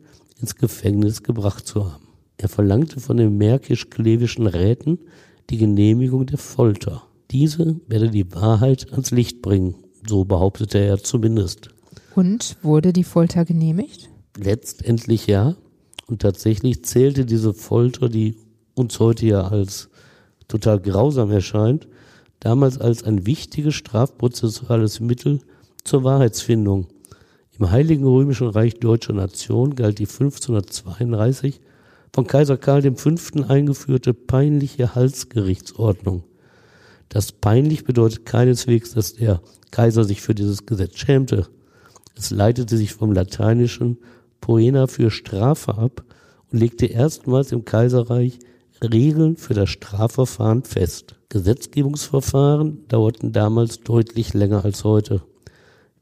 ins 0.41 0.55
Gefängnis 0.55 1.23
gebracht 1.23 1.67
zu 1.67 1.93
haben. 1.93 2.07
Er 2.37 2.49
verlangte 2.49 3.01
von 3.01 3.17
den 3.17 3.37
märkisch-klevischen 3.37 4.47
Räten 4.47 4.99
die 5.51 5.59
Genehmigung 5.59 6.27
der 6.27 6.39
Folter. 6.39 7.03
Diese 7.31 7.81
werde 7.89 8.11
die 8.11 8.33
Wahrheit 8.33 8.93
ans 8.93 9.11
Licht 9.11 9.43
bringen, 9.43 9.75
so 10.09 10.25
behauptete 10.25 10.79
er 10.79 10.99
zumindest. 10.99 11.71
Und 12.15 12.57
wurde 12.63 12.93
die 12.93 13.05
Folter 13.05 13.45
genehmigt? 13.45 14.09
Letztendlich 14.37 15.27
ja. 15.27 15.57
Und 16.07 16.23
tatsächlich 16.23 16.85
zählte 16.85 17.25
diese 17.25 17.55
Folter, 17.55 18.09
die 18.09 18.37
uns 18.75 19.01
heute 19.01 19.27
ja 19.27 19.49
als 19.49 19.89
total 20.47 20.81
grausam 20.81 21.31
erscheint, 21.31 21.89
damals 22.45 22.79
als 22.79 23.03
ein 23.03 23.27
wichtiges 23.27 23.75
strafprozessuales 23.75 25.01
Mittel 25.01 25.41
zur 25.83 26.05
Wahrheitsfindung. 26.05 26.87
Im 27.59 27.71
Heiligen 27.71 28.05
Römischen 28.05 28.49
Reich 28.49 28.75
Deutscher 28.75 29.15
Nation 29.15 29.75
galt 29.75 29.99
die 29.99 30.07
1532 30.07 31.61
von 32.13 32.27
Kaiser 32.27 32.59
Karl 32.59 32.83
V. 32.95 33.11
eingeführte 33.49 34.13
peinliche 34.13 34.95
Halsgerichtsordnung. 34.95 36.25
Das 37.09 37.33
peinlich 37.33 37.85
bedeutet 37.85 38.27
keineswegs, 38.27 38.93
dass 38.93 39.15
der 39.15 39.41
Kaiser 39.71 40.05
sich 40.05 40.21
für 40.21 40.35
dieses 40.35 40.67
Gesetz 40.67 40.99
schämte. 40.99 41.47
Es 42.17 42.31
leitete 42.31 42.77
sich 42.77 42.93
vom 42.93 43.13
lateinischen 43.13 43.99
poena 44.41 44.87
für 44.87 45.11
Strafe 45.11 45.77
ab 45.77 46.05
und 46.53 46.59
legte 46.59 46.87
erstmals 46.87 47.53
im 47.53 47.65
Kaiserreich 47.65 48.39
Regeln 48.83 49.37
für 49.37 49.55
das 49.55 49.71
Strafverfahren 49.71 50.65
fest. 50.65 51.17
Gesetzgebungsverfahren 51.35 52.87
dauerten 52.87 53.33
damals 53.33 53.81
deutlich 53.81 54.35
länger 54.35 54.65
als 54.65 54.85
heute. 54.85 55.21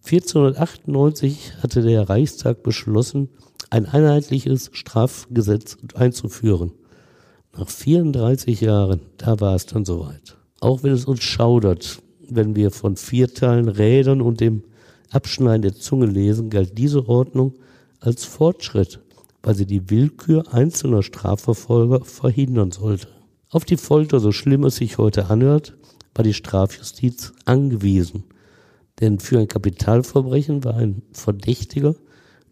1498 0.04 1.54
hatte 1.62 1.80
der 1.80 2.06
Reichstag 2.10 2.62
beschlossen, 2.62 3.30
ein 3.70 3.86
einheitliches 3.86 4.68
Strafgesetz 4.74 5.78
einzuführen. 5.94 6.72
Nach 7.56 7.70
34 7.70 8.60
Jahren, 8.60 9.00
da 9.16 9.40
war 9.40 9.54
es 9.54 9.64
dann 9.64 9.86
soweit. 9.86 10.36
Auch 10.60 10.82
wenn 10.82 10.92
es 10.92 11.06
uns 11.06 11.22
schaudert, 11.22 12.02
wenn 12.28 12.54
wir 12.54 12.70
von 12.70 12.96
Vierteilen, 12.96 13.68
Rädern 13.68 14.20
und 14.20 14.40
dem 14.40 14.64
Abschneiden 15.10 15.62
der 15.62 15.74
Zunge 15.74 16.04
lesen, 16.04 16.50
galt 16.50 16.76
diese 16.76 17.08
Ordnung 17.08 17.54
als 18.00 18.26
Fortschritt, 18.26 19.00
weil 19.42 19.54
sie 19.54 19.66
die 19.66 19.88
Willkür 19.88 20.52
einzelner 20.52 21.02
Strafverfolger 21.02 22.04
verhindern 22.04 22.70
sollte. 22.70 23.08
Auf 23.52 23.66
die 23.66 23.76
Folter, 23.76 24.18
so 24.18 24.32
schlimm 24.32 24.64
es 24.64 24.76
sich 24.76 24.96
heute 24.96 25.26
anhört, 25.26 25.76
war 26.14 26.24
die 26.24 26.32
Strafjustiz 26.32 27.34
angewiesen. 27.44 28.24
Denn 28.98 29.18
für 29.18 29.38
ein 29.38 29.46
Kapitalverbrechen 29.46 30.64
war 30.64 30.76
ein 30.76 31.02
Verdächtiger 31.12 31.94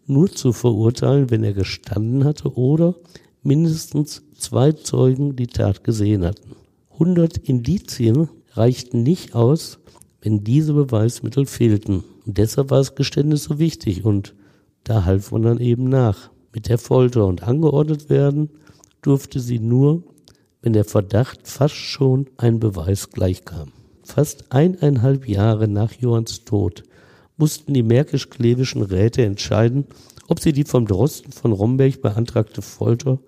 nur 0.05 0.31
zu 0.31 0.53
verurteilen, 0.53 1.31
wenn 1.31 1.43
er 1.43 1.53
gestanden 1.53 2.23
hatte 2.23 2.55
oder 2.55 2.93
mindestens 3.41 4.21
zwei 4.37 4.73
Zeugen 4.73 5.35
die 5.35 5.47
Tat 5.47 5.83
gesehen 5.83 6.23
hatten. 6.23 6.55
100 6.93 7.35
Indizien 7.39 8.29
reichten 8.51 9.01
nicht 9.01 9.33
aus, 9.33 9.79
wenn 10.21 10.43
diese 10.43 10.73
Beweismittel 10.73 11.47
fehlten. 11.47 12.03
Und 12.27 12.37
deshalb 12.37 12.69
war 12.69 12.77
das 12.77 12.93
Geständnis 12.93 13.45
so 13.45 13.57
wichtig 13.57 14.05
und 14.05 14.35
da 14.83 15.03
half 15.05 15.31
man 15.31 15.41
dann 15.41 15.59
eben 15.59 15.89
nach. 15.89 16.29
Mit 16.53 16.69
der 16.69 16.77
Folter 16.77 17.25
und 17.25 17.41
angeordnet 17.41 18.11
werden 18.11 18.51
durfte 19.01 19.39
sie 19.39 19.57
nur, 19.57 20.03
wenn 20.61 20.73
der 20.73 20.85
Verdacht 20.85 21.47
fast 21.47 21.75
schon 21.75 22.27
ein 22.37 22.59
Beweis 22.59 23.09
gleichkam. 23.09 23.71
Fast 24.03 24.51
eineinhalb 24.51 25.27
Jahre 25.27 25.67
nach 25.67 25.93
Johanns 25.93 26.43
Tod 26.43 26.83
mussten 27.37 27.73
die 27.73 27.83
märkisch-klevischen 27.83 28.81
Räte 28.83 29.23
entscheiden, 29.23 29.85
ob 30.27 30.39
sie 30.39 30.53
die 30.53 30.63
vom 30.63 30.85
Drosten 30.85 31.31
von 31.31 31.51
Romberg 31.51 32.01
beantragte 32.01 32.61
Folter 32.61 33.19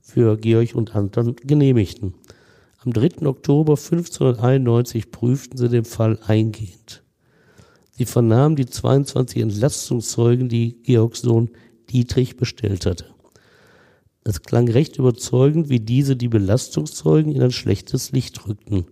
für 0.00 0.36
Georg 0.36 0.74
und 0.74 0.94
Anton 0.94 1.34
genehmigten. 1.36 2.14
Am 2.78 2.92
3. 2.92 3.26
Oktober 3.26 3.72
1591 3.72 5.10
prüften 5.10 5.58
sie 5.58 5.68
den 5.68 5.84
Fall 5.84 6.18
eingehend. 6.24 7.02
Sie 7.90 8.04
vernahmen 8.04 8.54
die 8.54 8.66
22 8.66 9.42
Entlastungszeugen, 9.42 10.48
die 10.48 10.82
Georgs 10.82 11.22
Sohn 11.22 11.50
Dietrich 11.90 12.36
bestellt 12.36 12.86
hatte. 12.86 13.15
Es 14.28 14.42
klang 14.42 14.68
recht 14.68 14.98
überzeugend, 14.98 15.68
wie 15.68 15.78
diese 15.78 16.16
die 16.16 16.26
Belastungszeugen 16.26 17.30
in 17.30 17.42
ein 17.42 17.52
schlechtes 17.52 18.10
Licht 18.10 18.48
rückten. 18.48 18.86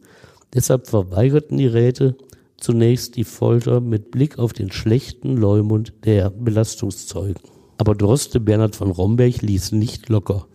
Deshalb 0.55 0.87
verweigerten 0.87 1.57
die 1.57 1.67
Räte 1.67 2.17
zunächst 2.57 3.17
die 3.17 3.25
Folter 3.25 3.81
mit 3.81 4.13
Blick 4.13 4.39
auf 4.39 4.53
den 4.53 4.71
schlechten 4.71 5.37
Leumund 5.37 5.93
der 6.05 6.31
Belastungszeugen. 6.31 7.43
Aber 7.79 7.97
Droste 7.97 8.39
Bernhard 8.39 8.77
von 8.77 8.93
Romberg 8.93 9.43
ließ 9.43 9.73
nicht 9.73 10.09
locker. 10.09 10.47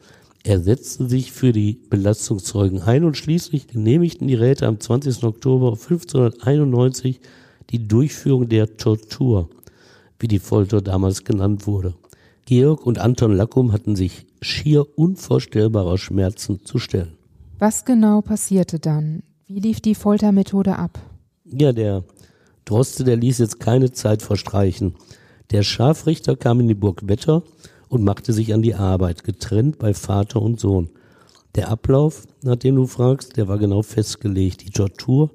Er 0.46 0.62
setzte 0.62 1.10
sich 1.10 1.34
für 1.34 1.52
die 1.52 1.82
Belastungszeugen 1.90 2.82
ein 2.82 3.04
und 3.04 3.18
schließlich 3.18 3.68
genehmigten 3.68 4.30
die 4.30 4.36
Räte 4.36 4.66
am 4.66 4.80
20. 4.80 5.26
Oktober 5.26 5.74
1591 5.74 7.20
die 7.70 7.86
Durchführung 7.86 8.48
der 8.48 8.78
Tortur, 8.78 9.50
wie 10.20 10.30
die 10.30 10.40
Folter 10.40 10.82
damals 10.82 11.26
genannt 11.26 11.68
wurde. 11.68 11.96
Georg 12.50 12.84
und 12.84 12.98
Anton 12.98 13.36
Lackum 13.36 13.74
hatten 13.74 13.96
sich 13.96 14.26
schier 14.42 14.98
unvorstellbarer 14.98 16.00
Schmerzen 16.00 16.66
zu 16.66 16.80
stellen. 16.80 17.16
Was 17.60 17.86
genau 17.86 18.22
passierte 18.22 18.80
dann? 18.80 19.22
Wie 19.46 19.60
lief 19.60 19.82
die 19.82 19.94
Foltermethode 19.94 20.80
ab? 20.80 20.98
Ja, 21.46 21.74
der 21.74 22.06
Droste, 22.66 23.04
der 23.04 23.18
ließ 23.18 23.38
jetzt 23.38 23.60
keine 23.60 23.92
Zeit 23.92 24.24
verstreichen. 24.24 24.96
Der 25.52 25.62
Scharfrichter 25.62 26.36
kam 26.36 26.60
in 26.60 26.68
die 26.68 26.74
Burg 26.74 27.08
Wetter 27.08 27.44
und 27.88 28.04
machte 28.04 28.34
sich 28.34 28.52
an 28.52 28.64
die 28.64 28.74
Arbeit, 28.74 29.24
getrennt 29.24 29.78
bei 29.78 29.94
Vater 29.94 30.42
und 30.42 30.60
Sohn. 30.60 30.90
Der 31.54 31.70
Ablauf, 31.70 32.26
nach 32.42 32.56
dem 32.56 32.78
du 32.78 32.88
fragst, 32.88 33.38
der 33.38 33.48
war 33.48 33.60
genau 33.60 33.84
festgelegt. 33.84 34.66
Die 34.66 34.72
Tortur 34.72 35.30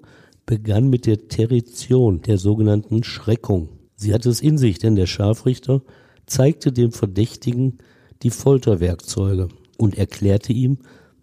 begann 0.46 0.90
mit 0.90 1.06
der 1.06 1.28
Territion, 1.28 2.22
der 2.22 2.38
sogenannten 2.38 3.04
Schreckung. 3.04 3.68
Sie 3.94 4.12
hatte 4.12 4.30
es 4.30 4.40
in 4.40 4.58
sich, 4.58 4.80
denn 4.80 4.96
der 4.96 5.06
Scharfrichter 5.06 5.82
zeigte 6.26 6.72
dem 6.72 6.92
Verdächtigen 6.92 7.78
die 8.22 8.30
Folterwerkzeuge 8.30 9.48
und 9.78 9.98
erklärte 9.98 10.52
ihm, 10.52 10.78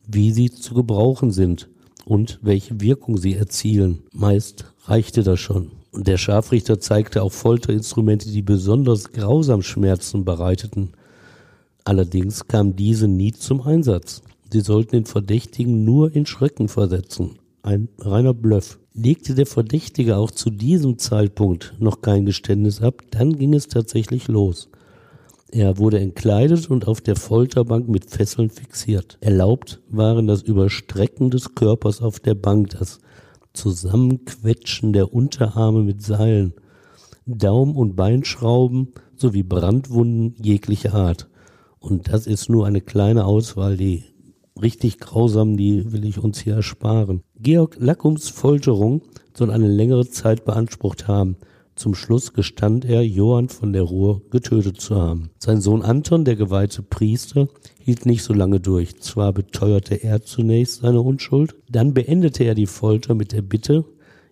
wie 0.07 0.31
sie 0.31 0.51
zu 0.51 0.73
gebrauchen 0.73 1.31
sind 1.31 1.69
und 2.05 2.39
welche 2.41 2.79
Wirkung 2.81 3.17
sie 3.17 3.35
erzielen. 3.35 4.03
Meist 4.13 4.65
reichte 4.85 5.23
das 5.23 5.39
schon. 5.39 5.71
Und 5.91 6.07
der 6.07 6.17
Scharfrichter 6.17 6.79
zeigte 6.79 7.21
auch 7.21 7.31
Folterinstrumente, 7.31 8.29
die 8.29 8.41
besonders 8.41 9.11
grausam 9.11 9.61
Schmerzen 9.61 10.23
bereiteten. 10.23 10.91
Allerdings 11.83 12.47
kam 12.47 12.75
diese 12.75 13.07
nie 13.07 13.33
zum 13.33 13.61
Einsatz. 13.61 14.21
Sie 14.51 14.61
sollten 14.61 14.91
den 14.91 15.05
Verdächtigen 15.05 15.83
nur 15.83 16.15
in 16.15 16.25
Schrecken 16.25 16.67
versetzen. 16.67 17.39
Ein 17.63 17.89
reiner 17.99 18.33
Bluff. 18.33 18.79
Legte 18.93 19.35
der 19.35 19.45
Verdächtige 19.45 20.17
auch 20.17 20.31
zu 20.31 20.49
diesem 20.49 20.97
Zeitpunkt 20.97 21.75
noch 21.79 22.01
kein 22.01 22.25
Geständnis 22.25 22.81
ab, 22.81 23.03
dann 23.11 23.37
ging 23.37 23.53
es 23.53 23.67
tatsächlich 23.67 24.27
los. 24.27 24.67
Er 25.51 25.77
wurde 25.77 25.99
entkleidet 25.99 26.69
und 26.69 26.87
auf 26.87 27.01
der 27.01 27.17
Folterbank 27.17 27.89
mit 27.89 28.09
Fesseln 28.09 28.49
fixiert. 28.49 29.17
Erlaubt 29.19 29.81
waren 29.89 30.25
das 30.25 30.43
Überstrecken 30.43 31.29
des 31.29 31.55
Körpers 31.55 32.01
auf 32.01 32.21
der 32.21 32.35
Bank, 32.35 32.69
das 32.79 32.99
Zusammenquetschen 33.53 34.93
der 34.93 35.13
Unterarme 35.13 35.83
mit 35.83 36.01
Seilen, 36.01 36.53
Daum- 37.25 37.75
und 37.75 37.97
Beinschrauben 37.97 38.93
sowie 39.15 39.43
Brandwunden 39.43 40.35
jeglicher 40.41 40.93
Art. 40.93 41.27
Und 41.79 42.07
das 42.11 42.27
ist 42.27 42.49
nur 42.49 42.65
eine 42.65 42.79
kleine 42.79 43.25
Auswahl, 43.25 43.75
die 43.75 44.05
richtig 44.61 44.99
grausam, 44.99 45.57
die 45.57 45.91
will 45.91 46.05
ich 46.05 46.19
uns 46.19 46.39
hier 46.39 46.55
ersparen. 46.55 47.23
Georg 47.39 47.75
Lackums 47.77 48.29
Folterung 48.29 49.01
soll 49.33 49.51
eine 49.51 49.67
längere 49.67 50.07
Zeit 50.07 50.45
beansprucht 50.45 51.09
haben. 51.09 51.35
Zum 51.75 51.95
Schluss 51.95 52.33
gestand 52.33 52.85
er, 52.85 53.01
Johann 53.01 53.49
von 53.49 53.73
der 53.73 53.83
Ruhr 53.83 54.21
getötet 54.29 54.79
zu 54.81 54.95
haben. 54.95 55.31
Sein 55.39 55.61
Sohn 55.61 55.81
Anton, 55.81 56.25
der 56.25 56.35
geweihte 56.35 56.83
Priester, 56.83 57.47
hielt 57.79 58.05
nicht 58.05 58.23
so 58.23 58.33
lange 58.33 58.59
durch. 58.59 58.99
Zwar 58.99 59.33
beteuerte 59.33 59.95
er 59.95 60.21
zunächst 60.23 60.81
seine 60.81 61.01
Unschuld, 61.01 61.55
dann 61.69 61.93
beendete 61.93 62.43
er 62.43 62.55
die 62.55 62.67
Folter 62.67 63.15
mit 63.15 63.31
der 63.31 63.41
Bitte, 63.41 63.85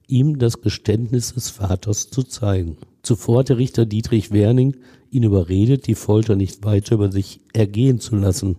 ihm 0.07 0.37
das 0.37 0.61
Geständnis 0.61 1.33
des 1.33 1.49
Vaters 1.49 2.09
zu 2.09 2.23
zeigen. 2.23 2.77
Zuvor 3.03 3.39
hatte 3.39 3.57
Richter 3.57 3.85
Dietrich 3.85 4.31
Werning 4.31 4.75
ihn 5.11 5.23
überredet, 5.23 5.87
die 5.87 5.95
Folter 5.95 6.35
nicht 6.35 6.63
weiter 6.65 6.95
über 6.95 7.11
sich 7.11 7.41
ergehen 7.53 7.99
zu 7.99 8.15
lassen. 8.15 8.57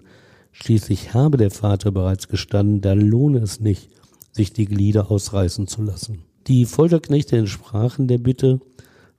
Schließlich 0.53 1.15
habe 1.15 1.37
der 1.37 1.51
Vater 1.51 1.93
bereits 1.93 2.29
gestanden, 2.29 2.81
da 2.81 2.95
lohne 2.95 3.39
es 3.39 3.61
nicht, 3.61 3.91
sich 4.33 4.53
die 4.53 4.67
Glieder 4.67 5.11
ausreißen 5.11 5.67
zu 5.67 5.83
lassen. 5.83 6.23
Die 6.51 6.65
Folterknechte 6.65 7.37
entsprachen 7.37 8.09
der 8.09 8.19
Bitte, 8.19 8.59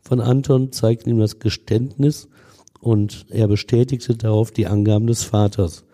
von 0.01 0.19
Anton 0.19 0.73
zeigten 0.73 1.11
ihm 1.11 1.19
das 1.19 1.39
Geständnis 1.39 2.27
und 2.81 3.25
er 3.29 3.47
bestätigte 3.47 4.17
darauf 4.17 4.51
die 4.51 4.67
Angaben 4.67 5.07
des 5.07 5.23
Vaters, 5.23 5.85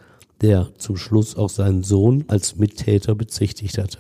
der 0.42 0.70
zum 0.80 0.98
Schluss 0.98 1.38
auch 1.38 1.52
seinen 1.52 1.84
Sohn 1.84 2.26
als 2.28 2.56
Mittäter 2.56 3.14
bezichtigt 3.14 3.78
hatte. 3.78 4.00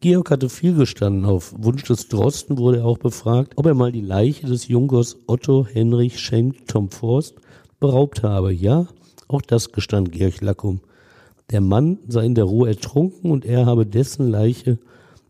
Georg 0.00 0.30
hatte 0.30 0.48
viel 0.48 0.74
gestanden. 0.74 1.26
Auf 1.26 1.52
Wunsch 1.58 1.82
des 1.82 2.08
Drosten 2.08 2.56
wurde 2.56 2.78
er 2.78 2.86
auch 2.86 2.96
befragt, 2.96 3.52
ob 3.56 3.66
er 3.66 3.74
mal 3.74 3.92
die 3.92 4.00
Leiche 4.00 4.46
des 4.46 4.68
Junkers 4.68 5.18
Otto 5.26 5.66
Henrich 5.70 6.18
Schenk 6.18 6.68
Tom 6.68 6.88
Forst 6.88 7.34
beraubt 7.80 8.22
habe. 8.22 8.50
Ja, 8.50 8.86
auch 9.26 9.42
das 9.42 9.72
gestand 9.72 10.10
Georg 10.12 10.40
Lackum. 10.40 10.80
Der 11.50 11.60
Mann 11.60 11.98
sei 12.08 12.24
in 12.24 12.34
der 12.34 12.44
Ruhe 12.44 12.70
ertrunken 12.70 13.30
und 13.30 13.44
er 13.44 13.66
habe 13.66 13.84
dessen 13.84 14.30
Leiche 14.30 14.78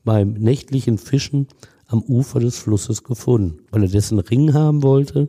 beim 0.08 0.32
nächtlichen 0.32 0.96
Fischen 0.96 1.48
am 1.86 2.00
Ufer 2.00 2.40
des 2.40 2.56
Flusses 2.56 3.04
gefunden. 3.04 3.58
Weil 3.70 3.82
er 3.82 3.90
dessen 3.90 4.18
Ring 4.18 4.54
haben 4.54 4.82
wollte, 4.82 5.28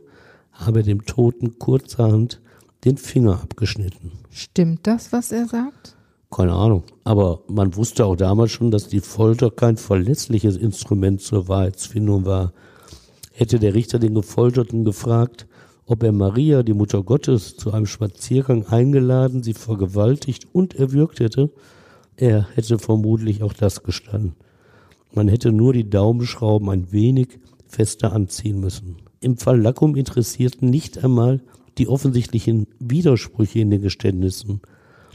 habe 0.52 0.78
er 0.78 0.84
dem 0.84 1.04
Toten 1.04 1.58
kurzerhand 1.58 2.40
den 2.86 2.96
Finger 2.96 3.42
abgeschnitten. 3.42 4.12
Stimmt 4.30 4.86
das, 4.86 5.12
was 5.12 5.32
er 5.32 5.46
sagt? 5.46 5.96
Keine 6.30 6.54
Ahnung. 6.54 6.84
Aber 7.04 7.42
man 7.46 7.76
wusste 7.76 8.06
auch 8.06 8.16
damals 8.16 8.52
schon, 8.52 8.70
dass 8.70 8.88
die 8.88 9.00
Folter 9.00 9.50
kein 9.50 9.76
verlässliches 9.76 10.56
Instrument 10.56 11.20
zur 11.20 11.46
Wahrheitsfindung 11.46 12.24
war. 12.24 12.54
Hätte 13.32 13.58
der 13.58 13.74
Richter 13.74 13.98
den 13.98 14.14
Gefolterten 14.14 14.86
gefragt, 14.86 15.46
ob 15.84 16.02
er 16.02 16.12
Maria, 16.12 16.62
die 16.62 16.72
Mutter 16.72 17.02
Gottes, 17.02 17.54
zu 17.54 17.70
einem 17.74 17.84
Spaziergang 17.84 18.66
eingeladen, 18.66 19.42
sie 19.42 19.52
vergewaltigt 19.52 20.46
und 20.54 20.74
erwürgt 20.74 21.20
hätte, 21.20 21.50
er 22.16 22.48
hätte 22.54 22.78
vermutlich 22.78 23.42
auch 23.42 23.52
das 23.52 23.82
gestanden. 23.82 24.36
Man 25.12 25.28
hätte 25.28 25.52
nur 25.52 25.72
die 25.72 25.88
Daumenschrauben 25.88 26.68
ein 26.70 26.92
wenig 26.92 27.40
fester 27.66 28.12
anziehen 28.12 28.60
müssen. 28.60 28.96
Im 29.20 29.36
Fall 29.36 29.60
Lackum 29.60 29.96
interessierten 29.96 30.70
nicht 30.70 31.02
einmal 31.02 31.40
die 31.78 31.88
offensichtlichen 31.88 32.66
Widersprüche 32.78 33.60
in 33.60 33.70
den 33.70 33.82
Geständnissen. 33.82 34.60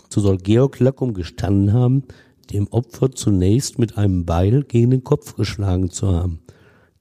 So 0.10 0.22
soll 0.22 0.38
Georg 0.38 0.80
Lackum 0.80 1.14
gestanden 1.14 1.74
haben, 1.74 2.04
dem 2.52 2.68
Opfer 2.68 3.12
zunächst 3.12 3.80
mit 3.80 3.98
einem 3.98 4.26
Beil 4.26 4.64
gegen 4.64 4.92
den 4.92 5.04
Kopf 5.04 5.36
geschlagen 5.36 5.90
zu 5.90 6.08
haben. 6.08 6.40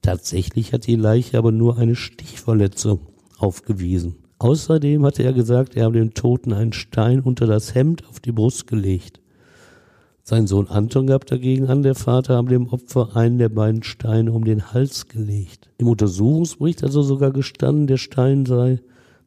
Tatsächlich 0.01 0.73
hat 0.73 0.87
die 0.87 0.95
Leiche 0.95 1.37
aber 1.37 1.51
nur 1.51 1.77
eine 1.77 1.95
Stichverletzung 1.95 2.99
aufgewiesen. 3.37 4.15
Außerdem 4.37 5.05
hatte 5.05 5.23
er 5.23 5.33
gesagt, 5.33 5.75
er 5.75 5.85
habe 5.85 5.97
dem 5.97 6.13
Toten 6.13 6.53
einen 6.53 6.73
Stein 6.73 7.21
unter 7.21 7.47
das 7.47 7.73
Hemd 7.73 8.07
auf 8.07 8.19
die 8.19 8.31
Brust 8.31 8.67
gelegt. 8.67 9.21
Sein 10.27 10.47
Sohn 10.47 10.67
Anton 10.69 11.05
gab 11.05 11.27
dagegen 11.27 11.67
an, 11.67 11.83
der 11.83 11.93
Vater 11.93 12.37
habe 12.37 12.49
dem 12.49 12.67
Opfer 12.69 13.15
einen 13.15 13.37
der 13.37 13.49
beiden 13.49 13.83
Steine 13.83 14.31
um 14.31 14.43
den 14.43 14.73
Hals 14.73 15.07
gelegt. 15.07 15.69
Im 15.77 15.87
Untersuchungsbericht 15.87 16.83
also 16.83 17.03
sogar 17.03 17.29
gestanden, 17.29 17.85
der 17.85 17.97
Stein 17.97 18.47
sei, 18.47 18.79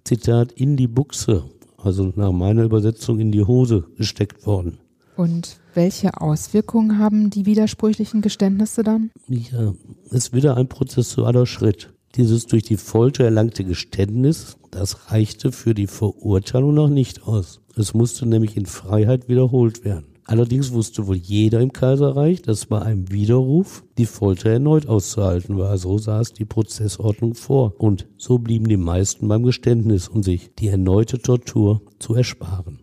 Zitat, 0.02 0.50
in 0.50 0.76
die 0.76 0.88
Buchse, 0.88 1.44
also 1.76 2.12
nach 2.16 2.32
meiner 2.32 2.64
Übersetzung 2.64 3.20
in 3.20 3.30
die 3.30 3.44
Hose 3.44 3.84
gesteckt 3.96 4.44
worden. 4.44 4.78
Und 5.16 5.60
welche 5.72 6.20
Auswirkungen 6.20 6.98
haben 6.98 7.30
die 7.30 7.46
widersprüchlichen 7.46 8.20
Geständnisse 8.20 8.82
dann? 8.82 9.12
Ja, 9.28 9.74
es 10.06 10.12
ist 10.14 10.32
wieder 10.32 10.56
ein 10.56 10.68
prozessualer 10.68 11.46
Schritt. 11.46 11.94
Dieses 12.16 12.46
durch 12.46 12.64
die 12.64 12.76
Folter 12.76 13.22
erlangte 13.22 13.62
Geständnis, 13.62 14.56
das 14.72 15.12
reichte 15.12 15.52
für 15.52 15.74
die 15.74 15.86
Verurteilung 15.86 16.74
noch 16.74 16.88
nicht 16.88 17.22
aus. 17.22 17.60
Es 17.76 17.94
musste 17.94 18.26
nämlich 18.26 18.56
in 18.56 18.66
Freiheit 18.66 19.28
wiederholt 19.28 19.84
werden. 19.84 20.17
Allerdings 20.28 20.74
wusste 20.74 21.06
wohl 21.06 21.16
jeder 21.16 21.60
im 21.60 21.72
Kaiserreich, 21.72 22.42
dass 22.42 22.66
bei 22.66 22.82
einem 22.82 23.10
Widerruf 23.10 23.82
die 23.96 24.04
Folter 24.04 24.50
erneut 24.50 24.86
auszuhalten 24.86 25.56
war. 25.56 25.78
So 25.78 25.96
es 25.96 26.34
die 26.34 26.44
Prozessordnung 26.44 27.34
vor. 27.34 27.72
Und 27.78 28.06
so 28.18 28.38
blieben 28.38 28.68
die 28.68 28.76
meisten 28.76 29.26
beim 29.26 29.42
Geständnis, 29.42 30.06
um 30.06 30.22
sich 30.22 30.54
die 30.58 30.68
erneute 30.68 31.18
Tortur 31.18 31.80
zu 31.98 32.14
ersparen. 32.14 32.80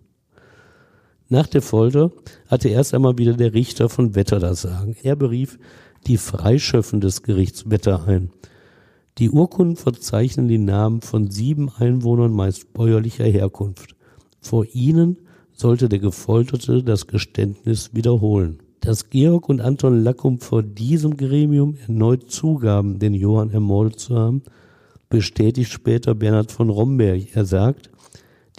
Nach 1.29 1.45
der 1.45 1.61
Folter 1.61 2.11
hatte 2.47 2.69
erst 2.69 2.95
einmal 2.95 3.19
wieder 3.19 3.33
der 3.33 3.53
Richter 3.53 3.89
von 3.89 4.15
Wetter 4.15 4.39
das 4.39 4.63
Sagen. 4.63 4.95
Er 5.03 5.15
berief 5.15 5.59
die 6.07 6.17
Freischöffen 6.17 6.99
des 6.99 7.21
Gerichts 7.21 7.69
Wetter 7.69 8.07
ein. 8.07 8.31
Die 9.19 9.29
Urkunden 9.29 9.75
verzeichnen 9.75 10.47
die 10.47 10.57
Namen 10.57 11.01
von 11.01 11.29
sieben 11.29 11.69
Einwohnern 11.69 12.31
meist 12.31 12.73
bäuerlicher 12.73 13.25
Herkunft. 13.25 13.95
Vor 14.41 14.65
ihnen 14.73 15.19
sollte 15.55 15.89
der 15.89 15.99
Gefolterte 15.99 16.83
das 16.83 17.07
Geständnis 17.07 17.91
wiederholen. 17.93 18.59
Dass 18.81 19.09
Georg 19.09 19.49
und 19.49 19.61
Anton 19.61 20.03
Lackum 20.03 20.39
vor 20.39 20.61
diesem 20.61 21.17
Gremium 21.17 21.75
erneut 21.87 22.29
zugaben, 22.29 22.99
den 22.99 23.13
Johann 23.13 23.49
ermordet 23.49 23.99
zu 23.99 24.15
haben, 24.15 24.43
bestätigt 25.09 25.71
später 25.71 26.13
Bernhard 26.13 26.51
von 26.51 26.69
Romberg. 26.69 27.35
Er 27.35 27.45
sagt, 27.45 27.89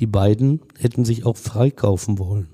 die 0.01 0.07
beiden 0.07 0.61
hätten 0.79 1.05
sich 1.05 1.25
auch 1.25 1.37
freikaufen 1.37 2.19
wollen. 2.19 2.49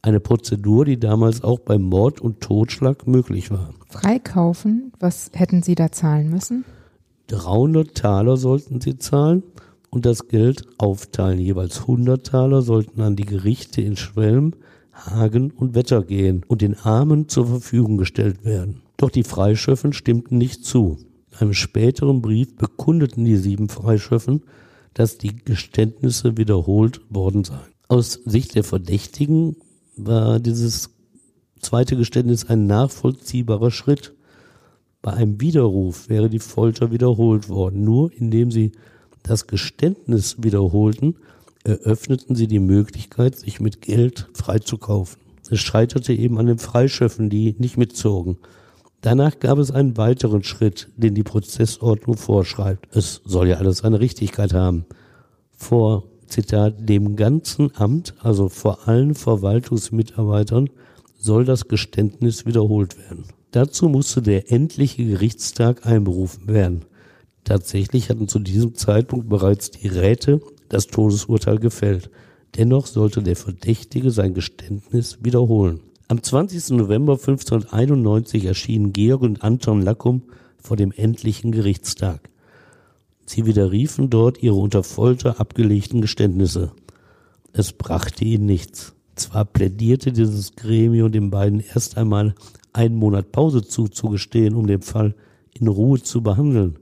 Eine 0.00 0.20
Prozedur, 0.20 0.84
die 0.84 0.98
damals 0.98 1.42
auch 1.42 1.58
beim 1.58 1.82
Mord 1.82 2.20
und 2.20 2.40
Totschlag 2.40 3.06
möglich 3.06 3.50
war. 3.50 3.74
Freikaufen? 3.88 4.92
Was 5.00 5.30
hätten 5.34 5.62
Sie 5.62 5.74
da 5.74 5.90
zahlen 5.90 6.30
müssen? 6.30 6.64
300 7.28 7.94
Taler 7.94 8.36
sollten 8.36 8.80
sie 8.80 8.98
zahlen 8.98 9.42
und 9.96 10.04
das 10.04 10.28
Geld 10.28 10.66
aufteilen. 10.76 11.38
Jeweils 11.38 11.80
100 11.80 12.26
Taler 12.26 12.60
sollten 12.60 13.00
an 13.00 13.16
die 13.16 13.24
Gerichte 13.24 13.80
in 13.80 13.96
Schwelm, 13.96 14.52
Hagen 14.92 15.52
und 15.52 15.74
Wetter 15.74 16.02
gehen 16.02 16.44
und 16.46 16.60
den 16.60 16.74
Armen 16.74 17.30
zur 17.30 17.46
Verfügung 17.46 17.96
gestellt 17.96 18.44
werden. 18.44 18.82
Doch 18.98 19.08
die 19.08 19.22
Freischöffen 19.22 19.94
stimmten 19.94 20.36
nicht 20.36 20.66
zu. 20.66 20.98
In 21.32 21.38
einem 21.38 21.54
späteren 21.54 22.20
Brief 22.20 22.56
bekundeten 22.56 23.24
die 23.24 23.38
sieben 23.38 23.70
Freischöffen, 23.70 24.42
dass 24.92 25.16
die 25.16 25.34
Geständnisse 25.34 26.36
wiederholt 26.36 27.00
worden 27.08 27.44
seien. 27.44 27.72
Aus 27.88 28.20
Sicht 28.26 28.54
der 28.54 28.64
Verdächtigen 28.64 29.56
war 29.96 30.40
dieses 30.40 30.90
zweite 31.58 31.96
Geständnis 31.96 32.50
ein 32.50 32.66
nachvollziehbarer 32.66 33.70
Schritt. 33.70 34.12
Bei 35.00 35.14
einem 35.14 35.40
Widerruf 35.40 36.10
wäre 36.10 36.28
die 36.28 36.38
Folter 36.38 36.90
wiederholt 36.90 37.48
worden. 37.48 37.82
Nur 37.82 38.12
indem 38.12 38.50
sie 38.50 38.72
das 39.26 39.46
Geständnis 39.46 40.42
wiederholten, 40.42 41.16
eröffneten 41.64 42.36
sie 42.36 42.46
die 42.46 42.60
Möglichkeit, 42.60 43.36
sich 43.36 43.60
mit 43.60 43.82
Geld 43.82 44.28
freizukaufen. 44.34 45.20
Es 45.50 45.60
scheiterte 45.60 46.12
eben 46.12 46.38
an 46.38 46.46
den 46.46 46.58
Freischöffen, 46.58 47.30
die 47.30 47.54
nicht 47.58 47.76
mitzogen. 47.76 48.38
Danach 49.00 49.38
gab 49.38 49.58
es 49.58 49.70
einen 49.70 49.96
weiteren 49.96 50.42
Schritt, 50.42 50.88
den 50.96 51.14
die 51.14 51.22
Prozessordnung 51.22 52.16
vorschreibt. 52.16 52.88
Es 52.96 53.20
soll 53.24 53.48
ja 53.48 53.56
alles 53.56 53.78
seine 53.78 54.00
Richtigkeit 54.00 54.52
haben. 54.54 54.86
Vor, 55.52 56.04
Zitat, 56.26 56.88
dem 56.88 57.14
ganzen 57.14 57.70
Amt, 57.76 58.14
also 58.20 58.48
vor 58.48 58.88
allen 58.88 59.14
Verwaltungsmitarbeitern, 59.14 60.70
soll 61.18 61.44
das 61.44 61.68
Geständnis 61.68 62.46
wiederholt 62.46 62.98
werden. 62.98 63.24
Dazu 63.52 63.88
musste 63.88 64.22
der 64.22 64.50
endliche 64.50 65.04
Gerichtstag 65.04 65.86
einberufen 65.86 66.48
werden. 66.48 66.84
Tatsächlich 67.46 68.10
hatten 68.10 68.26
zu 68.26 68.40
diesem 68.40 68.74
Zeitpunkt 68.74 69.28
bereits 69.28 69.70
die 69.70 69.86
Räte 69.86 70.40
das 70.68 70.88
Todesurteil 70.88 71.58
gefällt. 71.58 72.10
Dennoch 72.56 72.88
sollte 72.88 73.22
der 73.22 73.36
Verdächtige 73.36 74.10
sein 74.10 74.34
Geständnis 74.34 75.18
wiederholen. 75.22 75.78
Am 76.08 76.20
20. 76.20 76.70
November 76.76 77.12
1591 77.12 78.46
erschienen 78.46 78.92
Georg 78.92 79.22
und 79.22 79.44
Anton 79.44 79.80
Lackum 79.80 80.22
vor 80.58 80.76
dem 80.76 80.90
endlichen 80.90 81.52
Gerichtstag. 81.52 82.30
Sie 83.26 83.46
widerriefen 83.46 84.10
dort 84.10 84.42
ihre 84.42 84.56
unter 84.56 84.82
Folter 84.82 85.38
abgelegten 85.40 86.00
Geständnisse. 86.00 86.72
Es 87.52 87.72
brachte 87.72 88.24
ihnen 88.24 88.46
nichts. 88.46 88.92
Zwar 89.14 89.44
plädierte 89.44 90.10
dieses 90.10 90.56
Gremium 90.56 91.12
den 91.12 91.30
beiden 91.30 91.60
erst 91.60 91.96
einmal 91.96 92.34
einen 92.72 92.96
Monat 92.96 93.30
Pause 93.30 93.62
zuzugestehen, 93.62 94.56
um 94.56 94.66
den 94.66 94.82
Fall 94.82 95.14
in 95.54 95.68
Ruhe 95.68 96.02
zu 96.02 96.22
behandeln. 96.22 96.80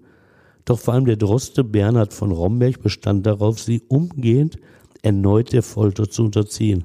Doch 0.64 0.78
vor 0.78 0.94
allem 0.94 1.04
der 1.04 1.16
Droste 1.16 1.62
Bernhard 1.62 2.14
von 2.14 2.32
Romberg 2.32 2.82
bestand 2.82 3.26
darauf, 3.26 3.60
sie 3.60 3.82
umgehend 3.88 4.56
erneut 5.02 5.52
der 5.52 5.62
Folter 5.62 6.08
zu 6.08 6.24
unterziehen. 6.24 6.84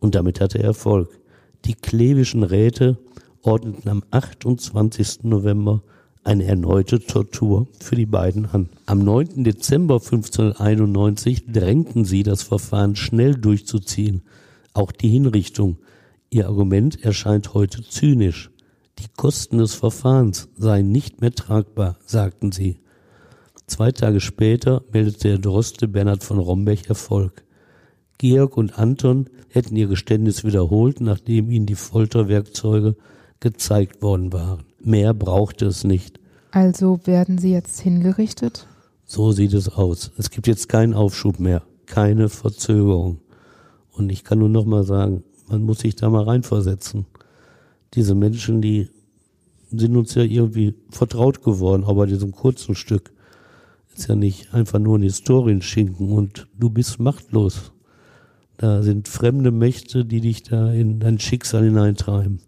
Und 0.00 0.14
damit 0.14 0.40
hatte 0.40 0.58
er 0.58 0.64
Erfolg. 0.64 1.20
Die 1.64 1.74
klevischen 1.74 2.42
Räte 2.42 2.98
ordneten 3.42 3.88
am 3.88 4.02
28. 4.10 5.22
November 5.22 5.82
eine 6.24 6.44
erneute 6.44 6.98
Tortur 6.98 7.68
für 7.80 7.94
die 7.94 8.06
beiden 8.06 8.46
an. 8.46 8.68
Am 8.86 8.98
9. 8.98 9.44
Dezember 9.44 9.94
1591 9.94 11.52
drängten 11.52 12.04
sie, 12.04 12.24
das 12.24 12.42
Verfahren 12.42 12.96
schnell 12.96 13.36
durchzuziehen, 13.36 14.22
auch 14.74 14.90
die 14.90 15.08
Hinrichtung. 15.08 15.78
Ihr 16.30 16.48
Argument 16.48 17.04
erscheint 17.04 17.54
heute 17.54 17.84
zynisch. 17.88 18.50
Die 18.98 19.08
Kosten 19.16 19.58
des 19.58 19.74
Verfahrens 19.74 20.48
seien 20.56 20.90
nicht 20.90 21.20
mehr 21.20 21.32
tragbar, 21.32 21.96
sagten 22.04 22.50
sie. 22.50 22.80
Zwei 23.66 23.90
Tage 23.90 24.20
später 24.20 24.84
meldete 24.92 25.28
der 25.28 25.38
Droste 25.38 25.88
Bernhard 25.88 26.22
von 26.22 26.38
Romberg 26.38 26.88
Erfolg. 26.88 27.44
Georg 28.18 28.56
und 28.56 28.78
Anton 28.78 29.28
hätten 29.48 29.76
ihr 29.76 29.88
Geständnis 29.88 30.44
wiederholt, 30.44 31.00
nachdem 31.00 31.50
ihnen 31.50 31.66
die 31.66 31.74
Folterwerkzeuge 31.74 32.96
gezeigt 33.40 34.02
worden 34.02 34.32
waren. 34.32 34.64
Mehr 34.80 35.12
brauchte 35.12 35.66
es 35.66 35.84
nicht. 35.84 36.20
Also 36.52 37.00
werden 37.04 37.38
sie 37.38 37.52
jetzt 37.52 37.80
hingerichtet? 37.80 38.66
So 39.04 39.32
sieht 39.32 39.52
es 39.52 39.68
aus. 39.68 40.12
Es 40.16 40.30
gibt 40.30 40.46
jetzt 40.46 40.68
keinen 40.68 40.94
Aufschub 40.94 41.38
mehr, 41.38 41.62
keine 41.86 42.28
Verzögerung. 42.28 43.20
Und 43.90 44.10
ich 44.10 44.24
kann 44.24 44.38
nur 44.38 44.48
noch 44.48 44.64
mal 44.64 44.84
sagen, 44.84 45.24
man 45.48 45.62
muss 45.62 45.80
sich 45.80 45.96
da 45.96 46.08
mal 46.08 46.24
reinversetzen. 46.24 47.06
Diese 47.94 48.14
Menschen, 48.14 48.62
die 48.62 48.88
sind 49.70 49.96
uns 49.96 50.14
ja 50.14 50.22
irgendwie 50.22 50.74
vertraut 50.90 51.42
geworden, 51.42 51.84
aber 51.84 52.02
bei 52.02 52.06
diesem 52.06 52.32
kurzen 52.32 52.74
Stück 52.74 53.12
ist 53.96 54.08
ja 54.08 54.14
nicht 54.14 54.52
einfach 54.52 54.78
nur 54.78 54.98
ein 54.98 55.02
Historienschinken 55.02 56.12
und 56.12 56.48
du 56.58 56.70
bist 56.70 56.98
machtlos. 57.00 57.72
Da 58.58 58.82
sind 58.82 59.08
fremde 59.08 59.50
Mächte, 59.50 60.04
die 60.04 60.20
dich 60.20 60.42
da 60.42 60.72
in 60.72 61.00
dein 61.00 61.18
Schicksal 61.18 61.64
hineintreiben. 61.64 62.40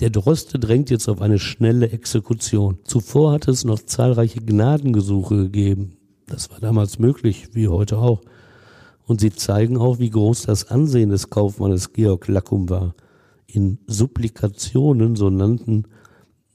Der 0.00 0.10
Droste 0.10 0.58
drängt 0.58 0.90
jetzt 0.90 1.08
auf 1.08 1.20
eine 1.20 1.38
schnelle 1.38 1.90
Exekution. 1.90 2.78
Zuvor 2.84 3.32
hatte 3.32 3.50
es 3.50 3.64
noch 3.64 3.80
zahlreiche 3.80 4.40
Gnadengesuche 4.40 5.36
gegeben. 5.36 5.96
Das 6.26 6.50
war 6.50 6.60
damals 6.60 6.98
möglich, 6.98 7.48
wie 7.52 7.68
heute 7.68 7.98
auch. 7.98 8.20
Und 9.04 9.20
sie 9.20 9.30
zeigen 9.30 9.76
auch, 9.76 9.98
wie 9.98 10.10
groß 10.10 10.42
das 10.42 10.70
Ansehen 10.70 11.10
des 11.10 11.30
Kaufmannes 11.30 11.92
Georg 11.92 12.28
Lackum 12.28 12.68
war. 12.68 12.94
In 13.46 13.78
Supplikationen, 13.86 15.16
so 15.16 15.28
nannten 15.28 15.84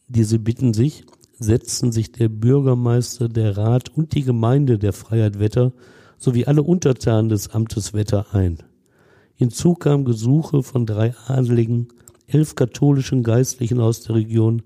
diese 0.08 0.40
Bitten 0.40 0.74
sich, 0.74 1.06
setzten 1.40 1.92
sich 1.92 2.12
der 2.12 2.30
Bürgermeister, 2.30 3.30
der 3.30 3.58
Rat 3.58 3.90
und 3.90 4.16
die 4.16 4.24
Gemeinde 4.24 4.78
der 4.80 4.94
Freiheit 4.94 5.40
Wetter 5.40 5.74
sowie 6.18 6.46
alle 6.46 6.64
Untertanen 6.64 7.30
des 7.30 7.50
Amtes 7.50 7.94
Wetter 7.94 8.34
ein. 8.34 8.58
Hinzu 9.36 9.76
kamen 9.76 10.06
Gesuche 10.06 10.64
von 10.64 10.86
drei 10.86 11.14
Adeligen, 11.28 11.90
elf 12.26 12.56
katholischen 12.56 13.24
Geistlichen 13.24 13.80
aus 13.80 14.02
der 14.02 14.16
Region 14.16 14.64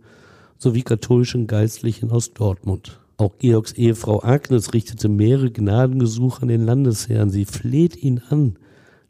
sowie 0.57 0.83
katholischen 0.83 1.47
Geistlichen 1.47 2.11
aus 2.11 2.33
Dortmund. 2.33 2.99
Auch 3.17 3.37
Georgs 3.37 3.73
Ehefrau 3.73 4.23
Agnes 4.23 4.73
richtete 4.73 5.09
mehrere 5.09 5.51
Gnadengesuche 5.51 6.43
an 6.43 6.47
den 6.47 6.65
Landesherrn. 6.65 7.29
Sie 7.29 7.45
fleht 7.45 8.01
ihn 8.01 8.21
an, 8.29 8.57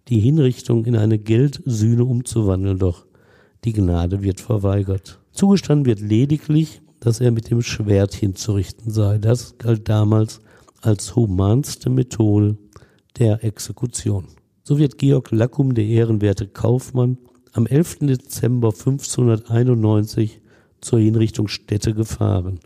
die 0.08 0.20
Hinrichtung 0.20 0.86
in 0.86 0.96
eine 0.96 1.20
Geldsühne 1.20 2.04
umzuwandeln, 2.04 2.80
doch 2.80 3.06
die 3.64 3.74
Gnade 3.74 4.22
wird 4.22 4.42
verweigert. 4.42 5.20
Zugestanden 5.32 5.86
wird 5.86 6.02
lediglich, 6.02 6.81
dass 7.02 7.20
er 7.20 7.32
mit 7.32 7.50
dem 7.50 7.62
Schwert 7.62 8.14
hinzurichten 8.14 8.92
sei. 8.92 9.18
Das 9.18 9.58
galt 9.58 9.90
damals 9.90 10.40
als 10.82 11.16
humanste 11.16 11.90
Methode 11.90 12.58
der 13.18 13.44
Exekution. 13.44 14.28
So 14.64 14.78
wird 14.78 14.98
Georg 14.98 15.32
Lackum, 15.32 15.74
der 15.74 15.86
ehrenwerte 15.86 16.48
Kaufmann, 16.48 17.18
am 17.52 17.66
11. 17.66 18.00
Dezember 18.02 18.70
1591 18.70 20.40
zur 20.80 21.00
Hinrichtungsstätte 21.00 21.94
gefahren. 21.94 22.60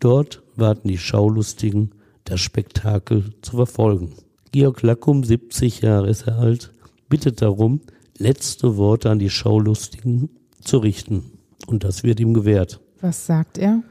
Dort 0.00 0.42
warten 0.56 0.88
die 0.88 0.98
Schaulustigen, 0.98 1.92
das 2.24 2.40
Spektakel 2.40 3.34
zu 3.42 3.56
verfolgen. 3.56 4.14
Georg 4.50 4.82
Lackum, 4.82 5.24
70 5.24 5.82
Jahre 5.82 6.08
ist 6.08 6.26
er 6.26 6.38
alt, 6.38 6.72
bittet 7.08 7.42
darum, 7.42 7.80
letzte 8.16 8.76
Worte 8.76 9.10
an 9.10 9.18
die 9.18 9.30
Schaulustigen 9.30 10.30
zu 10.60 10.78
richten. 10.78 11.32
Und 11.66 11.84
das 11.84 12.02
wird 12.02 12.18
ihm 12.18 12.34
gewährt. 12.34 12.80
Was 13.00 13.26
sagt 13.26 13.58
er? 13.58 13.82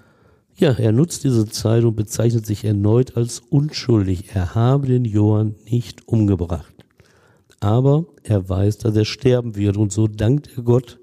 Ja, 0.55 0.72
er 0.72 0.91
nutzt 0.91 1.24
diese 1.24 1.45
Zeit 1.45 1.84
und 1.84 1.95
bezeichnet 1.95 2.45
sich 2.45 2.66
erneut 2.66 3.16
als 3.16 3.39
unschuldig. 3.39 4.32
Er 4.34 4.55
habe 4.55 4.88
den 4.88 5.05
Johann 5.05 5.55
nicht 5.70 6.08
umgebracht. 6.08 6.74
Aber 7.60 8.05
er 8.24 8.49
weiß, 8.49 8.80
dass 8.80 8.95
er 8.95 9.05
sterben 9.05 9.55
wird 9.55 9.78
und 9.78 9.91
so 9.91 10.08
dankt 10.08 10.49
er 10.58 10.64
Gott, 10.64 10.99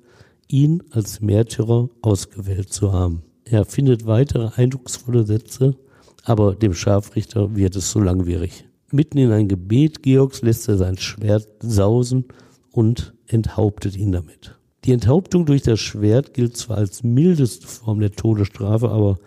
ihn 0.49 0.83
als 0.91 1.21
Märtyrer 1.21 1.89
ausgewählt 2.03 2.73
zu 2.73 2.93
haben. 2.93 3.23
Er 3.45 3.65
findet 3.65 4.07
weitere 4.07 4.51
eindrucksvolle 4.57 5.25
Sätze, 5.25 5.77
aber 6.25 6.55
dem 6.55 6.75
Scharfrichter 6.75 7.55
wird 7.55 7.77
es 7.77 7.91
zu 7.91 8.01
langwierig. 8.01 8.65
Mitten 8.91 9.19
in 9.19 9.33
ein 9.33 9.49
Gebet 9.49 10.03
Georgs 10.03 10.43
lässt 10.43 10.69
er 10.69 10.77
sein 10.77 10.97
Schwert 10.99 11.49
sausen 11.61 12.25
und 12.71 13.15
enthauptet 13.27 13.97
ihn 13.97 14.13
damit. 14.13 14.57
Die 14.85 14.93
Enthauptung 14.93 15.47
durch 15.47 15.63
das 15.63 15.81
Schwert 15.81 16.35
gilt 16.35 16.57
zwar 16.57 16.77
als 16.77 17.03
mildeste 17.03 17.67
Form 17.67 18.01
der 18.01 18.13
Todesstrafe, 18.13 18.91
aber 18.91 19.19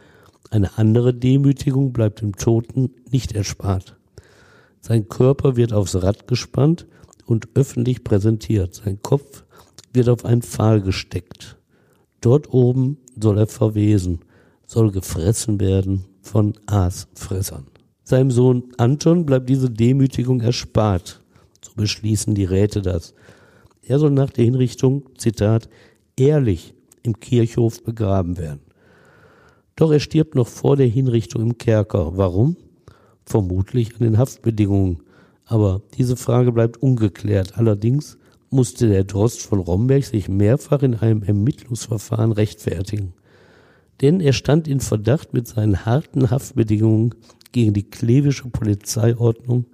eine 0.52 0.78
andere 0.78 1.14
Demütigung 1.14 1.94
bleibt 1.94 2.22
dem 2.22 2.36
Toten 2.36 2.92
nicht 3.10 3.34
erspart. 3.34 3.98
Sein 4.82 5.10
Körper 5.10 5.56
wird 5.56 5.74
aufs 5.74 5.96
Rad 5.96 6.28
gespannt 6.28 6.86
und 7.26 7.50
öffentlich 7.56 8.04
präsentiert. 8.04 8.76
Sein 8.76 9.02
Kopf 9.02 9.44
wird 9.94 10.10
auf 10.10 10.26
einen 10.26 10.44
Pfahl 10.44 10.82
gesteckt. 10.82 11.58
Dort 12.22 12.54
oben 12.54 12.98
soll 13.20 13.40
er 13.40 13.48
verwesen, 13.48 14.20
soll 14.66 14.92
gefressen 14.92 15.60
werden 15.60 16.06
von 16.22 16.54
Aasfressern. 16.68 17.66
Seinem 18.04 18.32
Sohn 18.32 18.64
Anton 18.78 19.26
bleibt 19.26 19.50
diese 19.50 19.70
Demütigung 19.70 20.40
erspart. 20.40 21.22
So 21.66 21.72
beschließen 21.76 22.36
die 22.36 22.46
Räte 22.46 22.82
das. 22.82 23.14
Er 23.88 24.00
soll 24.00 24.12
nach 24.12 24.30
der 24.30 24.46
Hinrichtung, 24.46 25.04
Zitat, 25.18 25.70
ehrlich 26.18 26.74
im 27.04 27.20
Kirchhof 27.20 27.84
begraben 27.84 28.38
werden. 28.38 28.62
Doch 29.76 29.92
er 29.92 30.00
stirbt 30.00 30.36
noch 30.36 30.48
vor 30.48 30.76
der 30.76 30.88
Hinrichtung 30.88 31.42
im 31.42 31.58
Kerker. 31.58 32.18
Warum? 32.18 32.58
vermutlich 33.28 33.94
an 33.96 34.04
den 34.04 34.18
Haftbedingungen. 34.18 35.04
Aber 35.46 35.82
diese 35.98 36.16
Frage 36.16 36.52
bleibt 36.52 36.82
ungeklärt. 36.82 37.58
Allerdings 37.58 38.18
musste 38.50 38.88
der 38.88 39.04
Drost 39.04 39.42
von 39.42 39.60
Romberg 39.60 40.06
sich 40.06 40.30
mehrfach 40.30 40.82
in 40.82 40.96
einem 40.96 41.24
Ermittlungsverfahren 41.24 42.32
rechtfertigen. 42.32 43.14
Denn 44.02 44.20
er 44.22 44.34
stand 44.34 44.68
in 44.68 44.80
Verdacht, 44.80 45.34
mit 45.34 45.48
seinen 45.48 45.86
harten 45.86 46.30
Haftbedingungen 46.30 47.16
gegen 47.52 47.74
die 47.74 47.90
klevische 47.90 48.48
Polizeiordnung 48.50 49.66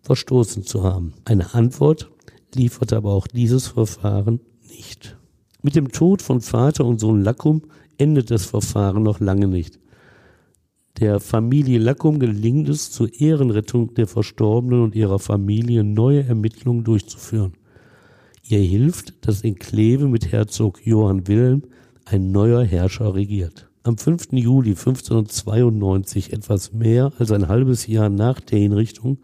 verstoßen 0.00 0.64
zu 0.64 0.82
haben. 0.82 1.14
Eine 1.24 1.54
Antwort 1.54 2.10
lieferte 2.54 2.96
aber 2.96 3.12
auch 3.12 3.26
dieses 3.26 3.68
Verfahren 3.68 4.40
nicht. 4.68 5.16
Mit 5.62 5.76
dem 5.76 5.92
Tod 5.92 6.22
von 6.22 6.40
Vater 6.40 6.84
und 6.84 7.00
Sohn 7.00 7.22
Lackum 7.22 7.62
endet 7.98 8.30
das 8.30 8.44
Verfahren 8.44 9.02
noch 9.02 9.20
lange 9.20 9.46
nicht. 9.46 9.78
Der 10.98 11.20
Familie 11.20 11.78
Lackum 11.78 12.18
gelingt 12.18 12.68
es, 12.68 12.90
zur 12.90 13.12
Ehrenrettung 13.20 13.94
der 13.94 14.06
Verstorbenen 14.06 14.82
und 14.82 14.94
ihrer 14.94 15.18
Familie 15.18 15.84
neue 15.84 16.24
Ermittlungen 16.24 16.84
durchzuführen. 16.84 17.54
Ihr 18.48 18.58
hilft, 18.58 19.26
dass 19.26 19.42
in 19.42 19.54
Kleve 19.54 20.08
mit 20.08 20.32
Herzog 20.32 20.84
Johann 20.84 21.26
Wilhelm 21.28 21.62
ein 22.04 22.32
neuer 22.32 22.64
Herrscher 22.64 23.14
regiert. 23.14 23.68
Am 23.84 23.96
5. 23.98 24.32
Juli 24.32 24.70
1592, 24.70 26.32
etwas 26.32 26.72
mehr 26.72 27.12
als 27.18 27.32
ein 27.32 27.48
halbes 27.48 27.86
Jahr 27.86 28.08
nach 28.08 28.40
der 28.40 28.58
Hinrichtung, 28.58 29.18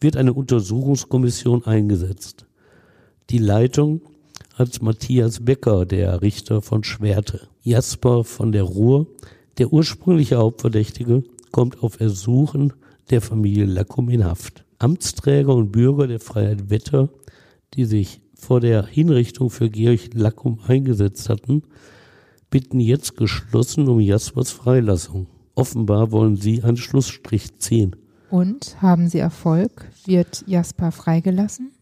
wird 0.00 0.16
eine 0.16 0.32
Untersuchungskommission 0.32 1.64
eingesetzt. 1.64 2.46
Die 3.30 3.38
Leitung 3.38 4.02
hat 4.54 4.82
Matthias 4.82 5.44
Becker, 5.44 5.86
der 5.86 6.20
Richter 6.20 6.60
von 6.60 6.84
Schwerte. 6.84 7.48
Jasper 7.62 8.22
von 8.22 8.52
der 8.52 8.64
Ruhr, 8.64 9.06
der 9.56 9.72
ursprüngliche 9.72 10.36
Hauptverdächtige, 10.36 11.24
kommt 11.50 11.82
auf 11.82 12.00
Ersuchen 12.00 12.74
der 13.10 13.22
Familie 13.22 13.64
Lackum 13.64 14.10
in 14.10 14.24
Haft. 14.24 14.64
Amtsträger 14.78 15.54
und 15.54 15.72
Bürger 15.72 16.06
der 16.06 16.20
Freiheit 16.20 16.68
Wetter, 16.68 17.08
die 17.72 17.86
sich 17.86 18.20
vor 18.34 18.60
der 18.60 18.84
Hinrichtung 18.84 19.48
für 19.48 19.70
Georg 19.70 20.12
Lackum 20.12 20.58
eingesetzt 20.66 21.30
hatten, 21.30 21.62
bitten 22.50 22.78
jetzt 22.78 23.16
geschlossen 23.16 23.88
um 23.88 24.00
Jaspers 24.00 24.50
Freilassung. 24.50 25.28
Offenbar 25.54 26.12
wollen 26.12 26.36
sie 26.36 26.62
einen 26.62 26.76
Schlussstrich 26.76 27.58
ziehen. 27.58 27.96
Und 28.30 28.82
haben 28.82 29.08
sie 29.08 29.18
Erfolg? 29.18 29.88
Wird 30.04 30.44
Jasper 30.46 30.92
freigelassen? 30.92 31.73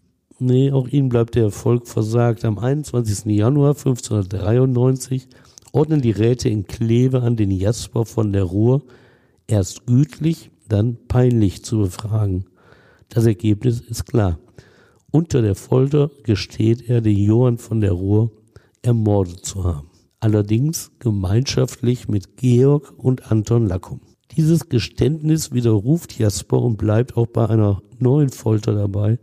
Nee, 0.44 0.72
auch 0.72 0.88
ihnen 0.88 1.08
bleibt 1.08 1.36
der 1.36 1.44
Erfolg 1.44 1.86
versagt. 1.86 2.44
Am 2.44 2.58
21. 2.58 3.26
Januar 3.26 3.76
1593 3.76 5.28
ordnen 5.70 6.02
die 6.02 6.10
Räte 6.10 6.48
in 6.48 6.66
Kleve 6.66 7.22
an, 7.22 7.36
den 7.36 7.52
Jasper 7.52 8.04
von 8.04 8.32
der 8.32 8.42
Ruhr 8.42 8.82
erst 9.46 9.86
gütlich, 9.86 10.50
dann 10.68 10.98
peinlich 11.06 11.64
zu 11.64 11.78
befragen. 11.78 12.46
Das 13.08 13.24
Ergebnis 13.24 13.78
ist 13.82 14.06
klar. 14.06 14.40
Unter 15.12 15.42
der 15.42 15.54
Folter 15.54 16.10
gesteht 16.24 16.88
er, 16.88 17.00
den 17.00 17.18
Johann 17.18 17.58
von 17.58 17.80
der 17.80 17.92
Ruhr 17.92 18.32
ermordet 18.82 19.46
zu 19.46 19.62
haben. 19.62 19.90
Allerdings 20.18 20.90
gemeinschaftlich 20.98 22.08
mit 22.08 22.36
Georg 22.36 22.92
und 22.98 23.30
Anton 23.30 23.68
Lackum. 23.68 24.00
Dieses 24.36 24.68
Geständnis 24.68 25.52
widerruft 25.52 26.18
Jasper 26.18 26.60
und 26.60 26.78
bleibt 26.78 27.16
auch 27.16 27.28
bei 27.28 27.48
einer 27.48 27.80
neuen 28.00 28.30
Folter 28.30 28.74
dabei, 28.74 29.20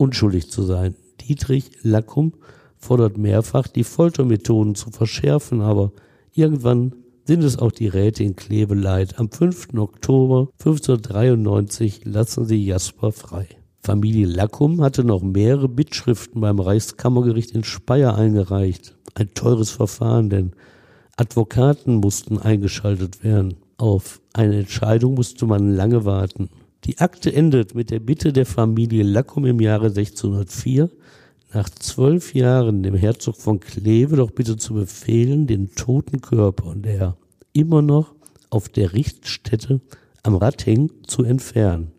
unschuldig 0.00 0.50
zu 0.50 0.62
sein. 0.62 0.94
Dietrich 1.20 1.70
Lackum 1.82 2.32
fordert 2.78 3.18
mehrfach, 3.18 3.68
die 3.68 3.84
Foltermethoden 3.84 4.74
zu 4.74 4.90
verschärfen, 4.90 5.60
aber 5.60 5.92
irgendwann 6.32 6.94
sind 7.26 7.44
es 7.44 7.58
auch 7.58 7.70
die 7.70 7.88
Räte 7.88 8.24
in 8.24 8.34
Kleve 8.34 8.74
leid. 8.74 9.18
Am 9.18 9.30
5. 9.30 9.74
Oktober 9.76 10.48
1593 10.58 12.02
lassen 12.04 12.46
sie 12.46 12.64
Jasper 12.64 13.12
frei. 13.12 13.46
Familie 13.82 14.26
Lackum 14.26 14.82
hatte 14.82 15.04
noch 15.04 15.22
mehrere 15.22 15.68
Bittschriften 15.68 16.40
beim 16.40 16.58
Reichskammergericht 16.58 17.52
in 17.52 17.64
Speyer 17.64 18.14
eingereicht. 18.14 18.96
Ein 19.14 19.32
teures 19.34 19.70
Verfahren, 19.70 20.30
denn 20.30 20.52
Advokaten 21.16 21.96
mussten 21.96 22.38
eingeschaltet 22.38 23.22
werden. 23.22 23.56
Auf 23.76 24.20
eine 24.32 24.60
Entscheidung 24.60 25.14
musste 25.14 25.46
man 25.46 25.74
lange 25.74 26.04
warten. 26.04 26.48
Die 26.84 26.98
Akte 26.98 27.32
endet 27.32 27.74
mit 27.74 27.90
der 27.90 28.00
Bitte 28.00 28.32
der 28.32 28.46
Familie 28.46 29.02
Lackum 29.02 29.44
im 29.44 29.60
Jahre 29.60 29.88
1604, 29.88 30.88
nach 31.52 31.68
zwölf 31.68 32.34
Jahren 32.34 32.82
dem 32.82 32.94
Herzog 32.94 33.36
von 33.36 33.60
Kleve 33.60 34.16
doch 34.16 34.30
bitte 34.30 34.56
zu 34.56 34.74
befehlen, 34.74 35.46
den 35.46 35.74
toten 35.74 36.22
Körper, 36.22 36.74
der 36.74 37.16
immer 37.52 37.82
noch 37.82 38.14
auf 38.48 38.70
der 38.70 38.94
Richtstätte 38.94 39.80
am 40.22 40.36
Rad 40.36 40.64
hängt, 40.64 41.10
zu 41.10 41.22
entfernen. 41.22 41.92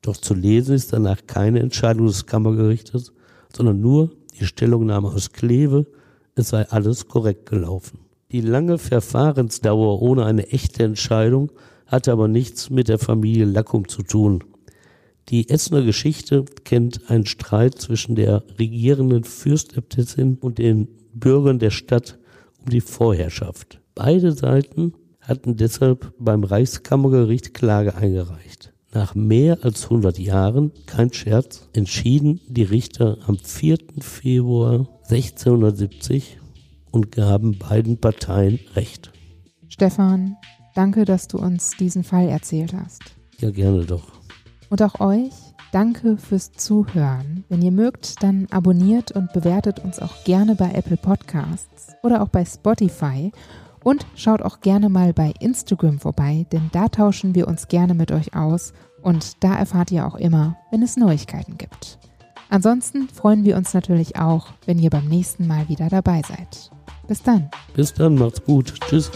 Doch 0.00 0.16
zu 0.16 0.32
lesen 0.32 0.74
ist 0.74 0.94
danach 0.94 1.26
keine 1.26 1.60
Entscheidung 1.60 2.06
des 2.06 2.24
Kammergerichtes, 2.24 3.12
sondern 3.54 3.80
nur 3.80 4.12
die 4.38 4.46
Stellungnahme 4.46 5.08
aus 5.08 5.32
Kleve, 5.32 5.86
es 6.36 6.48
sei 6.48 6.66
alles 6.70 7.06
korrekt 7.06 7.50
gelaufen. 7.50 7.98
Die 8.32 8.40
lange 8.40 8.78
Verfahrensdauer 8.78 10.00
ohne 10.00 10.24
eine 10.24 10.48
echte 10.48 10.84
Entscheidung 10.84 11.52
hatte 11.90 12.12
aber 12.12 12.28
nichts 12.28 12.70
mit 12.70 12.88
der 12.88 12.98
Familie 12.98 13.44
Lackum 13.44 13.88
zu 13.88 14.02
tun. 14.02 14.44
Die 15.28 15.48
Essener 15.48 15.82
Geschichte 15.82 16.44
kennt 16.64 17.10
einen 17.10 17.26
Streit 17.26 17.74
zwischen 17.80 18.14
der 18.14 18.44
regierenden 18.58 19.24
Fürstäbtissin 19.24 20.38
und 20.40 20.58
den 20.58 20.88
Bürgern 21.12 21.58
der 21.58 21.70
Stadt 21.70 22.18
um 22.62 22.70
die 22.70 22.80
Vorherrschaft. 22.80 23.80
Beide 23.94 24.32
Seiten 24.32 24.94
hatten 25.20 25.56
deshalb 25.56 26.14
beim 26.18 26.44
Reichskammergericht 26.44 27.54
Klage 27.54 27.94
eingereicht. 27.94 28.72
Nach 28.92 29.14
mehr 29.14 29.58
als 29.62 29.84
100 29.84 30.18
Jahren, 30.18 30.72
kein 30.86 31.12
Scherz, 31.12 31.68
entschieden 31.72 32.40
die 32.48 32.64
Richter 32.64 33.18
am 33.26 33.38
4. 33.38 33.78
Februar 34.00 34.88
1670 35.08 36.38
und 36.90 37.12
gaben 37.12 37.58
beiden 37.58 37.98
Parteien 37.98 38.58
Recht. 38.74 39.12
Stefan, 39.68 40.36
danke, 40.74 41.04
dass 41.04 41.28
du 41.28 41.38
uns 41.38 41.76
diesen 41.76 42.04
Fall 42.04 42.28
erzählt 42.28 42.74
hast. 42.74 43.02
Ja, 43.38 43.50
gerne 43.50 43.84
doch. 43.84 44.12
Und 44.68 44.82
auch 44.82 45.00
euch, 45.00 45.32
danke 45.72 46.16
fürs 46.16 46.52
Zuhören. 46.52 47.44
Wenn 47.48 47.62
ihr 47.62 47.72
mögt, 47.72 48.22
dann 48.22 48.46
abonniert 48.50 49.12
und 49.12 49.32
bewertet 49.32 49.80
uns 49.80 49.98
auch 49.98 50.24
gerne 50.24 50.54
bei 50.54 50.72
Apple 50.72 50.96
Podcasts 50.96 51.94
oder 52.02 52.22
auch 52.22 52.28
bei 52.28 52.44
Spotify 52.44 53.32
und 53.82 54.06
schaut 54.14 54.42
auch 54.42 54.60
gerne 54.60 54.88
mal 54.88 55.12
bei 55.12 55.32
Instagram 55.40 55.98
vorbei, 55.98 56.46
denn 56.52 56.68
da 56.72 56.88
tauschen 56.88 57.34
wir 57.34 57.48
uns 57.48 57.68
gerne 57.68 57.94
mit 57.94 58.12
euch 58.12 58.34
aus 58.34 58.72
und 59.02 59.42
da 59.42 59.56
erfahrt 59.56 59.90
ihr 59.90 60.06
auch 60.06 60.16
immer, 60.16 60.56
wenn 60.70 60.82
es 60.82 60.96
Neuigkeiten 60.96 61.56
gibt. 61.56 61.98
Ansonsten 62.50 63.08
freuen 63.08 63.44
wir 63.44 63.56
uns 63.56 63.74
natürlich 63.74 64.16
auch, 64.16 64.48
wenn 64.66 64.78
ihr 64.78 64.90
beim 64.90 65.06
nächsten 65.06 65.46
Mal 65.46 65.68
wieder 65.68 65.88
dabei 65.88 66.20
seid. 66.26 66.70
Bis 67.06 67.22
dann. 67.22 67.48
Bis 67.74 67.94
dann, 67.94 68.16
macht's 68.16 68.44
gut. 68.44 68.74
Tschüss. 68.88 69.10